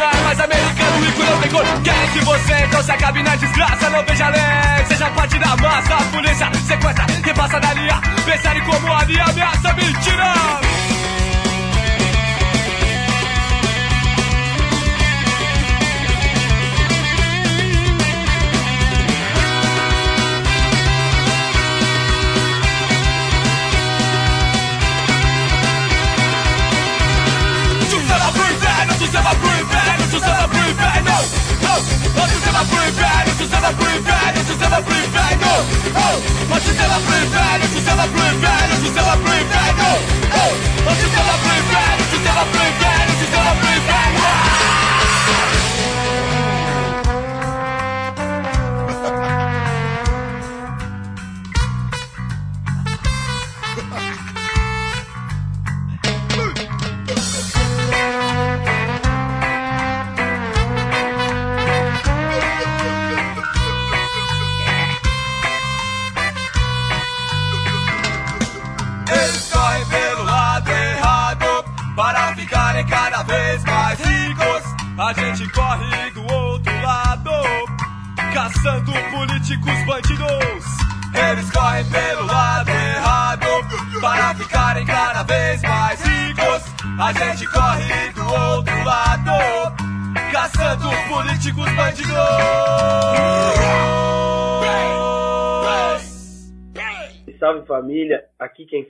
não 0.00 0.06
é 0.06 0.22
mais 0.22 0.40
americano, 0.40 1.30
não 1.30 1.40
tem 1.40 1.50
cor. 1.50 1.64
Querem 1.84 2.10
que 2.12 2.24
você 2.24 2.52
então 2.64 2.82
se 2.82 2.90
acabe 2.90 3.22
na 3.22 3.36
desgraça. 3.36 3.90
Não 3.90 4.04
veja 4.04 4.28
lei, 4.28 4.86
seja 4.86 5.10
parte 5.10 5.38
da 5.38 5.56
massa. 5.56 5.94
A 5.94 6.04
polícia 6.04 6.50
sequestra 6.66 7.06
quem 7.22 7.34
passa 7.34 7.60
da 7.60 7.74
linha. 7.74 8.00
Pensarem 8.24 8.62
como 8.64 8.92
a 8.92 9.00
ameaça, 9.00 9.72
mentira. 9.74 10.34
Inferno, 28.80 28.98
Suzana 28.98 29.34
pro 29.34 29.50
inferno, 29.60 30.04
Suzana 30.08 30.48
pro 30.48 30.58
inferno. 30.58 31.12
Oh, 31.12 31.84
oh, 32.16 32.28
Suzana 32.28 32.64
pro 32.64 32.82
inferno, 32.82 33.32
Suzana 33.36 33.72
pro 33.74 33.90
inferno, 33.90 34.44
Suzana 34.46 34.80
pro 34.80 34.94
inferno. 34.94 35.48
Oh, 35.92 36.22
oh, 36.48 36.60
Suzana 36.60 37.00
pro 37.04 37.16
inferno, 37.16 37.66
Suzana 37.66 38.06
pro 38.08 38.24
inferno, 38.24 38.74
Suzana 38.76 39.16
pro 39.18 39.32
inferno. 39.34 39.98
Pro 40.30 40.92
inferno, 40.92 41.59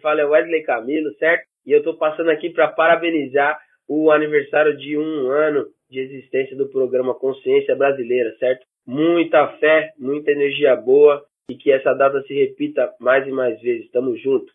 fala 0.01 0.21
é 0.21 0.25
Wesley 0.25 0.63
Camilo, 0.63 1.13
certo? 1.19 1.45
E 1.67 1.73
eu 1.73 1.83
tô 1.83 1.95
passando 1.95 2.31
aqui 2.31 2.51
para 2.51 2.69
parabenizar 2.69 3.59
o 3.89 4.11
aniversário 4.11 4.77
de 4.77 4.97
um 4.97 5.31
ano 5.31 5.67
de 5.91 6.01
existência 6.01 6.57
do 6.57 6.69
programa 6.69 7.15
Consciência 7.15 7.75
Brasileira, 7.75 8.35
certo? 8.39 8.65
Muita 8.87 9.47
fé, 9.59 9.93
muita 9.99 10.31
energia 10.31 10.77
boa 10.77 11.23
e 11.51 11.57
que 11.57 11.73
essa 11.73 11.93
data 11.95 12.23
se 12.23 12.35
repita 12.35 12.93
mais 13.01 13.27
e 13.27 13.31
mais 13.31 13.61
vezes. 13.61 13.91
Tamo 13.91 14.17
junto. 14.17 14.53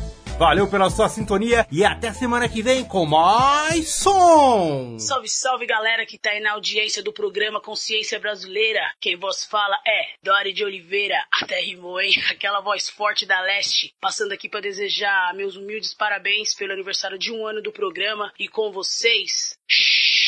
Valeu 0.43 0.69
pela 0.69 0.91
sua 0.91 1.09
sintonia 1.09 1.65
e 1.71 1.85
até 1.85 2.13
semana 2.13 2.49
que 2.49 2.65
vem 2.65 2.85
com 2.85 3.07
mais 3.07 3.95
som! 3.95 4.99
Salve, 4.99 5.29
salve 5.29 5.67
galera 5.67 6.05
que 6.05 6.19
tá 6.19 6.31
aí 6.31 6.41
na 6.41 6.55
audiência 6.55 7.01
do 7.01 7.13
programa 7.13 7.61
Consciência 7.61 8.19
Brasileira. 8.19 8.81
Quem 9.01 9.17
vos 9.17 9.45
fala 9.45 9.77
é 9.87 10.17
Dori 10.21 10.53
de 10.53 10.65
Oliveira. 10.65 11.15
Até 11.31 11.61
rimou, 11.61 12.01
hein? 12.01 12.11
Aquela 12.29 12.61
voz 12.61 12.89
forte 12.89 13.25
da 13.25 13.41
leste. 13.41 13.95
Passando 14.01 14.33
aqui 14.33 14.49
para 14.49 14.63
desejar 14.63 15.33
meus 15.33 15.55
humildes 15.55 15.95
parabéns 15.95 16.53
pelo 16.55 16.73
aniversário 16.73 17.17
de 17.17 17.31
um 17.31 17.47
ano 17.47 17.63
do 17.63 17.71
programa. 17.71 18.33
E 18.37 18.49
com 18.49 18.73
vocês, 18.73 19.57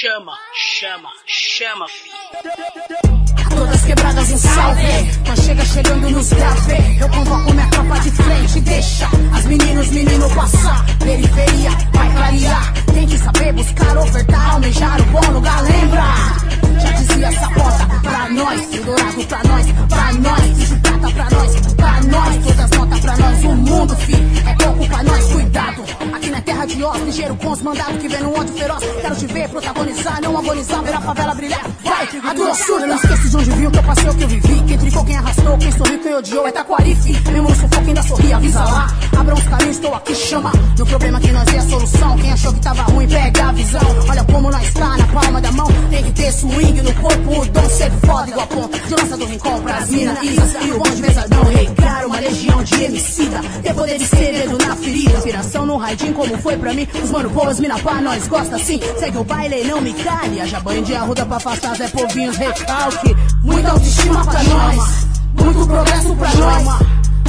chama, 0.05 0.33
chama, 0.53 1.09
chama, 1.27 1.87
filho. 1.89 3.57
Todas 3.57 3.85
quebradas 3.85 4.31
em 4.31 4.37
salve. 4.37 4.83
Nós 5.27 5.41
chega 5.41 5.65
chegando 5.65 6.11
nos 6.11 6.29
grave. 6.29 7.01
Eu 7.01 7.09
convoco 7.09 7.53
minha 7.55 7.67
tropa 7.69 8.01
de 8.01 8.11
frente 8.11 8.61
Deixa 8.61 9.09
as 9.35 9.45
meninos, 9.47 9.89
menino 9.89 10.29
passar. 10.35 10.85
Periferia 10.99 11.71
vai 11.95 12.13
clarear. 12.13 12.75
Tem 12.93 13.07
que 13.07 13.17
saber 13.17 13.53
buscar, 13.55 13.97
ofertar 13.97 14.55
Almejar 14.55 15.01
o 15.01 15.05
bom 15.05 15.33
lugar, 15.33 15.63
lembra 15.63 16.03
Já 16.83 16.91
dizia 16.93 17.27
essa 17.27 17.49
porta 17.49 17.87
Pra 18.03 18.29
nós, 18.29 18.75
Eldorado 18.75 19.25
pra 19.27 19.43
nós 19.45 19.67
Pra 19.89 20.13
nós, 20.13 20.84
prata 20.99 21.11
pra 21.11 21.31
nós 21.31 21.75
Pra 21.75 22.01
nós, 22.03 22.45
todas 22.45 22.71
notas 22.71 23.01
pra 23.01 23.17
nós 23.17 23.45
O 23.45 23.49
mundo, 23.49 23.97
fi, 23.97 24.15
é 24.15 24.65
pouco 24.65 24.89
pra 24.89 25.03
nós 25.03 25.25
Cuidado, 25.33 25.83
aqui 26.13 26.31
na 26.31 26.41
terra 26.41 26.67
de 26.67 26.85
Oz 26.85 27.03
Ligeiro 27.03 27.37
com 27.37 27.51
os 27.51 27.63
mandados 27.63 28.01
que 28.01 28.09
vem 28.09 28.23
no 28.23 28.39
ódio 28.39 28.55
feroz 28.55 28.85
Quero 29.01 29.17
te 29.17 29.27
ver 29.27 29.49
protagonizar, 29.49 30.21
não 30.23 30.39
agonizar 30.39 30.83
Ver 30.83 30.95
a 30.95 31.01
favela 31.01 31.35
brilhar, 31.35 31.67
vai, 31.83 32.05
a 32.05 32.55
surda 32.55 32.87
Não 32.87 32.97
esqueça 32.97 33.29
de 33.29 33.37
onde 33.37 33.51
viu, 33.51 33.71
que 33.71 33.79
eu 33.79 33.83
passei 33.83 34.09
o 34.09 34.15
que 34.15 34.25
eu 34.25 34.29
vivi 34.29 34.63
Quem 34.67 34.79
tricou, 34.79 35.05
quem 35.05 35.17
arrastou, 35.17 35.59
quem 35.59 35.73
sorriu, 35.73 35.99
quem 36.01 36.15
odiou, 36.15 36.47
é 36.47 36.53
taquarife. 36.53 37.13
Mesmo 37.31 37.49
no 37.49 37.55
sufoco 37.55 37.87
ainda 37.87 38.03
sorri, 38.03 38.33
avisa 38.33 38.65
lá. 38.65 38.87
Abram 39.19 39.37
os 39.37 39.45
caminhos, 39.45 39.77
estou 39.77 39.95
aqui, 39.95 40.15
chama. 40.15 40.53
No 40.79 40.87
problema 40.87 41.21
que 41.21 41.33
nós 41.33 41.49
é 41.53 41.59
a 41.59 41.63
solução. 41.63 42.17
Quem 42.19 42.33
achou 42.33 42.53
que 42.53 42.61
tava 42.61 42.83
ruim, 42.83 43.09
pega 43.09 43.49
a 43.49 43.53
visão. 43.53 44.05
Olha 44.09 44.25
como 44.25 44.51
nós 44.51 44.73
tá 44.73 44.97
na 44.97 45.07
palma 45.09 45.41
da 45.41 45.53
mão. 45.53 45.69
Tem 45.91 46.05
que 46.05 46.13
ter 46.13 46.33
swing 46.33 46.83
no 46.83 46.95
corpo, 46.95 47.41
o 47.41 47.47
dom 47.47 47.69
ser 47.69 47.91
foda 48.07 48.31
igual 48.31 48.47
ponta. 48.47 48.79
De 48.79 48.95
lança 48.95 49.17
do 49.17 49.27
rincão 49.27 49.61
pras 49.61 49.91
mina, 49.91 50.19
Isas 50.23 50.55
e 50.63 50.71
o 50.73 50.84
legião 52.25 52.63
de 52.63 52.83
emicida. 52.83 53.41
Ter 53.63 53.75
poder 53.75 53.99
de 53.99 54.07
ser 54.07 54.33
dedo 54.33 54.59
na 54.67 54.77
ferida. 54.77 55.11
Inspiração 55.19 55.67
no 55.67 55.77
raidinho, 55.77 56.15
como 56.15 56.39
foi 56.39 56.57
pra 56.57 56.73
mim. 56.73 56.87
Os 57.03 57.11
mano 57.11 57.31
boas, 57.31 57.61
mina 57.61 57.79
pá, 57.79 58.01
nós 58.01 58.27
gosta 58.27 58.57
assim. 58.57 58.81
Segue 58.99 59.19
o 59.19 59.25
baile 59.25 59.63
e 59.63 59.65
não 59.65 59.81
me 59.81 59.93
cale. 59.93 60.41
Haja 60.41 60.61
banho 60.61 60.83
de 60.83 60.95
arruda 60.95 61.27
pra 61.27 61.37
afastar 61.37 61.77
Zé 61.77 61.89
Povinhos, 61.89 62.37
recalque. 62.37 63.15
Muita 63.43 63.71
autoestima 63.71 64.25
pra 64.25 64.43
nós. 64.43 65.07
Muito 65.35 65.67
progresso 65.67 66.17
pra 66.17 66.35
nós. 66.35 66.65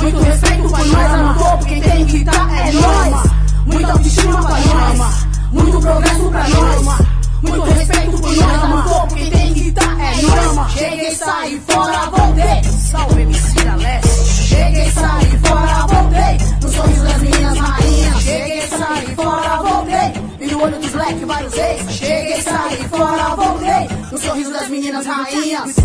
Muito 0.02 0.20
respeito 0.20 0.70
por 0.70 0.86
nós. 0.86 1.22
No 1.22 1.34
topo, 1.44 1.66
quem 1.66 1.82
tem 1.82 2.06
que 2.06 2.26
tá 2.26 2.48
é 2.58 2.72
nós. 2.72 3.32
Muita 3.66 3.92
autoestima 3.92 4.44
pra 4.44 4.60
nós. 4.60 5.26
Muito 5.52 5.82
progresso 5.82 6.30
pra 6.30 6.50
nós. 6.50 7.06
Muito 7.42 7.62
respeito 7.62 8.22
por 8.22 8.36
nós. 8.36 8.70
No 8.70 8.84
topo, 8.84 9.16
quem 9.16 9.30
tem 9.30 9.54
que 9.54 9.72
tá 9.72 9.84
é 9.84 10.22
nós. 10.22 10.72
Cheguei, 10.72 11.16
saí 11.16 11.62
fora, 11.68 12.10
voltei. 12.10 12.64
Salve, 12.92 13.22
MC 13.22 13.64
da 13.64 13.76
Leste. 13.76 14.35
Cheguei, 14.46 14.92
saí 14.92 15.40
fora, 15.44 15.88
voltei. 15.88 16.38
No 16.62 16.70
sorriso 16.70 17.04
das 17.04 17.22
meninas 17.22 17.58
rainhas. 17.58 18.24
Cheguei, 18.24 18.68
saí 18.68 19.16
fora, 19.16 19.58
voltei. 19.64 20.14
E 20.40 20.48
no 20.52 20.64
olho 20.64 20.80
dos 20.80 20.94
leques, 20.94 21.28
vários 21.28 21.54
ex. 21.58 21.92
Cheguei, 21.92 22.42
saí 22.42 22.78
fora, 22.90 23.36
voltei. 23.36 23.90
No 24.12 24.18
sorriso 24.18 24.52
das 24.52 24.70
meninas 24.70 25.06
rainhas. 25.06 25.76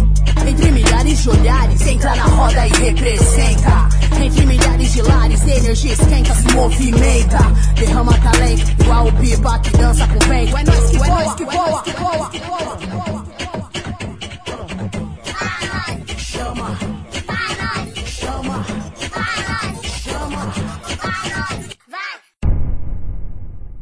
Entre 0.47 0.71
milhares 0.73 1.23
de 1.23 1.31
olhares, 1.31 1.87
entra 1.87 2.15
na 2.17 2.25
roda 2.25 2.67
e 2.67 2.73
representa. 2.73 3.89
Entre 4.21 4.47
milhares 4.47 4.93
de 4.93 5.03
lares, 5.03 5.43
energia 5.47 5.93
esquenta, 5.93 6.35
se 6.35 6.55
movimenta. 6.55 7.39
Derrama 7.77 8.13
talento, 8.19 8.83
igual 8.83 9.07
o 9.07 9.13
pipa 9.13 9.59
que 9.61 9.71
dança 9.79 10.07
com 10.09 10.19
vento. 10.29 10.57
É 10.57 10.65
nóis 10.65 10.91
que 10.91 10.99
voa, 10.99 11.07
é 11.07 11.11
nóis 11.11 11.35
que 11.35 11.45
voa, 11.45 11.83
que 11.83 11.93
voa, 11.93 12.31
que 12.31 12.87
voa. 12.87 13.30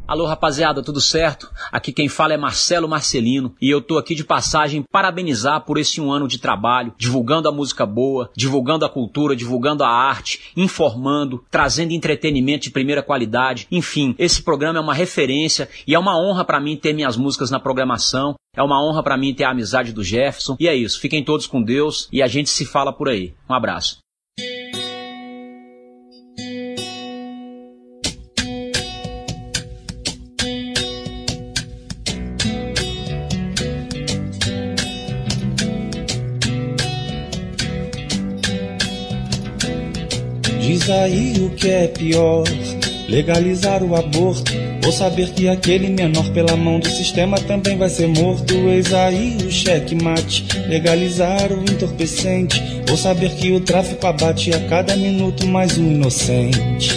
Alô 0.09 0.25
rapaziada, 0.25 0.81
tudo 0.81 0.99
certo? 0.99 1.51
Aqui 1.71 1.93
quem 1.93 2.09
fala 2.09 2.33
é 2.33 2.37
Marcelo 2.37 2.89
Marcelino 2.89 3.53
e 3.61 3.69
eu 3.69 3.79
tô 3.79 3.95
aqui 3.95 4.15
de 4.15 4.23
passagem 4.23 4.83
parabenizar 4.91 5.63
por 5.63 5.77
esse 5.77 6.01
um 6.01 6.11
ano 6.11 6.27
de 6.27 6.39
trabalho, 6.39 6.95
divulgando 6.97 7.47
a 7.47 7.51
música 7.51 7.85
boa, 7.85 8.27
divulgando 8.35 8.83
a 8.83 8.89
cultura, 8.89 9.35
divulgando 9.35 9.83
a 9.83 9.87
arte, 9.87 10.51
informando, 10.57 11.45
trazendo 11.51 11.91
entretenimento 11.91 12.63
de 12.63 12.71
primeira 12.71 13.03
qualidade. 13.03 13.67
Enfim, 13.69 14.15
esse 14.17 14.41
programa 14.41 14.79
é 14.79 14.81
uma 14.81 14.95
referência 14.95 15.69
e 15.85 15.93
é 15.93 15.99
uma 15.99 16.19
honra 16.19 16.43
para 16.43 16.59
mim 16.59 16.75
ter 16.75 16.91
minhas 16.91 17.15
músicas 17.15 17.51
na 17.51 17.59
programação. 17.59 18.33
É 18.55 18.63
uma 18.63 18.83
honra 18.83 19.03
para 19.03 19.15
mim 19.15 19.31
ter 19.35 19.43
a 19.43 19.51
amizade 19.51 19.93
do 19.93 20.03
Jefferson. 20.03 20.57
E 20.59 20.67
é 20.67 20.75
isso, 20.75 20.99
fiquem 20.99 21.23
todos 21.23 21.45
com 21.45 21.61
Deus 21.61 22.09
e 22.11 22.23
a 22.23 22.27
gente 22.27 22.49
se 22.49 22.65
fala 22.65 22.91
por 22.91 23.09
aí. 23.09 23.35
Um 23.47 23.53
abraço. 23.53 23.99
Diz 40.69 40.87
aí 40.87 41.33
o 41.41 41.49
que 41.49 41.67
é 41.67 41.87
pior: 41.87 42.43
legalizar 43.07 43.81
o 43.81 43.95
aborto 43.95 44.51
ou 44.85 44.91
saber 44.91 45.31
que 45.31 45.49
aquele 45.49 45.89
menor 45.89 46.29
pela 46.29 46.55
mão 46.55 46.79
do 46.79 46.87
sistema 46.87 47.37
também 47.39 47.75
vai 47.75 47.89
ser 47.89 48.07
morto. 48.07 48.53
Eis 48.53 48.93
aí 48.93 49.35
o 49.43 49.49
cheque-mate: 49.49 50.45
legalizar 50.67 51.51
o 51.51 51.63
entorpecente 51.63 52.61
ou 52.87 52.95
saber 52.95 53.31
que 53.31 53.51
o 53.51 53.59
tráfico 53.59 54.05
abate 54.05 54.53
a 54.53 54.59
cada 54.67 54.95
minuto 54.95 55.47
mais 55.47 55.75
um 55.75 55.91
inocente. 55.91 56.91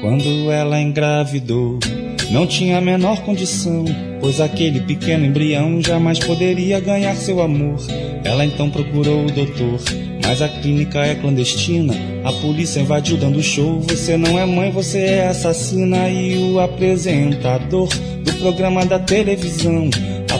Quando 0.00 0.50
ela 0.50 0.80
engravidou, 0.80 1.78
não 2.30 2.46
tinha 2.46 2.78
a 2.78 2.80
menor 2.80 3.22
condição, 3.22 3.84
pois 4.20 4.40
aquele 4.40 4.80
pequeno 4.80 5.24
embrião 5.24 5.80
jamais 5.82 6.18
poderia 6.18 6.80
ganhar 6.80 7.14
seu 7.16 7.40
amor. 7.40 7.76
Ela 8.24 8.44
então 8.44 8.70
procurou 8.70 9.26
o 9.26 9.30
doutor, 9.30 9.80
mas 10.24 10.40
a 10.40 10.48
clínica 10.48 11.00
é 11.04 11.14
clandestina. 11.14 11.94
A 12.24 12.32
polícia 12.32 12.80
invadiu 12.80 13.16
dando 13.16 13.42
show. 13.42 13.80
Você 13.80 14.16
não 14.16 14.38
é 14.38 14.46
mãe, 14.46 14.70
você 14.70 14.98
é 14.98 15.28
assassina. 15.28 16.08
E 16.08 16.52
o 16.52 16.60
apresentador 16.60 17.88
do 18.24 18.32
programa 18.34 18.86
da 18.86 18.98
televisão 18.98 19.90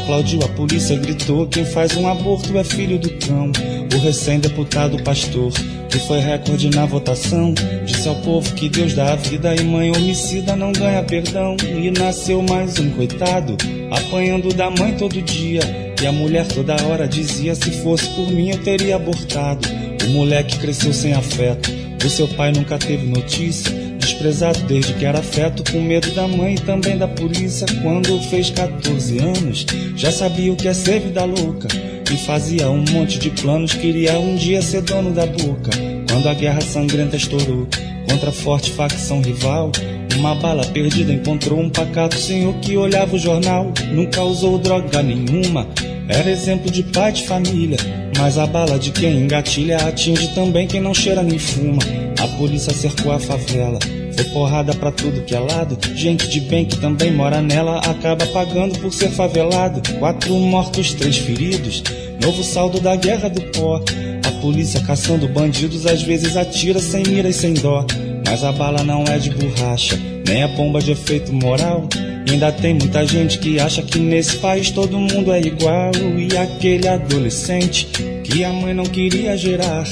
aplaudiu 0.05 0.41
a 0.43 0.49
polícia, 0.49 0.97
gritou: 0.97 1.47
Quem 1.47 1.65
faz 1.65 1.97
um 1.97 2.07
aborto 2.07 2.57
é 2.57 2.63
filho 2.63 2.99
do 2.99 3.11
cão. 3.27 3.51
O 3.95 3.99
recém-deputado 3.99 5.03
pastor, 5.03 5.51
que 5.89 5.99
foi 6.01 6.21
recorde 6.21 6.71
na 6.71 6.85
votação, 6.85 7.55
disse 7.85 8.07
ao 8.07 8.15
povo 8.17 8.55
que 8.55 8.69
Deus 8.69 8.95
dá 8.95 9.13
a 9.13 9.17
vida 9.17 9.55
e 9.55 9.65
mãe 9.65 9.91
homicida 9.91 10.55
não 10.55 10.73
ganha 10.73 11.03
perdão. 11.03 11.57
E 11.63 11.91
nasceu 11.91 12.43
mais 12.43 12.79
um 12.79 12.91
coitado, 12.91 13.57
apanhando 13.91 14.53
da 14.53 14.71
mãe 14.71 14.95
todo 14.95 15.21
dia. 15.23 15.63
E 16.01 16.07
a 16.07 16.13
mulher 16.13 16.47
toda 16.49 16.77
hora 16.87 17.09
dizia: 17.09 17.55
Se 17.55 17.71
fosse 17.83 18.07
por 18.11 18.31
mim, 18.31 18.51
eu 18.51 18.63
teria 18.63 18.97
abortado. 18.97 19.67
O 20.07 20.11
moleque 20.11 20.59
cresceu 20.59 20.93
sem 20.93 21.15
afeto, 21.15 21.71
o 22.05 22.11
seu 22.11 22.29
pai 22.29 22.53
nunca 22.53 22.79
teve 22.79 23.07
notícia. 23.07 23.84
Desprezado 24.05 24.61
desde 24.65 24.93
que 24.93 25.07
era 25.07 25.23
feto, 25.23 25.65
com 25.73 25.81
medo 25.81 26.11
da 26.11 26.29
mãe 26.29 26.57
e 26.57 26.61
também 26.61 26.99
da 26.99 27.09
polícia. 27.09 27.67
Quando 27.83 28.21
fez 28.29 28.51
14 28.51 29.19
anos, 29.19 29.65
já 29.97 30.13
sabia 30.13 30.53
o 30.53 30.57
que 30.57 30.69
é 30.69 30.75
ser 30.75 31.01
vida 31.01 31.25
louca. 31.25 31.69
E 32.13 32.17
fazia 32.19 32.69
um 32.69 32.85
monte 32.91 33.19
de 33.19 33.31
planos, 33.31 33.73
queria 33.73 34.19
um 34.19 34.37
dia 34.37 34.61
ser 34.61 34.83
dono 34.83 35.11
da 35.11 35.25
boca. 35.25 35.71
Quando 36.07 36.29
a 36.29 36.35
guerra 36.35 36.61
sangrenta 36.61 37.17
estourou 37.17 37.67
contra 38.07 38.29
a 38.29 38.33
forte 38.33 38.71
facção 38.73 39.23
rival, 39.23 39.73
uma 40.17 40.35
bala 40.35 40.67
perdida 40.67 41.11
encontrou 41.11 41.59
um 41.59 41.71
pacato 41.71 42.17
senhor 42.17 42.55
que 42.57 42.77
olhava 42.77 43.17
o 43.17 43.19
jornal. 43.19 43.73
Nunca 43.91 44.23
usou 44.23 44.59
droga 44.59 45.03
nenhuma, 45.03 45.67
era 46.11 46.31
exemplo 46.31 46.71
de 46.71 46.83
pai 46.83 47.11
de 47.11 47.25
família. 47.25 47.79
Mas 48.19 48.37
a 48.37 48.47
bala 48.47 48.79
de 48.79 48.91
quem 48.91 49.17
engatilha 49.17 49.79
atinge 49.79 50.29
também 50.35 50.67
quem 50.67 50.81
não 50.83 50.93
cheira 50.93 51.23
nem 51.23 51.39
fuma. 51.39 51.81
A 52.25 52.29
polícia 52.39 52.73
cercou 52.73 53.13
a 53.13 53.21
favela. 53.21 53.79
Foi 54.15 54.25
porrada 54.25 54.73
pra 54.73 54.91
tudo 54.91 55.21
que 55.25 55.35
é 55.35 55.39
lado. 55.39 55.77
Gente 55.95 56.27
de 56.27 56.41
bem 56.41 56.65
que 56.65 56.79
também 56.79 57.13
mora 57.13 57.43
nela 57.43 57.81
acaba 57.81 58.27
pagando 58.29 58.79
por 58.79 58.91
ser 58.95 59.11
favelado. 59.11 59.83
Quatro 59.99 60.35
mortos, 60.35 60.95
três 60.95 61.19
feridos. 61.19 61.83
Novo 62.23 62.43
saldo 62.43 62.81
da 62.81 62.97
guerra 62.97 63.29
do 63.29 63.43
pó. 63.53 63.79
A 64.27 64.31
polícia 64.41 64.81
caçando 64.81 65.29
bandidos 65.29 65.85
às 65.85 66.03
vezes 66.03 66.35
atira 66.35 66.81
sem 66.81 67.03
mira 67.03 67.29
e 67.29 67.33
sem 67.33 67.53
dó. 67.53 67.85
Mas 68.27 68.43
a 68.43 68.53
bala 68.53 68.83
não 68.83 69.05
é 69.05 69.19
de 69.19 69.29
borracha, 69.29 70.01
nem 70.27 70.43
a 70.43 70.49
bomba 70.49 70.81
de 70.81 70.93
efeito 70.93 71.31
moral. 71.31 71.87
E 72.27 72.31
ainda 72.31 72.51
tem 72.53 72.73
muita 72.73 73.05
gente 73.07 73.39
que 73.39 73.61
acha 73.61 73.83
que 73.83 73.99
nesse 73.99 74.39
país 74.39 74.71
todo 74.71 74.99
mundo 74.99 75.31
é 75.31 75.41
igual. 75.41 75.91
E 76.17 76.35
aquele 76.39 76.89
adolescente 76.89 78.14
que 78.25 78.43
a 78.43 78.53
mãe 78.53 78.75
não 78.75 78.85
queria 78.85 79.37
gerar. 79.37 79.85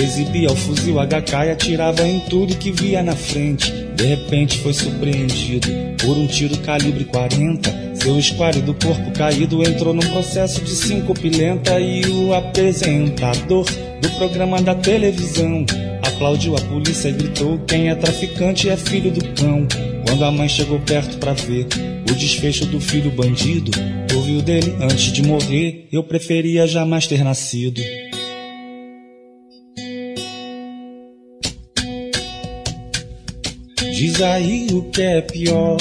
Exibia 0.00 0.52
o 0.52 0.56
fuzil 0.56 0.96
HK 1.00 1.46
e 1.46 1.50
atirava 1.50 2.06
em 2.06 2.20
tudo 2.20 2.54
que 2.56 2.70
via 2.70 3.02
na 3.02 3.16
frente. 3.16 3.72
De 3.96 4.04
repente 4.04 4.58
foi 4.58 4.72
surpreendido 4.72 5.68
por 6.04 6.16
um 6.16 6.26
tiro 6.26 6.56
calibre 6.58 7.04
40. 7.04 7.96
Seu 7.96 8.16
esquálido 8.18 8.74
corpo 8.74 9.10
caído 9.12 9.62
entrou 9.68 9.92
num 9.92 10.06
processo 10.08 10.60
de 10.60 10.70
síncope 10.70 11.28
lenta 11.28 11.80
e 11.80 12.06
o 12.06 12.32
apresentador 12.32 13.64
do 14.00 14.10
programa 14.10 14.62
da 14.62 14.74
televisão 14.74 15.66
aplaudiu 16.02 16.56
a 16.56 16.60
polícia 16.60 17.08
e 17.08 17.12
gritou: 17.12 17.58
Quem 17.66 17.88
é 17.88 17.94
traficante 17.94 18.68
é 18.68 18.76
filho 18.76 19.10
do 19.10 19.24
cão. 19.34 19.66
Quando 20.06 20.24
a 20.24 20.30
mãe 20.30 20.48
chegou 20.48 20.78
perto 20.80 21.18
para 21.18 21.32
ver 21.32 21.66
o 22.10 22.14
desfecho 22.14 22.66
do 22.66 22.80
filho 22.80 23.10
bandido, 23.10 23.70
ouviu 24.14 24.40
dele 24.42 24.76
antes 24.80 25.12
de 25.12 25.22
morrer. 25.22 25.88
Eu 25.92 26.02
preferia 26.02 26.66
jamais 26.66 27.06
ter 27.06 27.22
nascido. 27.22 27.80
Diz 33.94 34.22
aí 34.22 34.68
o 34.72 34.82
que 34.90 35.02
é 35.02 35.20
pior: 35.20 35.76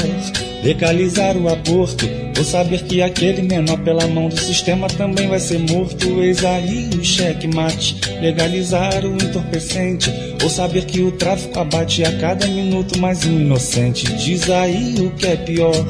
legalizar 0.64 1.38
o 1.38 1.50
aborto 1.50 2.06
ou 2.38 2.44
saber 2.44 2.84
que 2.84 3.02
aquele 3.02 3.42
menor 3.42 3.80
pela 3.80 4.08
mão 4.08 4.30
do 4.30 4.40
sistema 4.40 4.88
também 4.88 5.28
vai 5.28 5.40
ser 5.40 5.60
morto. 5.60 6.22
Eis 6.22 6.44
aí 6.46 6.90
o 6.98 7.04
cheque-mate: 7.04 8.00
legalizar 8.22 9.06
o 9.06 9.16
entorpecente 9.16 10.12
ou 10.44 10.50
saber 10.50 10.86
que 10.86 11.02
o 11.02 11.12
tráfico 11.12 11.60
abate 11.60 12.04
a 12.04 12.12
cada 12.20 12.48
minuto 12.48 13.00
mais 13.00 13.26
um 13.26 13.40
inocente. 13.40 14.06
Diz 14.14 14.50
aí 14.50 14.96
o 15.00 15.12
que 15.12 15.28
é 15.28 15.36
pior: 15.36 15.86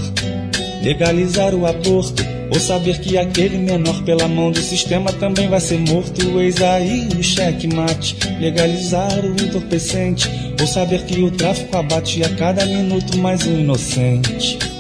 legalizar 0.84 1.53
o 1.53 1.65
aborto 1.65 2.37
Ou 2.52 2.60
saber 2.60 3.00
que 3.00 3.18
aquele 3.18 3.58
menor 3.58 4.04
pela 4.04 4.28
mão 4.28 4.52
do 4.52 4.60
sistema 4.60 5.12
também 5.14 5.48
vai 5.50 5.60
ser 5.60 5.80
morto. 5.80 6.39
Eis 6.39 6.62
aí 6.62 7.08
o 7.18 7.24
checkmate, 7.24 8.18
legalizar 8.39 9.26
o 9.26 9.32
entorpecente. 9.32 10.30
Ou 10.60 10.68
saber 10.68 11.04
que 11.04 11.22
o 11.22 11.32
tráfico 11.32 11.76
abate 11.78 12.24
a 12.24 12.30
cada 12.36 12.66
minuto 12.66 13.18
mais 13.18 13.45
um 13.45 13.60
inocente. 13.60 14.77